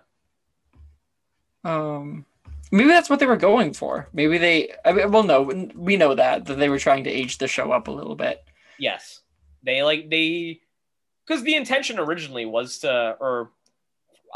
[1.63, 2.25] Um,
[2.73, 4.09] maybe that's what they were going for.
[4.13, 4.73] Maybe they.
[4.83, 7.71] I mean, well, no, we know that that they were trying to age the show
[7.71, 8.43] up a little bit.
[8.79, 9.21] Yes.
[9.63, 10.59] They like they
[11.25, 13.51] because the intention originally was to or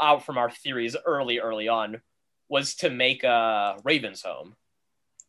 [0.00, 2.00] out from our theories early early on
[2.48, 4.54] was to make uh Raven's Home.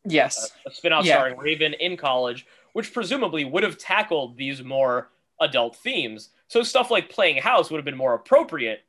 [0.04, 0.50] Yes.
[0.64, 1.16] a spin-off Yeah.
[1.16, 5.10] starring Raven in college, which presumably would have tackled these more
[5.40, 6.30] adult themes.
[6.48, 8.80] So stuff like playing house would have been more appropriate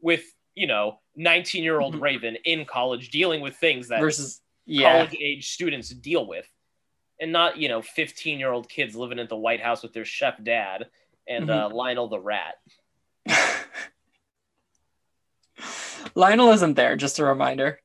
[0.00, 0.24] with,
[0.54, 2.00] you know, 19-year-old Mhm.
[2.00, 4.40] Raven in college dealing with things that Versus.
[4.64, 4.92] Yeah.
[5.04, 6.46] college age students deal with.
[7.20, 10.88] And not, you know, 15-year-old kids living at the White House with their chef dad
[11.28, 11.74] and uh, Mm-hmm.
[11.76, 12.54] Lionel the rat.
[16.14, 16.96] Lionel isn't there.
[16.96, 17.80] Just a reminder.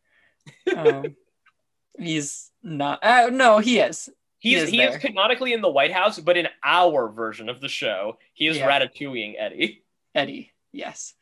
[0.75, 1.15] Um,
[1.99, 3.03] he's not.
[3.03, 4.09] Uh, no, he is.
[4.39, 7.67] He is he is canonically in the White House, but in our version of the
[7.67, 8.67] show, he is Yeah.
[8.69, 9.83] ratatouilleing Eddie.
[10.13, 10.51] Eddie.
[10.71, 11.13] Yes.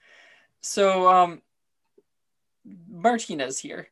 [0.62, 1.42] So um,
[2.90, 3.88] Martinez here.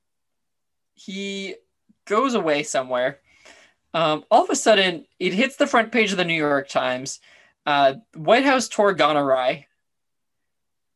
[0.96, 1.56] He
[2.06, 3.20] goes away somewhere.
[3.94, 7.20] Um, all of a sudden, it hits the front page of the New York Times.
[7.66, 9.68] Uh, White House tour gone awry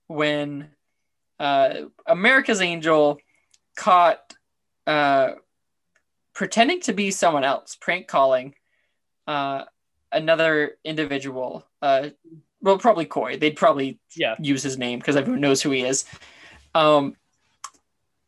[0.08, 0.70] when
[1.40, 1.74] uh,
[2.06, 3.20] America's Angel
[3.76, 4.34] caught
[4.88, 5.34] uh,
[6.34, 8.56] pretending to be someone else, prank calling
[9.28, 9.64] uh,
[10.12, 11.66] another individual.
[11.82, 12.10] Uh,
[12.62, 13.38] well, probably Cory.
[13.38, 14.36] They'd probably Yeah.
[14.40, 16.06] use his name because everyone knows who he is.
[16.74, 17.16] Um,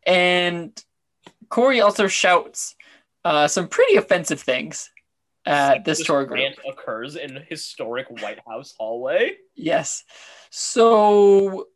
[0.05, 0.83] and
[1.49, 2.75] Cory also shouts
[3.25, 4.89] uh, some pretty offensive things
[5.45, 6.53] at this tour group.
[6.67, 9.37] occurs in historic White House hallway.
[9.55, 10.03] Yes.
[10.49, 11.67] So,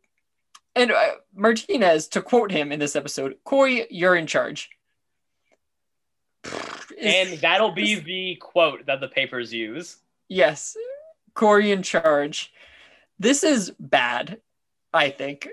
[0.74, 4.70] and uh, Martinez, to quote him in this episode, Cory, you're in charge.
[7.00, 9.96] And that'll be the quote that the papers use.
[10.28, 10.76] yes,
[11.34, 12.52] Cory in charge.
[13.18, 14.40] This is bad,
[14.92, 15.48] I think.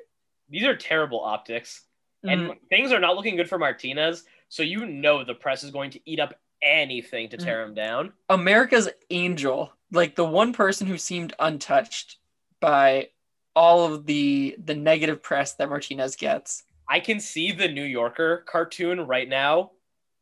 [0.49, 1.81] These are terrible optics.
[2.23, 4.23] And Mm, things are not looking good for Martinez.
[4.49, 8.13] So you know the press is going to eat up anything to tear him down.
[8.29, 12.17] America's angel, like the one person who seemed untouched
[12.59, 13.09] by
[13.55, 16.63] all of the the negative press that Martinez gets.
[16.87, 19.71] I can see the New Yorker cartoon right now.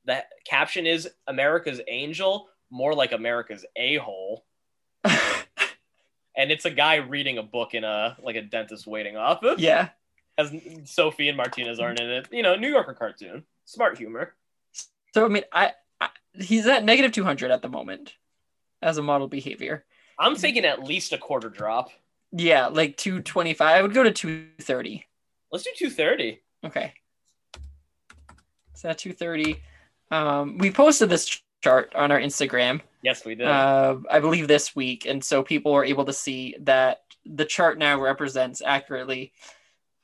[0.06, 4.46] The caption is America's Angel, more like America's a-hole.
[6.36, 9.60] And it's a guy reading a book in a like a dentist waiting office.
[9.60, 9.90] yeah.
[10.40, 10.54] As
[10.86, 12.28] Sophie and Martinez aren't in it.
[12.32, 13.44] You know, New Yorker cartoon.
[13.66, 14.34] Smart humor.
[15.14, 18.16] So I mean, I, I he's at negative 200 at the moment
[18.82, 19.84] as a model behavior.
[20.18, 21.90] I'm thinking at least a quarter drop.
[22.32, 23.62] Yeah, like 225.
[23.68, 25.06] I would go to 230.
[25.52, 26.40] Let's do 230.
[26.66, 26.94] Okay.
[28.76, 29.62] So at 230.
[30.12, 33.48] Um, we posted this chart on our Instagram, Yes, we did.
[33.48, 37.78] uh, I believe this week, and so people were able to see that the chart
[37.78, 39.34] now represents accurately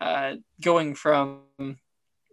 [0.01, 1.41] uh, going from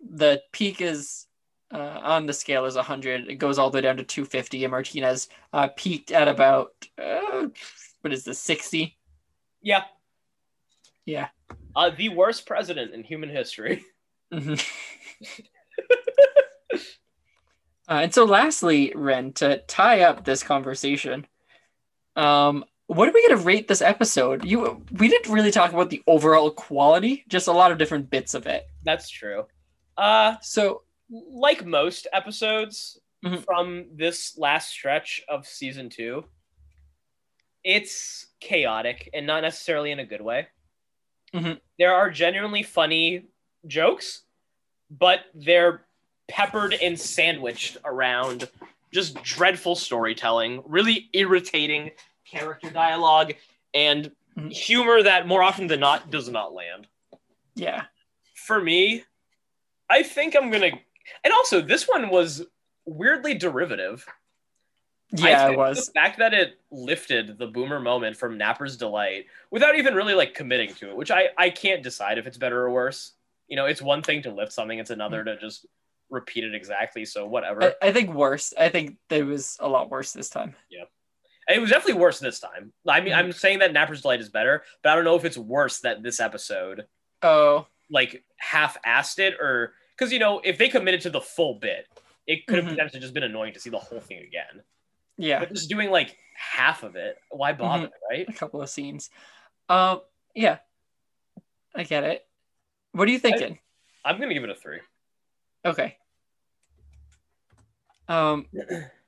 [0.04, 1.26] the peak is
[1.72, 3.28] uh, on the scale is 100.
[3.28, 7.48] It goes all the way down to 250, and Martinez uh, peaked at about uh,
[8.02, 8.96] what is this 60?
[9.62, 9.84] yeah.
[11.04, 11.28] Yeah.
[11.74, 13.84] Uh, the worst president in human history.
[14.32, 14.58] Mhm.
[16.72, 16.78] uh,
[17.88, 21.26] and so, lastly, Ren, to tie up this conversation,
[22.16, 24.44] um, what are we going to rate this episode?
[24.44, 28.34] You, we didn't really talk about the overall quality, just a lot of different bits
[28.34, 28.66] of it.
[28.84, 29.46] That's true.
[29.96, 33.44] Uh, So, like most episodes Mhm.
[33.44, 36.24] from this last stretch of season two,
[37.64, 40.48] it's chaotic and not necessarily in a good way.
[41.32, 41.60] Mhm.
[41.78, 43.26] There are genuinely funny
[43.66, 44.22] jokes,
[44.90, 45.86] but they're
[46.28, 48.50] peppered and sandwiched around
[48.92, 51.92] just dreadful storytelling, really irritating
[52.38, 53.34] character dialogue,
[53.74, 54.52] and Mhm.
[54.52, 56.88] humor that more often than not does not land
[57.54, 57.84] yeah,
[58.34, 59.04] for me,
[59.90, 60.70] I think I'm gonna.
[61.24, 62.44] And also, this one was
[62.86, 64.06] weirdly derivative.
[65.14, 65.86] Yeah, it was.
[65.86, 70.32] the fact that it lifted the boomer moment from Napper's delight without even really like
[70.32, 73.12] committing to it, which I I can't decide if it's better or worse.
[73.48, 75.66] You know, it's one thing to lift something; it's another to just
[76.08, 77.04] repeat it exactly.
[77.04, 77.62] So whatever.
[77.62, 78.54] I, I think worse.
[78.58, 80.54] I think it was a lot worse this time.
[81.48, 82.72] And it was definitely worse this time.
[82.88, 83.12] I mean.
[83.12, 86.02] I'm saying that Napper's delight is better, but I don't know if it's worse that
[86.02, 86.86] this episode
[87.22, 91.86] Oh, like half-assed it or because you know if they committed to the full bit
[92.26, 92.70] it could have Mhm.
[92.70, 94.62] potentially just been annoying to see the whole thing again
[95.18, 99.10] yeah, but just doing like half of it why bother right a couple of scenes.
[99.68, 100.00] Um,
[100.34, 100.58] yeah,
[101.76, 102.26] I get it.
[102.92, 103.58] What are you thinking?
[104.04, 104.80] i'm gonna give it a three
[105.64, 105.96] Okay.
[108.08, 108.46] Um,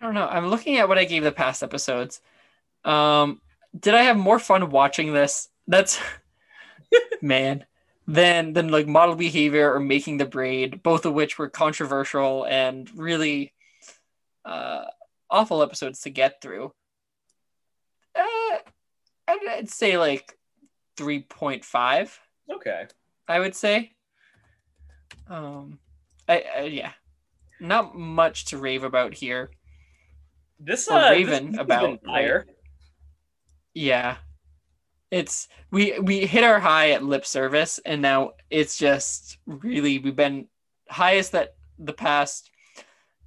[0.00, 0.26] I don't know.
[0.26, 2.20] I'm looking at what I gave the past episodes.
[2.84, 3.40] Um,
[3.78, 5.48] did I have more fun watching this?
[5.66, 6.00] That's
[7.22, 7.64] man.
[8.06, 12.90] Than than like model behavior or making the braid, both of which were controversial and
[12.94, 13.54] really
[14.44, 14.84] uh,
[15.30, 16.74] awful episodes to get through.
[18.14, 18.58] Uh,
[19.26, 20.36] I'd, say like
[20.98, 22.18] three point five.
[22.52, 22.88] okay
[23.26, 23.92] I would say.
[25.28, 25.78] Um,
[26.28, 26.92] I, I yeah,
[27.58, 29.50] not much to rave about here.
[30.58, 32.46] This uh Raven this, about, dire.
[33.74, 34.16] Yeah,
[35.10, 40.16] it's we we hit our high at lip service, and now it's just really we've
[40.16, 40.48] been
[40.88, 42.50] highest that the past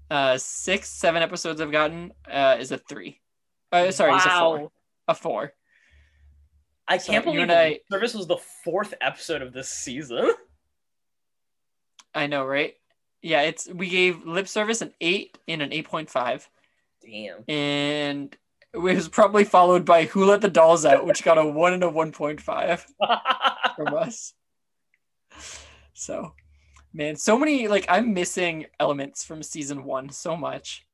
[0.09, 3.19] uh six seven episodes I've gotten uh is a three.
[3.71, 4.71] Uh, sorry, it's a four.
[5.09, 5.53] A four.
[6.87, 10.31] i can't you believe I- service was the fourth episode of this season
[12.17, 12.73] I know, right?
[13.21, 16.49] Yeah, it's we gave lip service an eight and an eight point five.
[17.09, 18.35] Damn and
[18.73, 21.83] it was probably followed by Who Let the Dolls Out, which got a one and
[21.83, 22.85] a one point five
[23.77, 24.33] from us.
[25.93, 26.33] So,
[26.93, 30.85] man, so many like I'm missing elements from season one so much.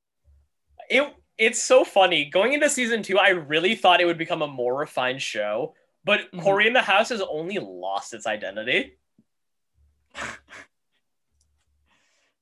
[0.90, 4.48] it it's so funny going into season two i really thought it would become a
[4.48, 5.74] more refined show
[6.06, 6.44] but Mhm.
[6.44, 9.00] cory in the house has only lost its identity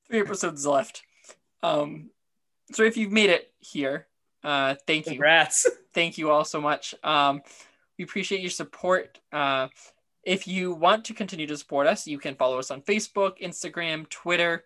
[0.08, 1.02] Three episodes left.
[1.62, 2.10] Um,
[2.72, 4.06] so if you've made it here,
[4.44, 5.12] Uh, thank you.
[5.12, 5.68] Congrats.
[5.94, 6.94] thank you all so much.
[7.04, 7.42] Um,
[7.98, 9.20] we appreciate your support.
[9.32, 9.68] Uh,
[10.24, 14.08] if you want to continue to support us, you can follow us on Facebook, Instagram,
[14.08, 14.64] Twitter.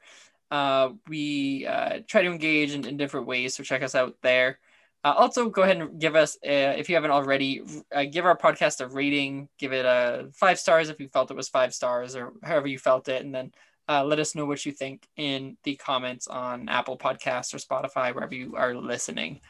[0.51, 4.59] Uh, we uh, try to engage in, in different ways, so check us out there.
[5.05, 7.63] Uh, also, go ahead and give us, uh, if you haven't already,
[7.95, 9.49] uh, give our podcast a rating.
[9.59, 12.79] Give it a five stars if you felt it was five stars, or however you
[12.79, 13.53] felt it, and then
[13.89, 18.15] uh, let us know what you think in the comments on Apple Podcasts or Spotify,
[18.15, 19.41] wherever you are listening.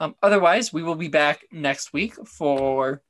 [0.00, 3.02] Um, otherwise, we will be back next week for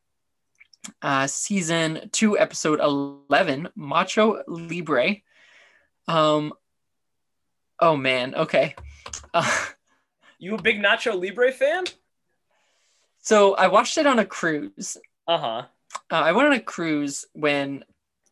[1.03, 5.17] uh, season two, episode 11, Macho Libre.
[6.09, 6.53] Um,
[7.81, 8.75] oh man, okay.
[9.35, 9.65] Uh,
[10.39, 11.85] You a big Nacho Libre fan?
[13.21, 14.97] so I watched it on a cruise.
[15.27, 15.63] Uh huh.
[16.11, 17.85] Uh, I went on a cruise when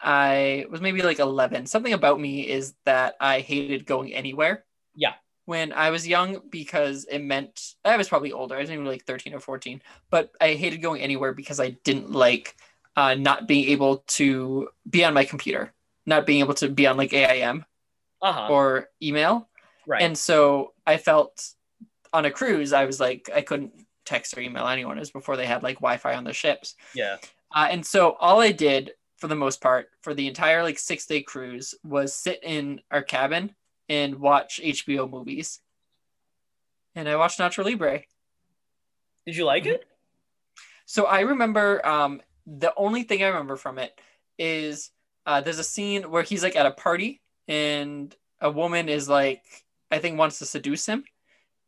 [0.05, 1.67] I was maybe like 11.
[1.67, 4.65] Something about me is that I hated going anywhere.
[4.95, 5.15] Yeah.
[5.47, 8.55] When I was young, because it meant I was probably older.
[8.57, 12.13] I was maybe like 13 or 14, but I hated going anywhere because I didn't
[12.13, 12.57] like
[12.97, 15.73] uh, not being able to be on my computer,
[16.07, 17.65] not being able to be on like AIM
[18.23, 18.49] Uh huh.
[18.51, 19.49] or email.
[19.87, 20.03] Right.
[20.03, 21.47] And so I felt
[22.13, 23.73] on a cruise, I was like, I couldn't
[24.07, 24.97] text or email anyone.
[24.97, 26.75] It was before they had like Wi Fi on the ships.
[26.95, 27.17] yeah.
[27.55, 31.07] Uh, and so all I did for the most part for the entire like six
[31.07, 33.55] day cruise was sit in our cabin
[33.89, 35.61] and watch HBO movies.
[36.95, 38.03] And I watched Nacho Libre.
[39.27, 39.85] Did you like it?
[40.87, 43.99] So I remember um, the only thing I remember from it
[44.39, 44.91] is
[45.27, 49.43] uh, there's a scene where he's like at a party and a woman is like,
[49.91, 51.05] I think wants to seduce him.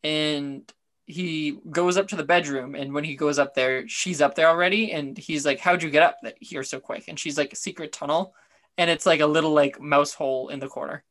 [0.05, 0.71] And
[1.07, 2.75] he goes up to the bedroom.
[2.75, 4.93] And when he goes up there, she's up there already.
[4.93, 7.05] And he's like, How'd you get up here so quick?
[7.09, 8.35] And she's like, Secret tunnel.
[8.77, 11.05] And it's like a little like mouse hole in the corner.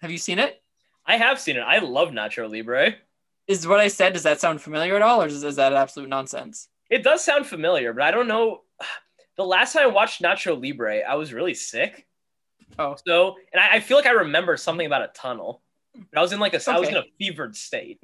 [0.00, 0.62] Have you seen it?
[1.04, 1.60] I have seen it.
[1.60, 2.94] I love Nacho Libre.
[3.48, 5.22] Is what I said, does that sound familiar at all?
[5.22, 6.68] Or is, is that absolute nonsense?
[6.90, 8.62] It does sound familiar, but I don't know.
[9.36, 12.08] The last time I watched Nacho Libre, I was really sick.
[12.76, 12.96] Oh.
[13.06, 15.62] So, and I, I feel like I remember something about a tunnel.
[16.16, 18.00] I was in like a, I was in a fevered state.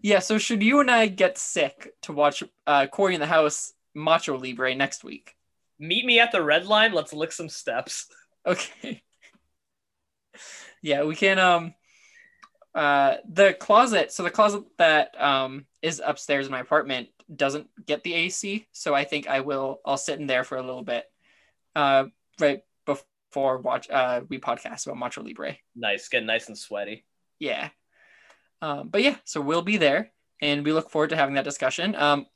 [0.00, 3.72] Yeah, so should you and I get sick to watch uh, Cory in the House
[3.94, 5.34] Macho Libre next week?
[5.78, 6.92] Meet me at the red line.
[6.92, 8.06] Let's lick some steps.
[8.46, 9.02] Okay.
[10.82, 11.38] yeah, we can.
[11.38, 11.74] Um,
[12.74, 14.12] uh, the closet.
[14.12, 18.94] So the closet that um is upstairs in my apartment doesn't get the AC, so
[18.94, 19.80] I think I will.
[19.84, 21.04] I'll sit in there for a little bit.
[21.74, 22.06] Uh,
[22.40, 23.90] right before watch.
[23.90, 25.56] Uh, we podcast about Macho Libre.
[25.76, 27.04] Nice, get nice and sweaty.
[27.38, 27.70] Yeah.
[28.60, 30.10] Um, but yeah so we'll be there
[30.40, 31.94] and we look forward to having that discussion.
[31.94, 32.26] Um,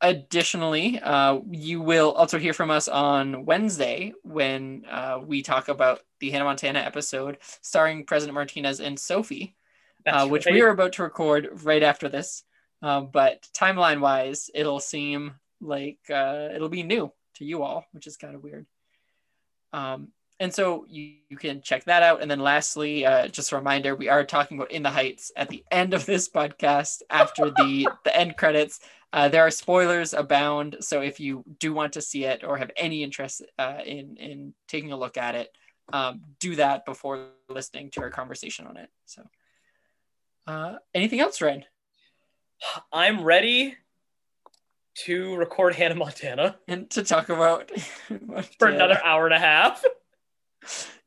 [0.00, 6.00] additionally uh, you will also hear from us on wednesday when uh, we talk about
[6.20, 9.56] the hannah montana episode starring president martinez and sophie
[10.06, 10.54] uh, which right.
[10.54, 12.44] we are about to record right after this.
[12.82, 18.06] Um, but timeline wise it'll seem like uh, it'll be new to you all which
[18.06, 18.66] is kind of weird.
[19.72, 20.08] Um,
[20.38, 22.20] and so you, you can check that out.
[22.20, 25.48] And then lastly, uh, just a reminder, we are talking about In the Heights at
[25.48, 28.80] the end of this podcast after the, the end credits.
[29.12, 30.76] Uh, there are spoilers abound.
[30.80, 34.54] So if you do want to see it or have any interest uh, in, in
[34.68, 35.50] taking a look at it,
[35.92, 38.90] um, do that before listening to our conversation on it.
[39.06, 39.22] So
[40.46, 41.64] uh, anything else, Ren?
[42.92, 43.76] I'm ready
[45.04, 47.70] to record Hannah Montana And to talk about
[48.58, 49.82] for another hour and a half.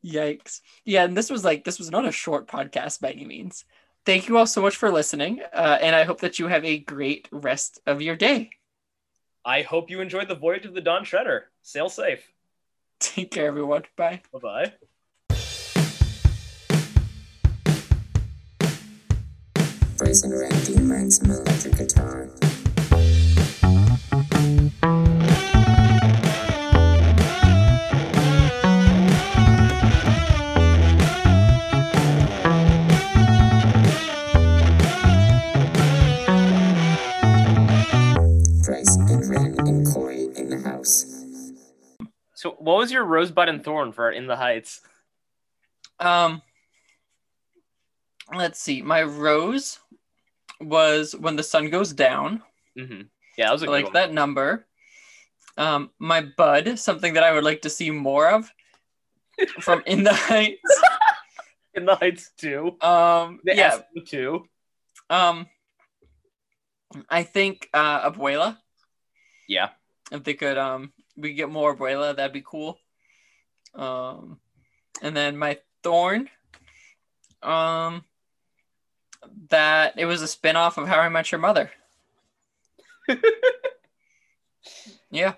[0.04, 0.62] Yikes.
[0.86, 3.66] Yeah, and this was like this was not a short podcast by any means.
[4.06, 6.80] Thank you all so much for listening, uh, and I hope that you have a
[6.80, 8.50] great rest of your day.
[9.46, 11.44] I hope you enjoyed the voyage of the Don Shredder.
[11.62, 12.32] Sail safe.
[13.00, 13.84] Take care, everyone.
[13.96, 14.22] Bye.
[14.32, 14.74] Bye bye.
[19.98, 22.30] Brazen Randy learns some electric guitar.
[42.40, 44.80] So, what was your rosebud and thorn for In the Heights?
[46.00, 46.42] Um,
[48.34, 48.82] let's see.
[48.82, 49.78] My rose
[50.62, 52.42] was when the sun goes down.
[52.78, 53.02] Mm-hmm.
[53.38, 53.94] Yeah, that was I good like one.
[53.96, 54.66] that number.
[55.58, 58.50] Um, my bud, something that I would like to see more of
[59.60, 60.82] from In the Heights.
[61.74, 62.78] In the Heights too.
[62.80, 63.82] Um, The yeah.
[63.94, 64.02] yeah.
[64.08, 64.46] too.
[65.10, 65.46] Um,
[67.10, 68.58] I think uh, Abuela.
[69.46, 69.72] Yeah.
[70.10, 72.80] If they could, um, we get more Abuela, that'd be cool.
[73.76, 74.40] Um,
[75.02, 76.30] and then my thorn.
[77.42, 78.04] Um,
[79.50, 81.72] that it was a spin-off of How I Met Your Mother.
[85.12, 85.34] yeah.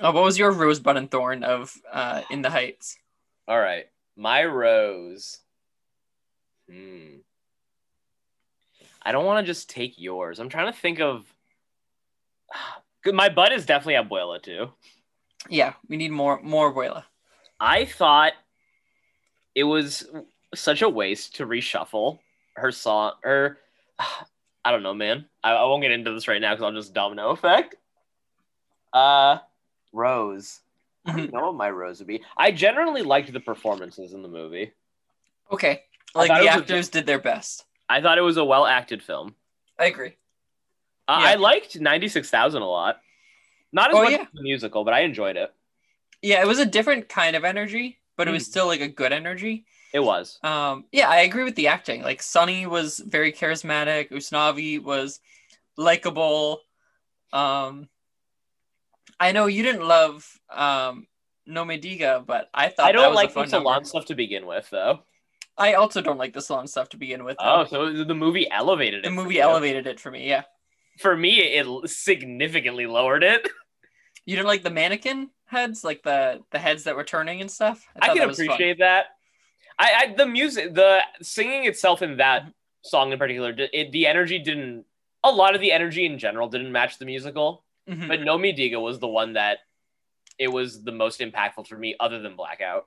[0.00, 2.98] Oh, what was your rosebud and thorn of uh, In the Heights?
[3.46, 3.86] All right.
[4.16, 5.40] My rose.
[6.70, 7.18] Hmm.
[9.02, 10.38] I don't want to just take yours.
[10.38, 11.24] I'm trying to think of.
[13.06, 14.70] My butt is definitely Abuela too.
[15.48, 17.04] Yeah, we need more more Abuela.
[17.60, 18.32] I thought
[19.54, 20.06] it was
[20.54, 22.18] such a waste to reshuffle
[22.56, 23.12] her song.
[23.22, 23.58] Her,
[24.64, 25.26] I don't know, man.
[25.42, 27.76] I, I won't get into this right now because I'll just domino effect.
[28.92, 29.38] Uh,
[29.92, 30.60] Rose.
[31.06, 31.32] I don't Mhm.
[31.32, 32.22] know what my rose would be.
[32.36, 34.72] I generally liked the performances in the movie.
[35.50, 35.82] Okay,
[36.14, 37.64] like the was a- actors did their best.
[37.88, 39.34] I thought it was a well acted film.
[39.78, 40.16] I agree.
[41.06, 41.28] Uh, Yeah.
[41.30, 43.00] I liked 96,000 a lot.
[43.72, 44.22] Not as Oh, much yeah.
[44.22, 45.52] as the musical, but I enjoyed it.
[46.22, 48.50] Yeah, it was a different kind of energy, but it was Mhm.
[48.50, 49.66] still like a good energy.
[49.92, 50.38] It was.
[50.42, 52.02] Um, yeah, I agree with the acting.
[52.02, 54.10] Like Sonny was very charismatic.
[54.10, 55.20] Usnavi was
[55.76, 56.62] likable.
[57.32, 57.88] Um,
[59.20, 61.06] I know you didn't love um,
[61.46, 63.50] No Me Diga, but I thought I don't was like the number.
[63.50, 65.00] salon stuff to begin with, though.
[65.56, 67.36] I also don't like the salon stuff to begin with.
[67.40, 69.08] Oh, so the movie elevated it.
[69.08, 70.28] the movie elevated it for me.
[70.28, 70.44] Yeah,
[70.98, 73.48] For me, it significantly lowered it.
[74.26, 77.86] you didn't like the mannequin heads, like the the heads that were turning and stuff.
[78.00, 78.46] I thought can that was fun.
[78.46, 79.06] appreciate that.
[79.78, 82.52] I, I the music, the singing itself in that
[82.82, 84.84] song in particular, it, the energy didn't.
[85.24, 88.08] A lot of the energy in general didn't match the musical, Mhm.
[88.08, 89.58] but No Me Diga was the one that
[90.38, 92.86] it was the most impactful for me, other than Blackout.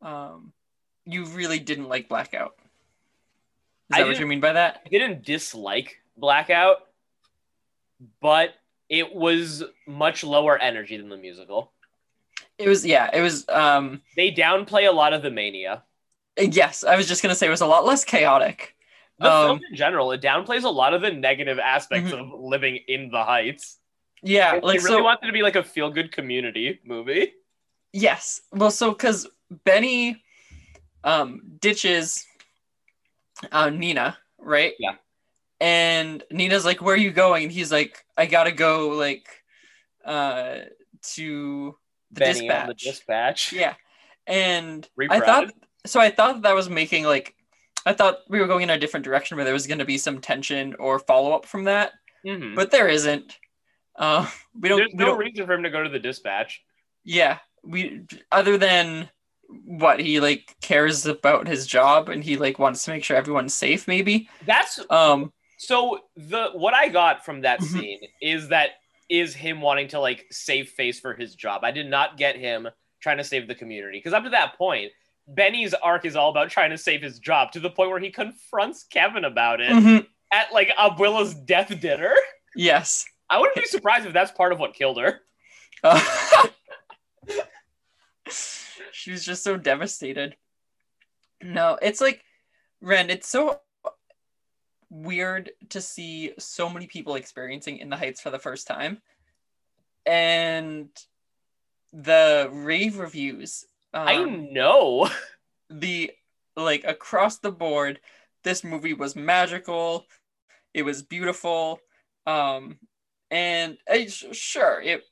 [0.00, 0.52] Um,
[1.04, 2.54] you really didn't like Blackout.
[3.90, 4.82] Is I that what you mean by that?
[4.86, 6.78] I didn't dislike Blackout,
[8.20, 8.50] but
[8.88, 11.72] it was much lower energy than the musical.
[12.58, 15.82] It was yeah, it was um They downplay a lot of the mania.
[16.38, 18.76] yes, I was just gonna say it was a lot less chaotic.
[19.18, 22.20] The Um, film in general, it downplays a lot of the negative aspects Mhm.
[22.34, 23.78] of living in the Heights.
[24.22, 27.32] Yeah, They like really so wanted to be like a feel good community movie.
[27.92, 28.40] yes.
[28.52, 29.26] Well so cause
[29.64, 30.22] Benny
[31.04, 32.26] um ditches
[33.50, 34.74] uh Nina, right?
[34.78, 34.94] Yeah.
[35.62, 37.44] And Nina's like, Where are you going?
[37.44, 39.28] And he's like, I gotta go like
[40.04, 40.56] uh
[41.14, 41.76] to
[42.10, 42.66] the Benny dispatch.
[42.66, 43.52] the dispatch.
[43.52, 43.74] Yeah.
[44.26, 45.52] And I thought
[45.86, 47.34] so I thought that was making like
[47.86, 49.98] I thought we were going in a different direction where there was going to be
[49.98, 51.92] some tension or follow up from that,
[52.24, 52.54] Mhm.
[52.54, 53.36] but there isn't.
[53.96, 54.24] Uh,
[54.60, 54.78] we don't.
[54.78, 55.18] There's we no don't.
[55.18, 56.62] reason for him to go to the dispatch.
[57.04, 59.10] yeah, we other than
[59.64, 63.52] what he like cares about his job and he like wants to make sure everyone's
[63.54, 63.88] safe.
[63.88, 64.28] Maybe.
[64.46, 65.32] That's Um.
[65.62, 67.64] So the what I got from that Mhm.
[67.64, 68.70] scene is that
[69.08, 71.62] is him wanting to like save face for his job.
[71.62, 72.68] I did not get him
[73.00, 74.90] trying to save the community because up to that point,
[75.28, 78.10] Benny's arc is all about trying to save his job to the point where he
[78.10, 82.14] confronts Kevin about it mhm, at like Abuela's death dinner.
[82.56, 83.04] Yes.
[83.30, 85.20] I wouldn't be surprised if that's part of what killed her.
[85.84, 86.48] Uh,
[88.92, 90.36] she was just so devastated.
[91.40, 92.24] No, it's like
[92.80, 93.60] Ren, it's so
[94.92, 99.00] weird to see so many people experiencing in the heights for the first time.
[100.04, 100.88] And
[101.92, 105.08] the rave reviews I um, know.
[105.70, 106.10] the
[106.56, 108.00] like across the board
[108.44, 110.06] this movie was magical
[110.74, 111.80] it was beautiful
[112.26, 112.78] um
[113.30, 115.02] and uh, sure it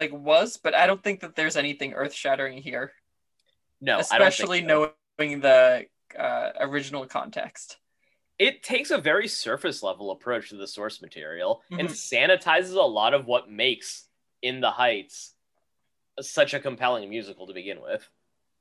[0.00, 2.92] like was but i don't think that there's anything earth-shattering here
[3.80, 4.92] No, I don't especially so.
[5.18, 5.86] knowing the
[6.18, 7.78] uh, original context
[8.38, 11.92] it takes a very surface level approach to the source material and Mhm.
[11.92, 14.08] sanitizes a lot of what makes
[14.42, 15.34] In the Heights
[16.20, 18.08] such a compelling musical to begin with.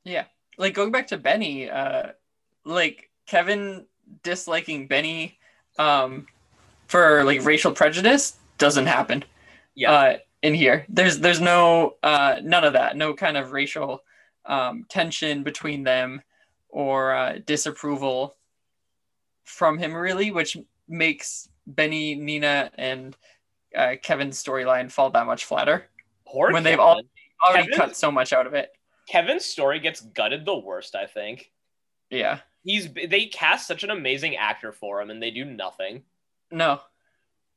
[0.03, 0.25] Yeah.
[0.57, 2.11] Like going back to benny uh
[2.63, 3.85] like kevin
[4.23, 5.37] disliking benny
[5.77, 6.27] um
[6.87, 9.23] for like racial prejudice doesn't happen
[9.75, 9.91] Yeah.
[9.91, 10.85] uh, in here.
[10.89, 12.95] There's there's no uh, none of that.
[12.95, 14.03] No kind of racial
[14.45, 16.21] um, tension between them
[16.69, 18.35] or uh, disapproval
[19.45, 20.57] from him really, which
[20.87, 23.15] makes Benny, Nina, and
[23.75, 25.85] uh, Kevin's storyline fall that much flatter.
[26.27, 27.01] Poor When they've all-
[27.45, 27.77] Already Kevin?
[27.79, 28.69] cut so much out of it.
[29.09, 31.51] Kevin's story gets gutted the worst, I think.
[32.09, 32.39] Yeah.
[32.63, 36.03] He's they cast such an amazing actor for him and they do nothing.
[36.49, 36.79] No.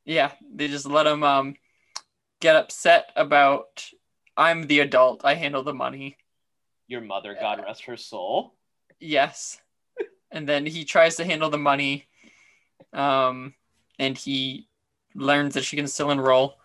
[0.05, 0.33] Yeah.
[0.55, 1.55] They just let him um,
[2.41, 3.89] get upset about
[4.37, 5.25] I'm the adult.
[5.25, 6.17] I handle the money.
[6.89, 8.55] Your mother, God rest her soul.
[9.01, 9.59] Yes.
[10.31, 12.07] And then he tries to handle the money.
[12.93, 13.55] Um,
[13.99, 14.69] and he
[15.15, 16.59] learns that she can still enroll.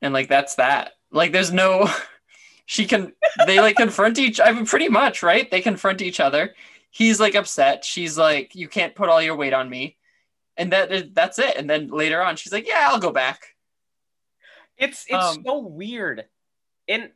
[0.00, 0.92] And like that's that.
[1.10, 1.88] Like there's no
[2.66, 3.12] she can
[3.46, 5.50] they like confront each I mean pretty much, right?
[5.50, 6.54] They confront each other.
[6.90, 7.84] he's like upset.
[7.84, 9.96] She's like, "You can't put all your weight on me,"
[10.56, 11.56] and that is, that's it.
[11.56, 13.54] And then later on, she's like, "Yeah, I'll go back."
[14.76, 16.26] It's it's Um, so weird.
[16.88, 17.10] And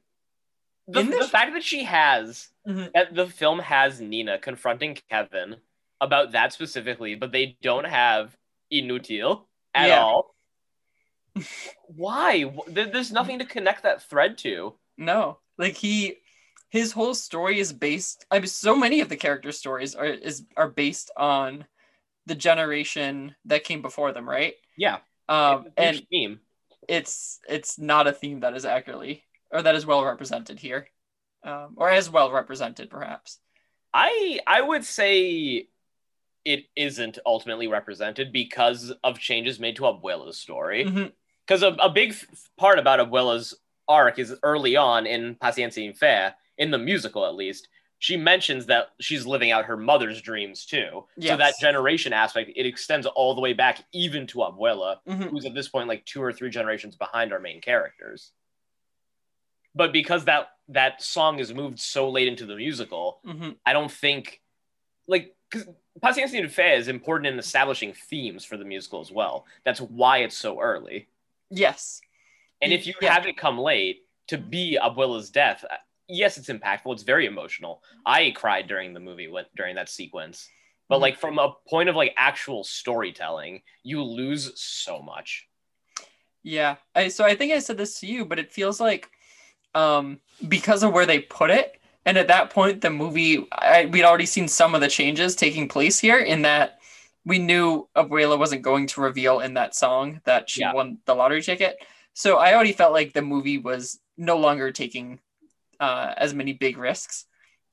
[0.88, 2.92] the, the this- fact that she has Mhm.
[2.94, 5.56] that the film has Nina confronting Kevin
[6.00, 8.36] about that specifically, but they don't have
[8.72, 10.00] Inutil at Yeah.
[10.00, 10.34] all.
[11.88, 12.44] Why?
[12.68, 14.74] There's nothing to connect that thread to.
[14.98, 16.16] No, like he,
[16.70, 18.24] his whole story is based.
[18.30, 21.66] I mean, so many of the character stories are is are based on
[22.26, 24.54] the generation that came before them, right?
[24.76, 24.98] Yeah.
[25.28, 26.40] Um, It's a huge and theme.
[26.88, 29.22] it's it's not a theme that is accurately
[29.56, 30.86] or that is well represented here,
[31.42, 33.38] um, or as well represented, perhaps.
[33.94, 35.68] I I would say
[36.44, 41.10] it isn't ultimately represented because of changes made to Abuela's story.
[41.46, 42.26] Because a, a big f-
[42.56, 43.54] part about Abuela's
[43.88, 47.68] arc is early on in Paciencia Fe, in the musical at least,
[47.98, 51.04] she mentions that she's living out her mother's dreams too.
[51.20, 55.30] So that generation aspect, it extends all the way back even to Abuela, Mhm.
[55.30, 58.32] who's at this point like two or three generations behind our main characters.
[59.76, 63.56] But because that that song is moved so late into the musical, Mhm.
[63.64, 64.40] I don't think
[65.06, 65.68] like because
[66.00, 69.46] Paciencia y Fe is important in establishing themes for the musical as well.
[69.64, 71.08] That's why it's so early.
[71.50, 72.00] Yes.
[72.60, 73.12] And if you Yeah.
[73.12, 75.76] have it come late to be Abuela's death, uh,
[76.08, 76.92] yes, it's impactful.
[76.94, 77.84] It's very emotional.
[78.04, 80.48] I cried during the movie when, during that sequence.
[80.88, 81.02] But Mhm.
[81.02, 85.48] like from a point of like actual storytelling, you lose so much.
[86.42, 86.76] Yeah.
[86.94, 89.10] I so I think I said this to you, but it feels like
[89.74, 94.04] um because of where they put it, and at that point the movie I, we'd
[94.04, 96.78] already seen some of the changes taking place here in that
[97.24, 100.72] we knew Abuela wasn't going to reveal in that song that she Yeah.
[100.72, 101.76] won the lottery ticket.
[102.14, 105.18] So I already felt like the movie was no longer taking
[105.80, 107.26] uh, as many big risks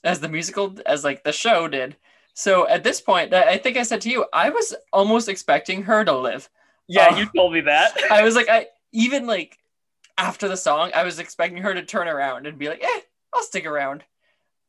[0.04, 1.96] as the musical as like the show did.
[2.34, 5.84] So at this point, I I think I said to you, I was almost expecting
[5.84, 6.50] her to live.
[6.88, 7.18] Yeah, Oh.
[7.20, 7.94] you told me that.
[8.12, 9.58] I was like, I even like
[10.18, 13.02] after the song, I was expecting her to turn around and be like, "Eh,
[13.34, 14.04] I'll stick around,"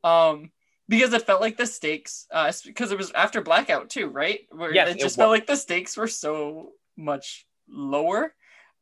[0.03, 0.51] um,
[0.89, 4.41] because it felt like the stakes, uh, because it was after blackout too, right?
[4.51, 8.35] Where Yes, it it just wa- felt like the stakes were so much lower.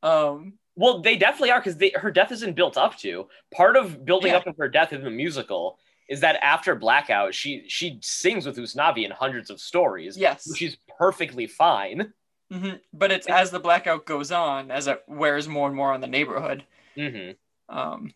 [0.03, 3.29] Um, Well, they definitely are because her death isn't built up to.
[3.55, 4.39] Part of building Yeah.
[4.39, 5.79] up of her death in the musical
[6.09, 10.17] is that after Blackout, she she sings with Usnavi in hundreds of stories.
[10.17, 12.13] yes, She's perfectly fine.
[12.53, 12.81] Mhm.
[12.93, 16.07] but it's as the blackout goes on, as it wears more and more on the
[16.07, 16.65] neighborhood.
[16.95, 17.31] hmm
[17.69, 18.13] Um,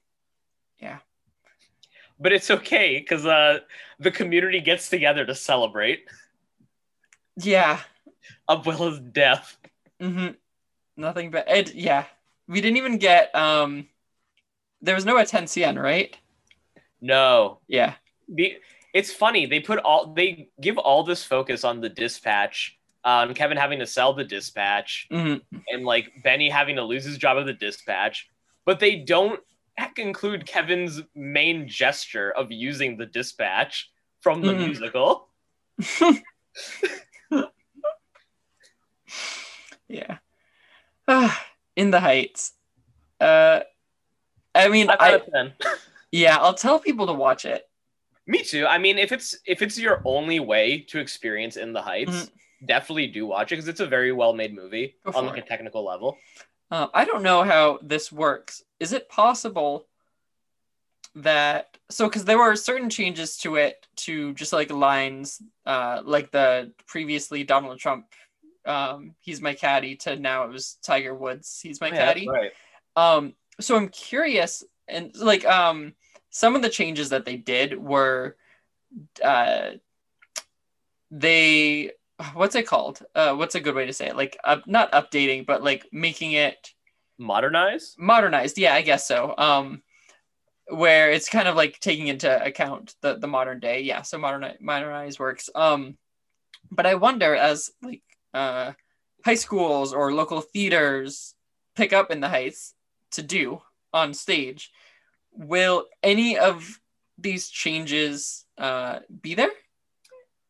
[0.78, 0.98] yeah.
[2.20, 3.60] But it's okay because uh,
[3.98, 6.06] the community gets together to celebrate
[7.38, 7.80] yeah,
[8.48, 9.56] Abuela's death.
[10.00, 10.28] hmm
[10.96, 11.74] nothing but it.
[11.74, 12.04] Yeah,
[12.48, 13.34] we didn't even get.
[13.34, 13.88] Um,
[14.80, 16.16] there was no attention, right?
[17.00, 17.94] No, Yeah.
[18.28, 18.58] the,
[18.94, 22.75] it's funny they put all they give all this focus on the dispatch,
[23.06, 25.40] on Kevin having to sell the dispatch, Mhm.
[25.68, 28.28] and like Benny having to lose his job at the dispatch,
[28.66, 29.40] but they don't
[29.98, 34.66] include Kevin's main gesture of using the dispatch from the Mm.
[34.66, 35.30] musical.
[39.88, 40.18] Yeah.
[41.06, 41.46] Ah,
[41.76, 42.52] In the Heights.
[43.20, 43.60] Uh,
[44.54, 45.20] I mean, I
[46.10, 47.68] yeah, I'll tell people to watch it.
[48.26, 48.66] Me too.
[48.66, 52.30] I mean, if it's if it's your only way to experience In the Heights, Mhm.
[52.64, 55.42] Definitely do watch it because it's a very well made movie Go on like a
[55.42, 56.16] technical level.
[56.70, 58.62] Um, I don't know how this works.
[58.80, 59.86] Is it possible
[61.14, 66.30] that so because there were certain changes to it to just like lines, uh, like
[66.30, 68.06] the previously Donald Trump,
[68.66, 72.28] um, he's my caddy to now it was Tiger Woods, he's my Oh, Yeah, caddy.
[72.28, 72.50] right.
[72.96, 75.94] Um, so I'm curious, and like um,
[76.30, 78.36] some of the changes that they did were,
[79.22, 79.70] uh,
[81.10, 81.92] they
[82.34, 83.02] what's it called?
[83.14, 84.16] Uh, what's a good way to say it?
[84.16, 86.70] Like, uh, not updating, but like making it
[87.18, 87.96] modernized.
[87.98, 88.58] modernized.
[88.58, 89.34] Yeah, I guess so.
[89.36, 89.82] Um,
[90.68, 93.82] where it's kind of like taking into account the the modern day.
[93.82, 95.48] Yeah, so modern modernize works.
[95.54, 95.96] Um,
[96.70, 98.02] but I wonder as like
[98.34, 98.72] uh,
[99.24, 101.34] high schools or local theaters
[101.76, 102.74] pick up in the Heights
[103.12, 103.62] to do
[103.92, 104.70] on stage,
[105.32, 106.80] will any of
[107.18, 109.50] these changes uh, be there?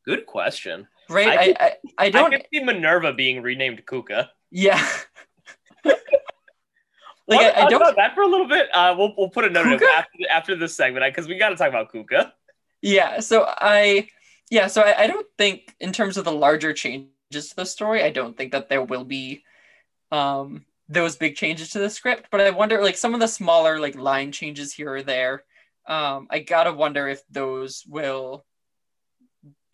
[0.04, 0.88] Good question.
[1.08, 2.30] Right, I I could- I, I I don't.
[2.30, 4.28] could see Minerva being renamed Cuca.
[4.50, 4.84] yeah.
[5.84, 5.96] like
[7.28, 7.82] Wanna I, I don't.
[7.82, 8.68] about that for a little bit.
[8.74, 9.98] Uh, we'll we'll put a note in it Cuca?
[9.98, 12.32] after after this segment because we got to talk about Cuca.
[12.82, 14.08] Yeah, so I
[14.50, 17.10] yeah, so I, I don't think in terms of the larger changes
[17.50, 19.42] to the story, I don't think that there will be
[20.12, 23.80] um those big changes to the script, but I wonder like some of the smaller
[23.80, 25.42] like line changes here or there.
[25.88, 28.44] Um I got to wonder if those will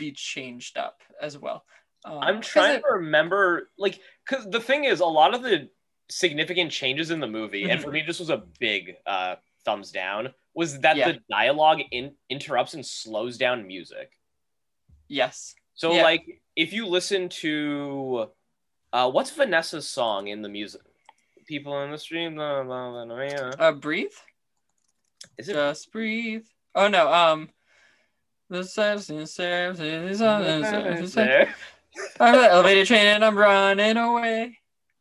[0.03, 1.65] be changed up as well.
[2.05, 5.71] Um, I'm trying it- to remember, like, because the thing is, a lot of the
[6.11, 7.85] significant changes in the movie, and Mhm.
[7.85, 11.13] for me, this was a big uh, thumbs down, was that Yeah.
[11.13, 14.11] the dialogue in- interrupts and slows down music.
[15.09, 15.55] yes.
[15.75, 16.03] So, Yeah.
[16.05, 16.25] like,
[16.57, 18.33] if you listen to,
[18.95, 20.83] uh, what's Vanessa's song in the music?
[21.47, 23.51] People in the stream, blah, blah, blah, yeah.
[23.59, 24.13] Uh, breathe.
[25.39, 25.55] Is it?
[25.55, 26.47] Just breathe.
[26.75, 27.13] Oh no.
[27.13, 27.51] Um.
[28.53, 31.11] The and steps is on the.
[31.15, 31.55] There.
[32.21, 34.59] I'm an elevator train and I'm running away.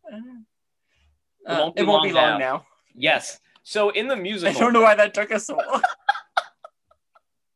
[0.09, 2.37] Uh, won't be it won't long be long now.
[2.37, 2.65] now.
[2.95, 3.41] Yes.
[3.63, 5.81] So in the musical, I don't know why that took us so long.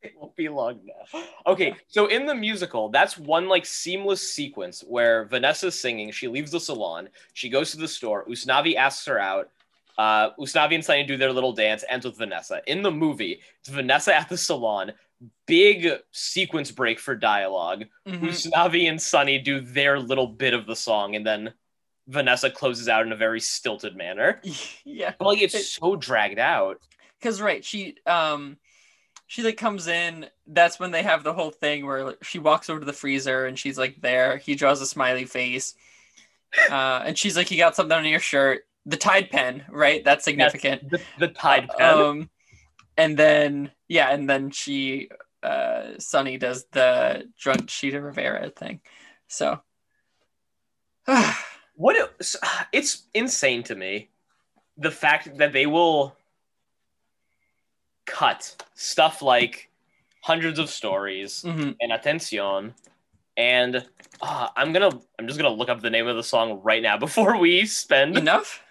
[0.01, 1.23] It won't be long now.
[1.47, 6.11] Okay, so in the musical, that's one like seamless sequence where Vanessa's singing.
[6.11, 7.09] She leaves the salon.
[7.33, 8.23] She goes to the store.
[8.27, 9.49] Usnavi asks her out.
[9.97, 11.83] Uh, Usnavi and Sonny do their little dance.
[11.89, 12.61] Ends with Vanessa.
[12.67, 14.93] In the movie, it's Vanessa at the salon.
[15.47, 17.85] Big sequence break for dialogue.
[18.07, 18.19] Mhm.
[18.21, 21.53] Usnavi and Sonny do their little bit of the song, and then
[22.07, 24.41] Vanessa closes out in a very stilted manner.
[24.83, 26.79] Yeah, But like it's It- so dragged out.
[27.19, 28.57] because right, she um,
[29.27, 30.27] she like comes in.
[30.47, 33.45] That's when they have the whole thing where like, she walks over to the freezer
[33.45, 34.37] and she's like there.
[34.37, 35.73] He draws a smiley face,
[36.69, 40.03] uh, and she's like, "You got something on your shirt." The Tide pen, right?
[40.03, 40.89] That's significant.
[40.91, 41.97] The, the Tide pen.
[41.97, 42.29] Um,
[42.97, 45.09] and then yeah, and then she
[45.43, 48.81] uh Sonny does the drunk Chita Rivera thing.
[49.27, 49.61] So
[51.75, 52.35] what it,
[52.71, 54.09] it's insane to me
[54.77, 56.15] the fact that they will
[58.05, 59.69] cut stuff like
[60.21, 61.75] hundreds of stories mhm.
[61.79, 62.73] and attention
[63.37, 63.85] and
[64.21, 66.97] uh, i'm gonna i'm just gonna look up the name of the song right now
[67.05, 68.61] before we spend enough.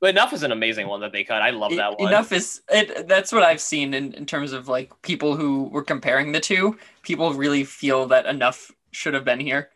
[0.00, 2.62] But enough is an amazing one that they cut i love that one Enough is
[2.70, 3.08] it.
[3.08, 6.78] That's what I've seen in, in terms of like people who were comparing the two.
[7.02, 9.70] People really feel that enough should have been here.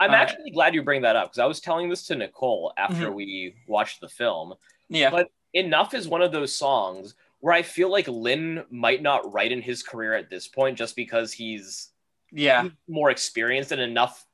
[0.00, 2.72] i'm uh, actually glad you bring that up because i was telling this to nicole
[2.76, 3.14] after Mm-hmm.
[3.14, 4.54] we watched the film
[4.88, 5.10] Yeah.
[5.10, 9.52] But- enough is one of those songs where I feel like Lin might not write
[9.52, 11.90] in his career at this point just because he's
[12.32, 12.68] yeah.
[12.88, 14.26] more experienced and enough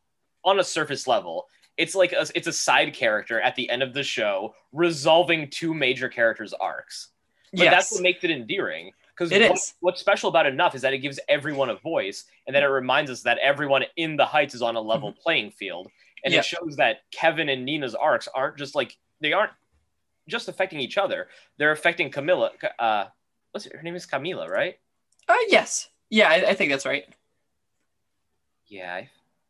[0.42, 1.46] on a surface level.
[1.76, 5.74] It's like a, it's a side character at the end of the show resolving two
[5.74, 7.08] major characters' arcs.
[7.52, 8.92] But that's what makes it endearing.
[9.16, 9.30] Because
[9.80, 10.00] what, is.
[10.00, 13.22] special about enough is that it gives everyone a voice and that it reminds us
[13.22, 15.90] that everyone in the heights is on a level playing field.
[16.24, 16.34] And Mm-hmm.
[16.34, 16.40] Yeah.
[16.40, 19.52] it shows that Kevin and Nina's arcs aren't just like they aren't
[20.26, 21.28] just affecting each other.
[21.58, 22.50] They're affecting Camila.
[22.78, 23.04] Uh,
[23.52, 24.78] what's her, her name is Camila, right?
[25.28, 25.88] Uh, yes.
[26.10, 27.04] Yeah, I, I think that's right.
[28.66, 29.02] Yeah.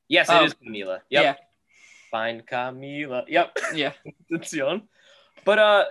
[0.08, 1.00] Yes, Um, it is Camila.
[1.10, 1.38] Yep.
[2.14, 3.24] Find Camila.
[3.26, 3.58] Yep.
[3.74, 3.92] Yeah.
[5.44, 5.84] But uh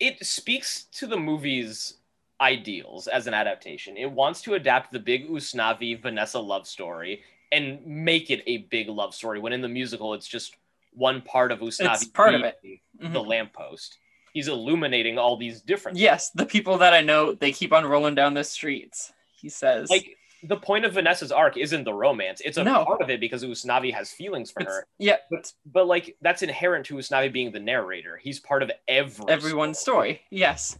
[0.00, 1.98] it speaks to the movie's
[2.40, 3.98] ideals as an adaptation.
[3.98, 7.22] It wants to adapt the big Usnavi Vanessa love story
[7.52, 10.56] and make it a big love story when in the musical it's just
[10.94, 12.58] one part of Usnavi It's part of it.
[12.98, 13.12] Mhm.
[13.12, 13.98] the lamppost.
[14.32, 18.14] He's illuminating all these different Yes, the people that I know, they keep on rolling
[18.14, 19.12] down the streets.
[19.34, 19.90] He says.
[19.90, 20.16] like
[20.48, 22.40] the point of Vanessa's arc isn't the romance.
[22.44, 22.84] It's a No.
[22.84, 24.86] part of it because Usnavi has feelings for It's- her.
[24.98, 28.16] yeah, But but like that's inherent to Usnavi being the narrator.
[28.16, 30.22] He's part of every everyone's story.
[30.30, 30.78] Yes.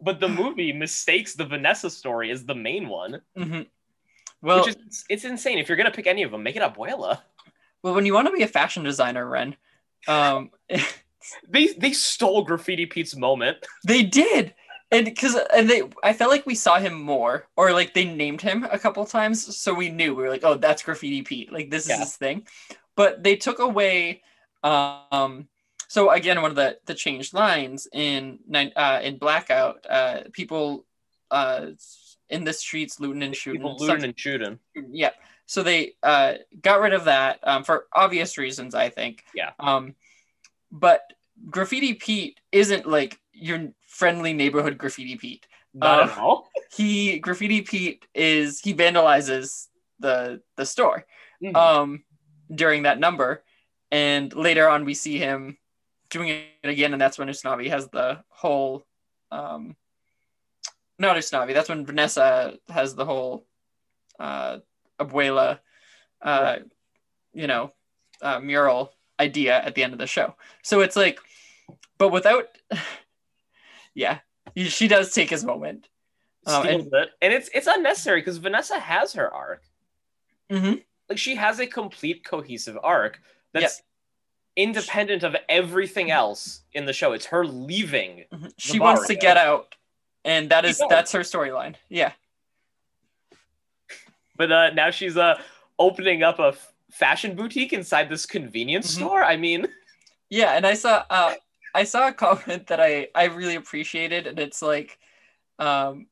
[0.00, 3.62] But the movie mistakes the Vanessa story as the main one, hmm
[4.42, 5.58] Well, which is it's insane.
[5.58, 7.20] If you're gonna pick any of them, make it Abuela.
[7.82, 9.56] well, when you want to be a fashion designer, Ren,
[10.08, 10.50] um,
[11.46, 13.58] They they stole Graffiti Pete's moment.
[13.84, 14.54] they did,
[14.90, 18.40] and because and they, I felt like we saw him more, or like they named
[18.42, 21.70] him a couple times, so we knew we were like, oh, that's Graffiti Pete, like
[21.70, 21.98] this is Yeah.
[22.00, 22.46] his thing.
[22.96, 24.22] But they took away,
[24.64, 25.48] um,
[25.88, 30.86] so again, one of the the changed lines in uh, in Blackout, uh, people,
[31.30, 31.66] uh,
[32.28, 33.60] in the streets looting and shooting.
[33.62, 34.58] People looting and shooting.
[34.92, 35.10] yeah
[35.46, 39.50] so they uh got rid of that um, for obvious reasons i think Yeah.
[39.58, 39.96] um
[40.70, 41.02] but
[41.50, 46.48] graffiti pete isn't like your friendly neighborhood graffiti pete Not Uh, at all.
[46.76, 49.66] he graffiti pete is he vandalizes
[49.98, 51.04] the the store
[51.42, 51.56] Mhm.
[51.56, 52.04] um
[52.54, 53.42] during that number
[53.90, 55.58] and later on we see him
[56.10, 56.28] doing
[56.62, 58.84] it again and that's when usnavi has the whole
[59.30, 59.76] um
[60.98, 63.46] not usnavi that's when vanessa has the whole
[64.18, 64.58] uh
[64.98, 65.58] abuela
[66.22, 66.56] uh
[67.32, 67.72] you know
[68.22, 71.18] uh, mural idea at the end of the show so it's like
[71.98, 72.46] but without
[73.94, 74.18] yeah
[74.56, 75.88] she does take his moment
[76.46, 77.10] um, Steals it.
[77.20, 79.62] and it's it's unnecessary because Vanessa has her arc.
[80.50, 80.82] Mhm.
[81.08, 83.20] Like she has a complete cohesive arc
[83.52, 83.82] that's
[84.56, 87.12] independent of everything else in the show.
[87.12, 88.24] It's her leaving
[88.58, 88.94] she barrio.
[88.94, 89.74] wants to get out
[90.24, 92.12] and that is that's her storyline yeah
[94.36, 95.40] but uh, now she's uh
[95.78, 98.96] opening up a f- fashion boutique inside this convenience Mhm.
[98.96, 99.22] store.
[99.24, 99.66] I mean,
[100.30, 101.34] Yeah, and I saw uh
[101.74, 104.98] I saw a comment that I I really appreciated and it's like
[105.58, 106.06] um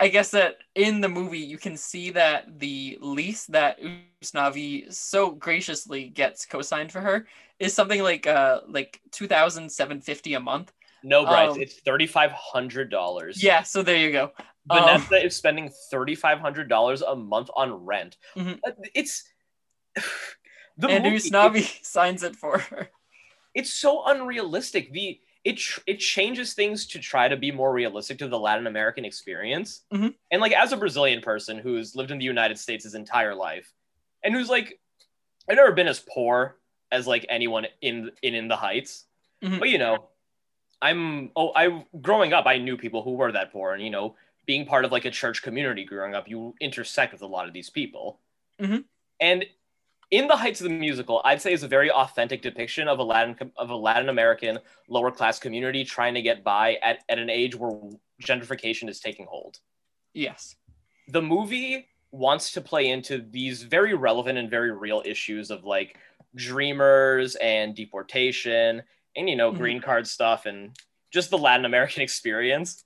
[0.00, 3.78] I guess that in the movie you can see that the lease that
[4.22, 7.26] Usnavi so graciously gets co-signed for her
[7.58, 10.72] is something like uh like 2750 a month.
[11.02, 13.42] no, Bryce, Um, it's thirty five hundred dollars.
[13.42, 14.32] Yeah, so there you go.
[14.70, 18.16] Um, Vanessa is spending thirty five hundred dollars a month on rent.
[18.36, 18.58] Mhm.
[18.66, 19.24] Uh, It's
[20.76, 22.88] the and movie, Usnavi signs it for her.
[23.54, 24.92] It's so unrealistic.
[24.92, 29.04] The it it changes things to try to be more realistic to the Latin American
[29.04, 29.84] experience.
[29.92, 30.14] Mhm.
[30.30, 33.72] And like as a Brazilian person who's lived in the United States his entire life,
[34.22, 34.80] and who's like,
[35.48, 36.60] I've never been as poor
[36.92, 39.06] as like anyone in in in the Heights,
[39.42, 39.58] Mhm.
[39.60, 40.10] but you know,
[40.82, 44.16] I'm oh I growing up I knew people who were that poor, and you know,
[44.46, 47.54] being part of like a church community growing up, you intersect with a lot of
[47.54, 48.20] these people,
[48.60, 48.84] Mhm.
[49.20, 49.46] and
[50.14, 53.02] in the heights of the musical i'd say is a very authentic depiction of a
[53.12, 54.58] latin of a latin american
[54.88, 57.72] lower class community trying to get by at, at an age where
[58.28, 59.58] gentrification is taking hold
[60.26, 60.54] Yes.
[61.08, 65.96] the movie wants to play into these very relevant and very real issues of like
[66.36, 68.82] dreamers and deportation
[69.16, 69.58] and you know Mhm.
[69.58, 70.76] green card stuff and
[71.10, 72.84] just the latin american experience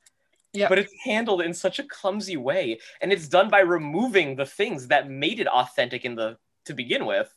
[0.54, 0.68] Yeah.
[0.70, 2.64] but it's handled in such a clumsy way
[3.02, 6.38] and it's done by removing the things that made it authentic in the
[6.68, 7.34] to begin with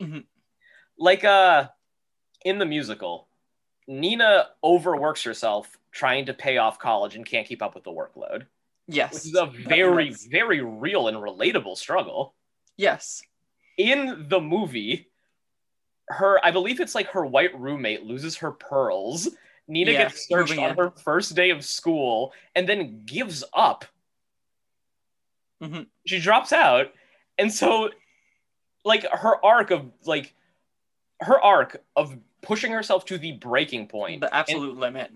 [0.00, 0.24] Mhm.
[0.98, 1.68] like uh
[2.44, 3.28] in the musical
[3.86, 8.46] nina overworks herself trying to pay off college and can't keep up with the workload
[8.88, 9.12] Yes.
[9.12, 12.34] which is a very very real and relatable struggle
[12.76, 13.22] Yes.
[13.76, 15.10] in the movie
[16.08, 19.28] her i believe it's like her white roommate loses her pearls
[19.68, 23.84] nina Yeah, gets searched on her first day of school and then gives up
[25.62, 25.88] Mhm.
[26.06, 26.94] she drops out
[27.38, 27.90] and so
[28.84, 30.34] like her arc of like
[31.20, 35.10] her arc of pushing herself to the breaking point The absolute limit.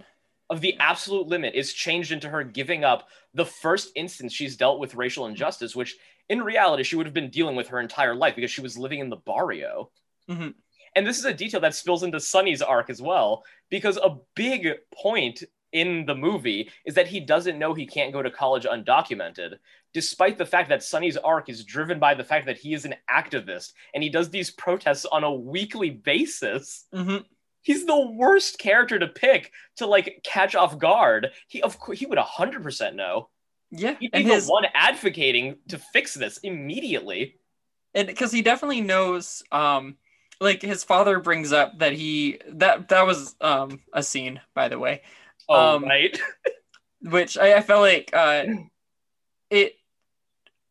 [0.51, 4.78] of the absolute limit is changed into her giving up the first instance she's dealt
[4.78, 5.97] with racial injustice, which
[6.28, 9.01] in reality she would have been dealing with her entire life because she was living
[9.01, 9.91] in the barrio.
[10.28, 10.55] Mhm.
[10.97, 14.69] And this is a detail that spills into Sonny's arc as well, because a big
[14.95, 15.43] point
[15.75, 19.57] in the movie is that he doesn't know he can't go to college undocumented,
[19.93, 22.95] despite the fact that Sonny's arc is driven by the fact that he is an
[23.11, 27.19] activist and he does these protests on a weekly basis hmm
[27.63, 31.31] he's the worst character to pick to like catch off guard.
[31.49, 33.31] He of course he would hundred percent know.
[33.71, 33.97] Yeah.
[33.99, 37.39] He'd be And the his one advocating to fix this immediately.
[37.95, 39.97] and because he definitely knows um
[40.41, 44.79] like his father brings up that he that that was um a scene by the
[44.79, 45.03] way
[45.49, 46.19] Oh Um, right.
[47.03, 48.45] which I, I felt like uh
[49.51, 49.75] it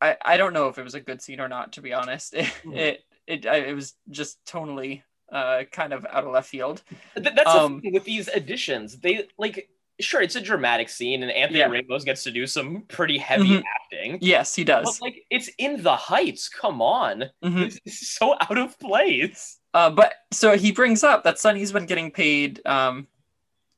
[0.01, 2.33] I I don't know if it was a good scene or not to be honest
[2.35, 2.75] it Mhm.
[2.77, 6.81] it it, I, it was just totally uh kind of out of left field
[7.15, 8.99] Th- that's um, the thing with these additions.
[8.99, 9.69] They like
[10.01, 11.67] sure it's a dramatic scene and Anthony Yeah.
[11.69, 13.63] Ramos gets to do some pretty heavy Mhm.
[13.81, 14.17] acting.
[14.21, 16.49] yes he does But like it's in the heights.
[16.49, 17.25] Come on.
[17.43, 17.79] Mhm.
[17.85, 19.59] It's so out of place.
[19.75, 23.07] Uh, but so he brings up that Sonny's been getting paid um,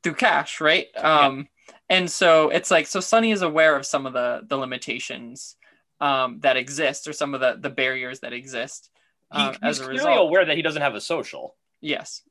[0.06, 0.88] through cash, right?
[0.95, 1.48] Um,
[1.90, 5.56] And so it's like so Sonny is aware of some of the the limitations
[5.99, 8.90] um, that exist or some of the the barriers that exist
[9.34, 10.19] He, um, he's as a result.
[10.27, 11.56] aware that he doesn't have a social.
[11.82, 12.22] Yes,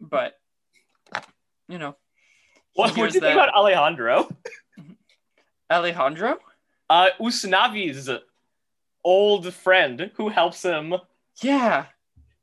[0.00, 0.34] but
[1.68, 1.96] you know
[2.74, 4.28] What, do you think that- about Alejandro?
[5.70, 6.38] Alejandro.
[6.90, 8.10] Uh, Usnavi's
[9.04, 10.94] old friend who helps him,
[11.42, 11.86] Yeah,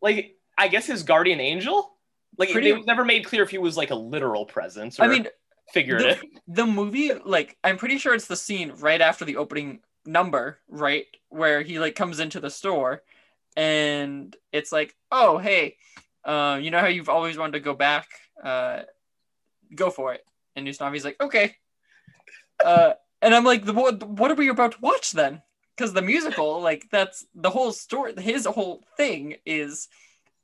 [0.02, 1.94] like, I guess his guardian angel?
[2.40, 5.04] Like, Pretty- it was never made clear if he was, like, a literal presence or
[5.04, 5.28] I mean
[5.72, 6.24] figurative.
[6.48, 11.06] the movie like i'm pretty sure it's the scene right after the opening number right
[11.28, 13.04] where he like comes into the store
[13.56, 15.76] and it's like oh hey
[16.26, 18.08] uh, you know how you've always wanted to go back?
[18.44, 18.82] Uh,
[19.74, 20.24] go for it.
[20.56, 21.56] And Usnavi's like okay.
[22.64, 25.42] Uh, and i'm like the, what, what are we about to watch then?
[25.76, 29.88] Because the musical like that's the whole story his whole thing is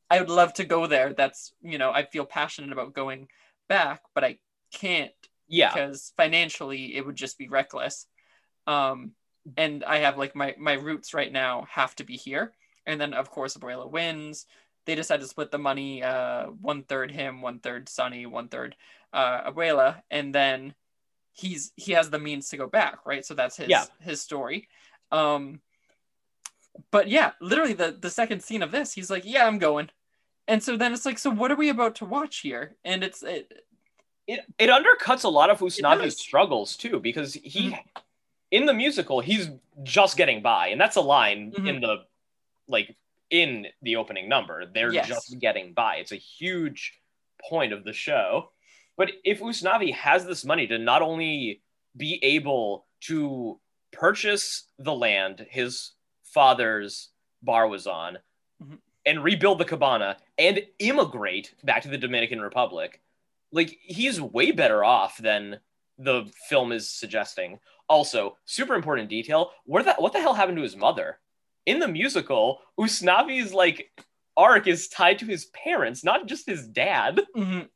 [0.10, 1.14] i would love to go there.
[1.14, 3.28] That's you know i feel passionate about going
[3.68, 4.38] back but i
[4.74, 5.12] can't
[5.48, 5.74] yeah.
[5.74, 8.08] because financially it would just be reckless.
[8.68, 9.12] Um
[9.58, 12.54] and i have like my my roots right now have to be here.
[12.86, 14.46] And then of course abuela wins.
[14.86, 18.76] They decide to split the money uh one third him one third sonny one third
[19.14, 20.02] uh abuela.
[20.12, 20.74] And then
[21.34, 23.26] he's he has the means to go back right?
[23.26, 23.86] So that's his Yeah.
[24.02, 24.68] his story.
[25.12, 25.62] Um
[26.92, 29.90] but yeah literally the the second scene of this he's like yeah i'm going
[30.48, 33.24] and so then it's like so what are we about to watch here and it's
[33.24, 33.52] it,
[34.28, 37.70] It, it undercuts a lot of Usnavi's struggles, too, because he.
[37.72, 37.80] Mhm.
[38.52, 39.50] in the musical, he's
[39.84, 41.68] just getting by, and that's a line Mhm.
[41.70, 42.06] in the
[42.68, 42.96] like
[43.30, 44.66] in the opening number.
[44.66, 45.08] They're Yes.
[45.08, 45.98] just getting by.
[45.98, 46.94] It's a huge
[47.50, 48.52] point of the show.
[48.98, 51.62] But if Usnavi has this money to not only
[51.96, 53.60] be able to
[53.92, 55.92] purchase the land his
[56.36, 57.10] father's
[57.42, 58.20] bar was on
[58.62, 58.80] Mhm.
[59.06, 63.02] and rebuild the cabana and immigrate back to the Dominican Republic,
[63.52, 65.60] like he's way better off than
[65.98, 67.60] the film is suggesting.
[67.88, 71.20] Also, super important detail: where that what the hell happened to his mother?
[71.66, 73.78] In the musical, Usnavi's like
[74.38, 77.22] arc is tied to his parents, not just his dad.
[77.36, 77.70] Mhm.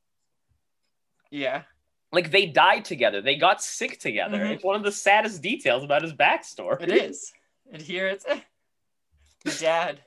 [1.32, 1.64] Yeah.
[2.12, 4.40] Like they died together, they got sick together.
[4.40, 4.52] Mhm.
[4.56, 6.82] It's one of the saddest details about his backstory.
[6.82, 7.32] It is.
[7.72, 8.42] And here it's eh,
[9.60, 10.02] dad.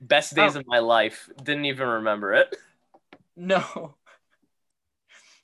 [0.00, 0.60] Best days Oh.
[0.60, 1.28] of my life.
[1.42, 2.54] Didn't even remember it.
[3.36, 3.96] No.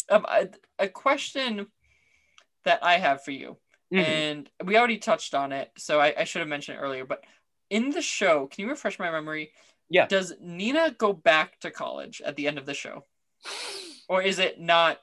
[0.08, 0.48] Um, a,
[0.78, 1.66] a question
[2.64, 3.56] that I have for you,
[3.92, 4.04] Mhm.
[4.04, 7.04] and we already touched on it, so I, I should have mentioned it earlier.
[7.04, 7.24] But
[7.70, 9.52] in the show, can you refresh my memory?
[9.88, 10.06] Yeah.
[10.06, 13.06] Does Nina go back to college at the end of the show,
[14.08, 14.98] or is it not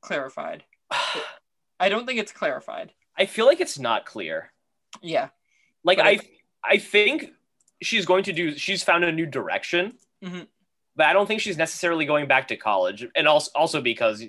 [0.00, 0.64] clarified?
[1.80, 2.92] I don't think it's clarified.
[3.16, 4.52] I feel like it's not clear.
[5.00, 5.28] Yeah.
[5.84, 6.18] Like I,
[6.64, 7.32] I think
[7.82, 8.56] she's going to do.
[8.56, 10.46] She's found a new direction, Mhm.
[10.96, 13.06] but I don't think she's necessarily going back to college.
[13.14, 14.24] And also, also because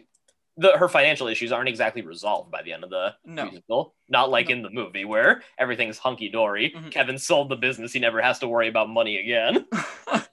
[0.58, 3.46] the her financial issues aren't exactly resolved by the end of the No.
[3.46, 3.96] musical.
[4.10, 4.56] Not like No.
[4.56, 6.72] in the movie where everything's hunky dory.
[6.72, 6.92] Mhm.
[6.92, 7.94] Kevin sold the business.
[7.94, 9.66] He never has to worry about money again.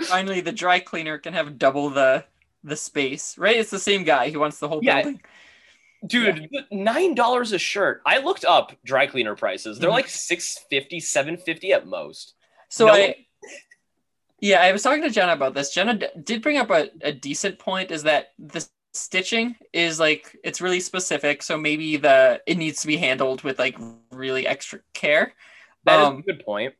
[0.02, 2.24] Finally, the dry cleaner can have double the
[2.64, 3.36] the space.
[3.38, 3.56] Right?
[3.56, 4.28] It's the same guy.
[4.28, 5.02] He wants the whole Yeah.
[5.02, 5.22] building.
[6.06, 8.02] Dude, nine dollars a shirt.
[8.04, 9.78] I looked up dry cleaner prices.
[9.78, 9.94] They're Mhm.
[9.94, 12.34] like 650 750 at most.
[12.68, 13.26] So No- I,
[14.40, 15.72] yeah, I was talking to Jenna about this.
[15.72, 17.90] Jenna d- did bring up a, a decent point.
[17.92, 22.86] Is that the stitching is like it's really specific, so maybe the it needs to
[22.88, 23.76] be handled with like
[24.10, 25.32] really extra care.
[25.84, 26.74] That is Um, a good point.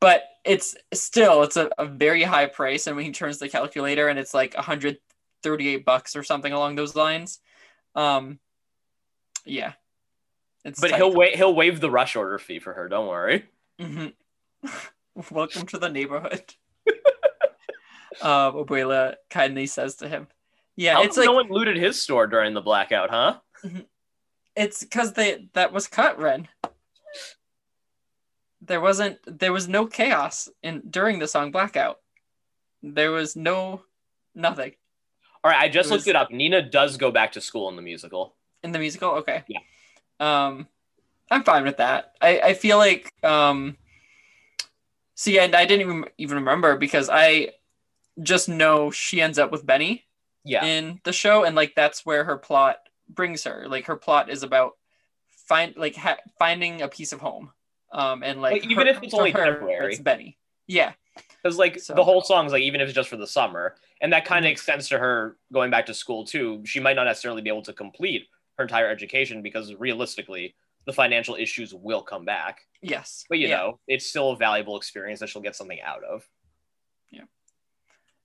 [0.00, 4.08] But it's still it's a, a very high price, and when he turns the calculator,
[4.08, 7.38] and it's like 138 bucks or something along those lines.
[7.94, 8.38] Um,
[9.44, 9.72] yeah,
[10.64, 10.96] it's But tight.
[10.98, 13.46] he'll wait he'll waive the rush order fee for her, don't worry.
[13.80, 14.14] Mhm.
[15.30, 16.54] Welcome to the neighborhood.
[18.22, 20.28] uh, Abuela kindly says to him.
[20.76, 23.40] Yeah, How it's like no one looted his store during the blackout, huh?
[24.56, 26.48] it's because they that was cut, Ren.
[28.62, 31.98] There wasn't there was no chaos in during the song Blackout.
[32.82, 33.82] There was no
[34.34, 34.72] nothing
[35.44, 36.30] All right, I just It looked was- it up.
[36.30, 38.34] Nina does go back to school in the musical.
[38.62, 39.10] in the musical.
[39.10, 39.42] Okay.
[39.48, 39.58] Yeah.
[40.20, 40.68] Um,
[41.30, 42.14] I'm fine with that.
[42.20, 43.76] I I feel like um.
[45.14, 47.50] See, and I didn't even even remember because I
[48.22, 50.04] just know she ends up with Benny.
[50.44, 50.64] Yeah.
[50.64, 52.78] in the show and like that's where her plot
[53.08, 54.72] brings her like her plot is about
[55.46, 57.52] find like ha- finding a piece of home
[57.92, 59.92] um and like Like, even her- if it's only her, temporary.
[59.92, 60.36] it's benny
[60.66, 60.94] yeah
[61.40, 64.12] Because like So- the whole song's like even if it's just for the summer, and
[64.12, 64.52] that kind of Mhm.
[64.52, 66.62] extends to her going back to school too.
[66.66, 70.54] She might not necessarily be able to complete her entire education because realistically,
[70.84, 72.66] the financial issues will come back.
[72.82, 73.56] yes But you yeah.
[73.56, 76.28] know, it's still a valuable experience that she'll get something out of.
[77.10, 77.26] Yeah.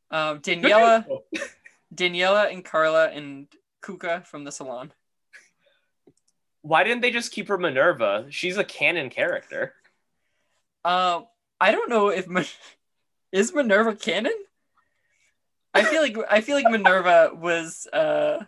[0.09, 1.05] Um daniela
[1.93, 3.47] daniela and carla and
[3.81, 4.91] cuca from the salon
[6.61, 8.25] Why didn't they just keep her Minerva?
[8.29, 9.75] She's a canon character.
[10.83, 11.27] um
[11.61, 12.45] i don't know if Min-
[13.31, 14.33] is minerva canon
[15.77, 18.39] i feel like i feel like minerva was uh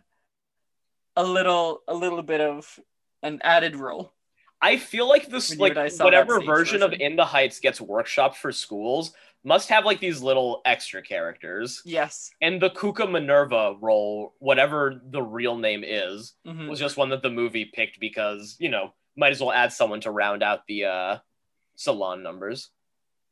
[1.16, 2.80] a little a little bit of
[3.24, 4.14] an added role
[4.62, 6.92] I feel like this, When like and I saw whatever version of.
[6.92, 9.14] In the Heights gets workshopped for schools
[9.46, 11.82] must have like these little extra characters.
[11.86, 16.68] yes And the Cuca Minerva role, whatever the real name is, Mhm.
[16.68, 20.02] was just one that the movie picked because you know might as well add someone
[20.02, 21.18] to round out the uh,
[21.78, 22.70] salon numbers.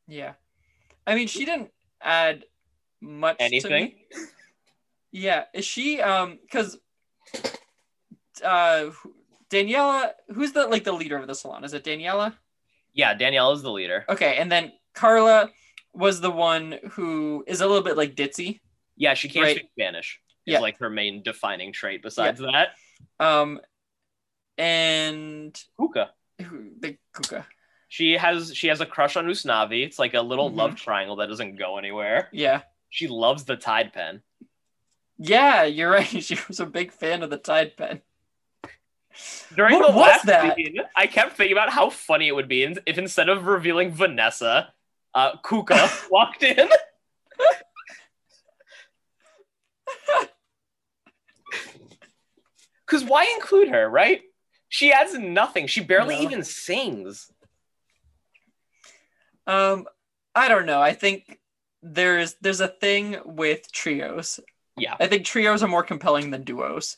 [0.07, 0.36] Yeah.
[1.06, 1.72] I mean, she didn't
[2.02, 2.45] add
[3.02, 3.95] much Anything?
[5.11, 5.45] Yeah.
[5.53, 6.78] Is she um cuz
[8.44, 8.90] uh
[9.49, 11.64] Daniela, who's the like the leader of the salon?
[11.64, 12.34] Is it Daniela?
[12.94, 14.06] Yeah, Daniela is the leader.
[14.10, 15.49] Okay, and then Carla
[15.94, 18.60] was the one who is a little bit like ditzy.
[18.95, 19.57] Yeah, she can't Right.
[19.57, 20.19] speak Spanish.
[20.45, 20.60] Is Yeah.
[20.60, 22.02] like her main defining trait.
[22.02, 22.69] Besides that,
[23.19, 23.61] Um
[24.57, 26.10] and Cuca.
[26.40, 27.45] the Cuca.
[27.90, 29.86] She has she has a crush on Usnavi.
[29.86, 30.56] It's like a little Mhm.
[30.56, 32.30] love triangle that doesn't go anywhere.
[32.34, 32.64] Yeah.
[32.89, 34.22] She loves the Tide pen.
[35.18, 36.05] Yeah, you're right.
[36.23, 38.01] She was a big fan of the Tide pen.
[39.55, 40.55] During What the was last that?
[40.55, 44.73] scene, I kept thinking about how funny it would be if instead of revealing Vanessa,
[45.15, 46.69] uh, Cuca walked in.
[52.85, 54.22] Because why include her, right?
[54.69, 55.68] She adds nothing.
[55.68, 56.22] She barely No.
[56.22, 57.30] even sings.
[59.45, 59.88] Um,
[60.34, 60.81] I don't know.
[60.81, 61.38] I think
[61.93, 64.39] there's there's a thing with trios.
[64.77, 64.95] Yeah.
[64.99, 66.97] I think trios are more compelling than duos.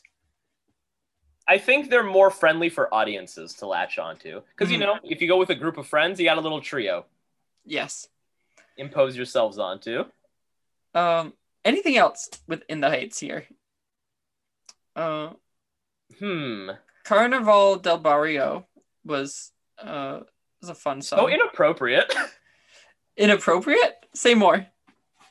[1.48, 4.40] I think they're more friendly for audiences to latch onto.
[4.50, 4.80] Because, you Mhm.
[4.82, 7.06] know, if you go with a group of friends, you got a little trio.
[7.64, 8.08] Yes.
[8.76, 10.04] Impose yourselves onto.
[10.94, 11.32] Um,
[11.64, 13.46] anything else within the Heights here?
[14.94, 15.30] Uh,
[16.18, 16.70] Hmm.
[17.04, 18.66] Carnaval del Barrio
[19.04, 20.20] was uh
[20.60, 21.20] was a fun song.
[21.20, 22.12] Oh, inappropriate.
[23.16, 24.06] Inappropriate?
[24.14, 24.66] Say more.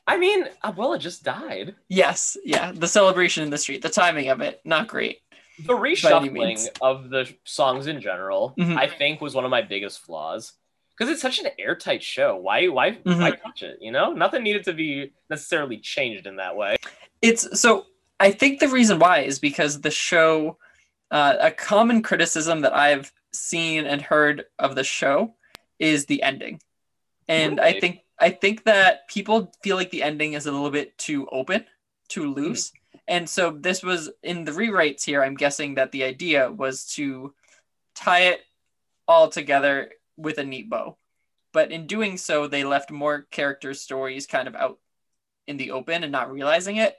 [0.10, 1.76] I mean, Abuela just died.
[1.88, 2.72] Yes, yeah.
[2.74, 5.20] The celebration in the street, the timing of it, not great.
[5.66, 8.76] The reshuffling of the songs in general, Mhm.
[8.78, 10.54] I think, was one of my biggest flaws.
[10.98, 12.36] Because it's such an airtight show.
[12.36, 13.42] Why, why, why Mhm.
[13.44, 13.78] touch it?
[13.82, 16.76] You know, nothing needed to be necessarily changed in that way.
[17.22, 17.86] It's so
[18.20, 20.58] I think the reason why is because the show
[21.12, 25.36] uh, a common criticism that I've seen and heard of the show
[25.80, 26.62] is the ending.
[27.28, 30.98] And I think I think that people feel like the ending is a little bit
[30.98, 31.66] too open,
[32.10, 32.72] too loose.
[33.08, 37.34] And so this was in the rewrites here, I'm guessing that the idea was to
[37.96, 38.42] tie it
[39.08, 40.98] all together with a neat bow.
[41.54, 44.80] But in doing so, they left more character stories kind of out
[45.48, 46.96] in the open and not realizing it.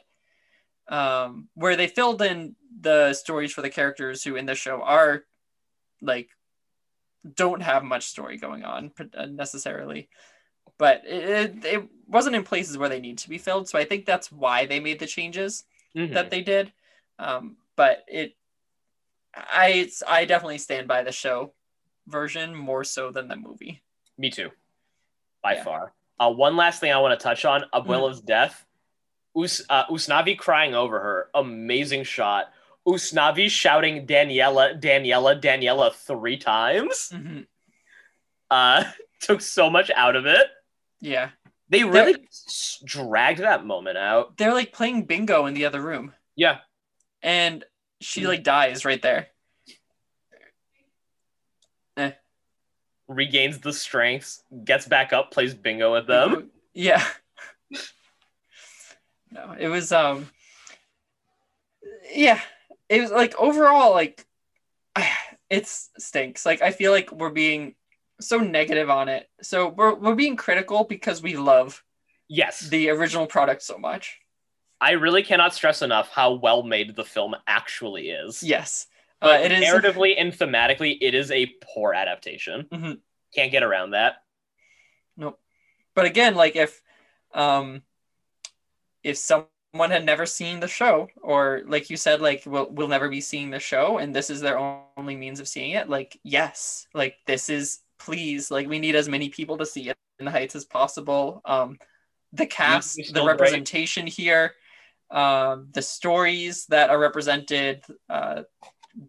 [0.88, 5.22] Um, where they filled in the stories for the characters who in the show are
[6.02, 6.30] like
[7.34, 10.09] don't have much story going on uh, necessarily
[10.81, 14.05] but it, it, wasn't in places where they need to be filled so i think
[14.05, 15.62] that's why they made the changes
[15.94, 16.15] Mhm.
[16.15, 16.73] that they did
[17.20, 18.35] um, but it
[19.36, 21.52] i i definitely stand by the show
[22.09, 23.81] version more so than the movie
[24.19, 24.51] Me too,
[25.43, 25.65] by Yeah.
[25.65, 25.93] far.
[26.19, 28.66] Uh, one last thing I want to touch on: Abuela's death.
[29.35, 32.52] Us, uh, Usnavi crying over her, amazing shot.
[32.86, 37.11] Usnavi shouting Daniela, Daniela, Daniela three times.
[37.15, 37.47] Mhm.
[38.51, 38.85] Uh,
[39.20, 40.48] took so much out of it.
[41.01, 41.31] Yeah
[41.68, 44.36] They really s- dragged that moment out.
[44.36, 46.59] they're like playing bingo in the other room Yeah,
[47.22, 47.64] and
[48.01, 48.28] she Mm.
[48.28, 49.28] like dies right there
[53.09, 56.51] regains the strengths, gets back up, plays bingo with them.
[56.72, 57.05] Yeah.
[59.32, 60.31] no, it was um
[62.14, 62.40] yeah,
[62.89, 64.24] it was like overall like
[65.51, 66.47] it stinks.
[66.47, 67.74] Like I feel like we're being
[68.20, 69.28] so negative on it.
[69.42, 71.82] So we're we're being critical because we love
[72.32, 74.20] Yes, the original product so much.
[74.80, 78.42] I really cannot stress enough how well made the film actually is.
[78.42, 78.86] Yes.
[79.20, 82.66] Uh, But it is narratively and thematically, it is a poor adaptation.
[82.70, 83.01] Mhm.
[83.34, 84.22] Can't get around that.
[85.16, 85.40] Nope.
[85.94, 86.80] But again, like if
[87.34, 87.82] um
[89.02, 93.09] if someone had never seen the show or like you said like we'll, we'll never
[93.09, 94.59] be seeing the show and this is their
[94.97, 99.09] only means of seeing it like yes like this is please like we need as
[99.09, 101.78] many people to see it in the heights as possible um
[102.32, 103.27] the cast the great.
[103.27, 104.55] representation here
[105.10, 108.43] um the stories that are represented uh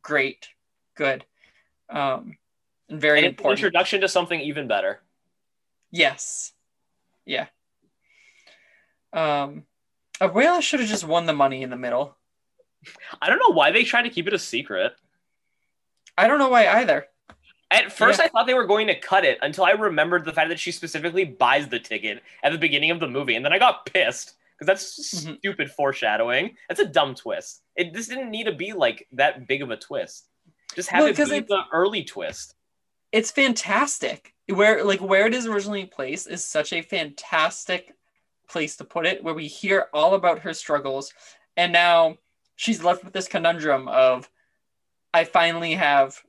[0.01, 0.47] great
[0.95, 1.25] good
[1.89, 2.37] um
[2.91, 5.01] and very And important introduction to something even better.
[5.91, 6.51] Yes.
[7.25, 7.47] Yeah.
[9.13, 9.63] Um,
[10.19, 12.17] Abuela should have just won the money in the middle.
[13.21, 14.93] I don't know why they tried to keep it a secret.
[16.17, 17.05] I don't know why either.
[17.71, 18.25] At first, Yeah.
[18.25, 20.71] I thought they were going to cut it until I remembered the fact that she
[20.73, 24.33] specifically buys the ticket at the beginning of the movie, and then I got pissed
[24.53, 25.37] because that's Mhm.
[25.39, 26.57] stupid foreshadowing.
[26.67, 27.63] That's a dumb twist.
[27.75, 30.27] It this didn't need to be like that big of a twist.
[30.75, 32.55] Just have Well, it be the early twist.
[33.11, 34.33] It's fantastic.
[34.47, 37.95] Where like where it is originally placed is such a fantastic
[38.49, 41.13] place to put it, where we hear all about her struggles,
[41.55, 42.17] and now
[42.57, 44.29] she's left with this conundrum of,
[45.13, 46.21] I finally have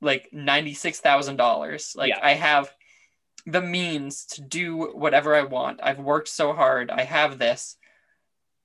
[0.00, 1.94] like ninety six thousand dollars.
[1.96, 2.20] Like Yeah.
[2.22, 2.72] I have
[3.46, 5.80] the means to do whatever I want.
[5.82, 6.90] I've worked so hard.
[6.90, 7.76] I have this.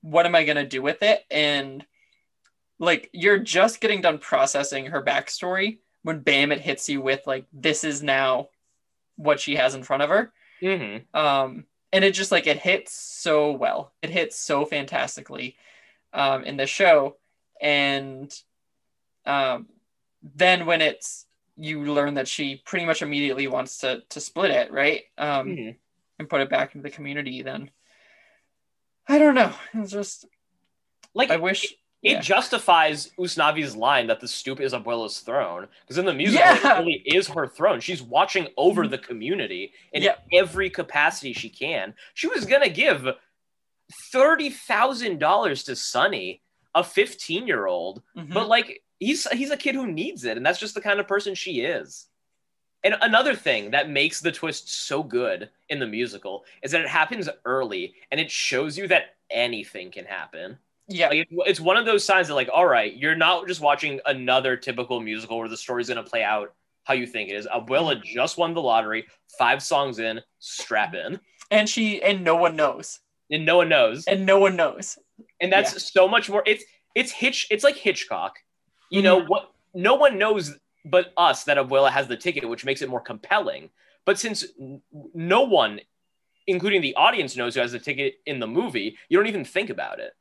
[0.00, 1.24] What am I gonna do with it?
[1.30, 1.86] And
[2.78, 7.46] like you're just getting done processing her backstory when bam it hits you with like
[7.52, 8.48] this is now
[9.16, 10.32] what she has in front of her.
[10.60, 11.16] Mm-hmm.
[11.16, 13.92] Um and it just like it hits so well.
[14.02, 15.56] It hits so fantastically
[16.12, 17.16] um in the show.
[17.60, 18.34] And
[19.24, 19.68] um
[20.22, 21.26] then when it's
[21.56, 25.02] you learn that she pretty much immediately wants to to split it, right?
[25.18, 25.76] Um Mhm.
[26.18, 27.70] and put it back into the community then
[29.08, 29.52] I don't know.
[29.74, 30.26] It's just
[31.14, 31.64] Like I wish
[32.02, 32.20] it yeah.
[32.20, 36.76] justifies Usnavi's line that the stoop is Abuela's throne because in the musical Yeah.
[36.76, 37.80] it really is her throne.
[37.80, 40.26] She's watching over the community in Yep.
[40.32, 41.94] every capacity she can.
[42.14, 43.06] She was gonna give
[44.10, 46.42] thirty thousand dollars to Sonny,
[46.74, 48.32] a fifteen-year-old, Mhm.
[48.32, 51.08] but like he's he's a kid who needs it, and that's just the kind of
[51.08, 52.06] person she is.
[52.84, 56.88] And another thing that makes the twist so good in the musical is that it
[56.88, 60.58] happens early and it shows you that anything can happen.
[60.88, 61.08] Yeah.
[61.08, 64.00] Like it- it's one of those signs that like, all right, you're not just watching
[64.04, 67.46] another typical musical where the story's gonna play out how you think it is.
[67.46, 68.02] Abuela mm-hmm.
[68.04, 69.06] just won the lottery,
[69.38, 71.20] five songs in, strap in,
[71.52, 72.98] and she and no one knows.
[73.30, 74.04] and no one knows.
[74.08, 74.98] And no one knows.
[75.40, 76.42] And that's so much more.
[76.46, 76.64] It's
[76.96, 77.46] it's Hitch.
[77.48, 78.38] It's like Hitchcock.
[78.92, 79.52] You know what?
[79.74, 83.70] No one knows but us that Abuela has the ticket, which makes it more compelling.
[84.04, 84.44] But since
[85.14, 85.80] no one,
[86.46, 89.70] including the audience, knows who has the ticket in the movie, you don't even think
[89.70, 90.14] about it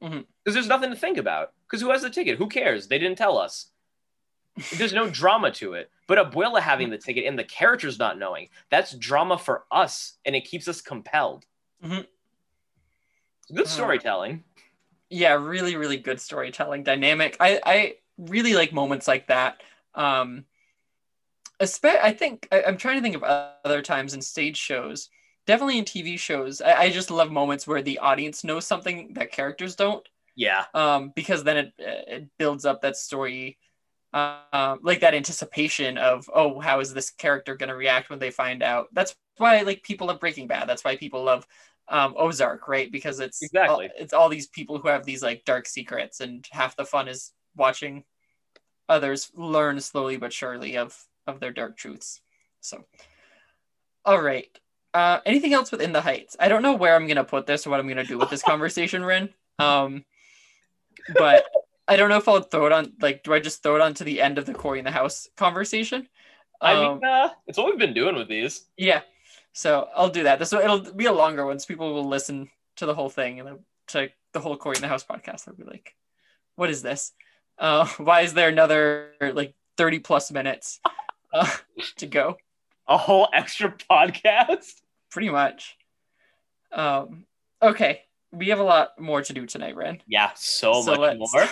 [0.00, 0.26] because Mhm.
[0.54, 1.52] there's nothing to think about.
[1.66, 2.38] Because who has the ticket?
[2.38, 2.88] Who cares?
[2.88, 3.70] They didn't tell us.
[4.76, 5.90] There's no drama to it.
[6.08, 10.34] But Abuela having the ticket and the characters not knowing, that's drama for us, and
[10.34, 11.44] it keeps us compelled.
[11.84, 12.06] Mhm.
[13.54, 14.42] Good Uh, storytelling.
[15.10, 19.62] yeah really really good storytelling dynamic i i really like moments like that.
[19.94, 20.44] Um
[21.60, 23.24] i think I, i'm trying to think of
[23.64, 25.08] other times in stage shows
[25.46, 26.60] definitely in tv shows.
[26.60, 30.06] I, I just love moments where the audience knows something that characters don't.
[30.36, 30.66] Yeah.
[30.74, 33.58] um because then it it builds up that story
[34.12, 38.30] um like that anticipation of oh how is this character going to react when they
[38.30, 38.86] find out?
[38.92, 40.68] That's why like people love breaking bad.
[40.68, 41.46] That's why people love
[41.88, 42.92] um ozark right?
[42.92, 43.86] Because it's Exactly.
[43.86, 47.08] all, it's all these people who have these like dark secrets and half the fun
[47.08, 48.04] is watching
[48.88, 52.20] others learn slowly but surely of of their dark truths
[52.60, 52.84] so
[54.04, 54.58] all right
[54.94, 57.66] uh anything else with In the Heights i don't know where i'm gonna put this
[57.66, 59.28] or what i'm gonna do with this conversation ren
[59.58, 60.04] um
[61.16, 61.44] but
[61.86, 62.92] I don't know if I'll throw it on.
[63.00, 65.26] Like, do I just throw it onto the end of the Cory in the house
[65.38, 66.06] conversation?
[66.60, 68.66] I Um, mean, uh, it's what we've been doing with these.
[68.76, 69.00] yeah.
[69.54, 70.38] So I'll do that.
[70.38, 73.40] This will it'll be a longer one, so people will listen to the whole thing
[73.40, 75.46] and to the whole Cory in the house podcast.
[75.46, 75.94] They'll be like,
[76.56, 77.12] "What is this?
[77.58, 80.80] Uh, why is there another like thirty plus minutes
[81.32, 81.48] uh,
[81.96, 82.36] to go?"
[82.86, 84.72] A whole extra podcast.
[85.10, 85.76] Pretty much.
[86.72, 87.24] Um.
[87.60, 88.02] Okay,
[88.32, 90.00] we have a lot more to do tonight, Ren.
[90.06, 91.48] Yeah, so, So much let's- more.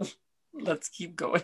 [0.60, 1.42] Let's keep going.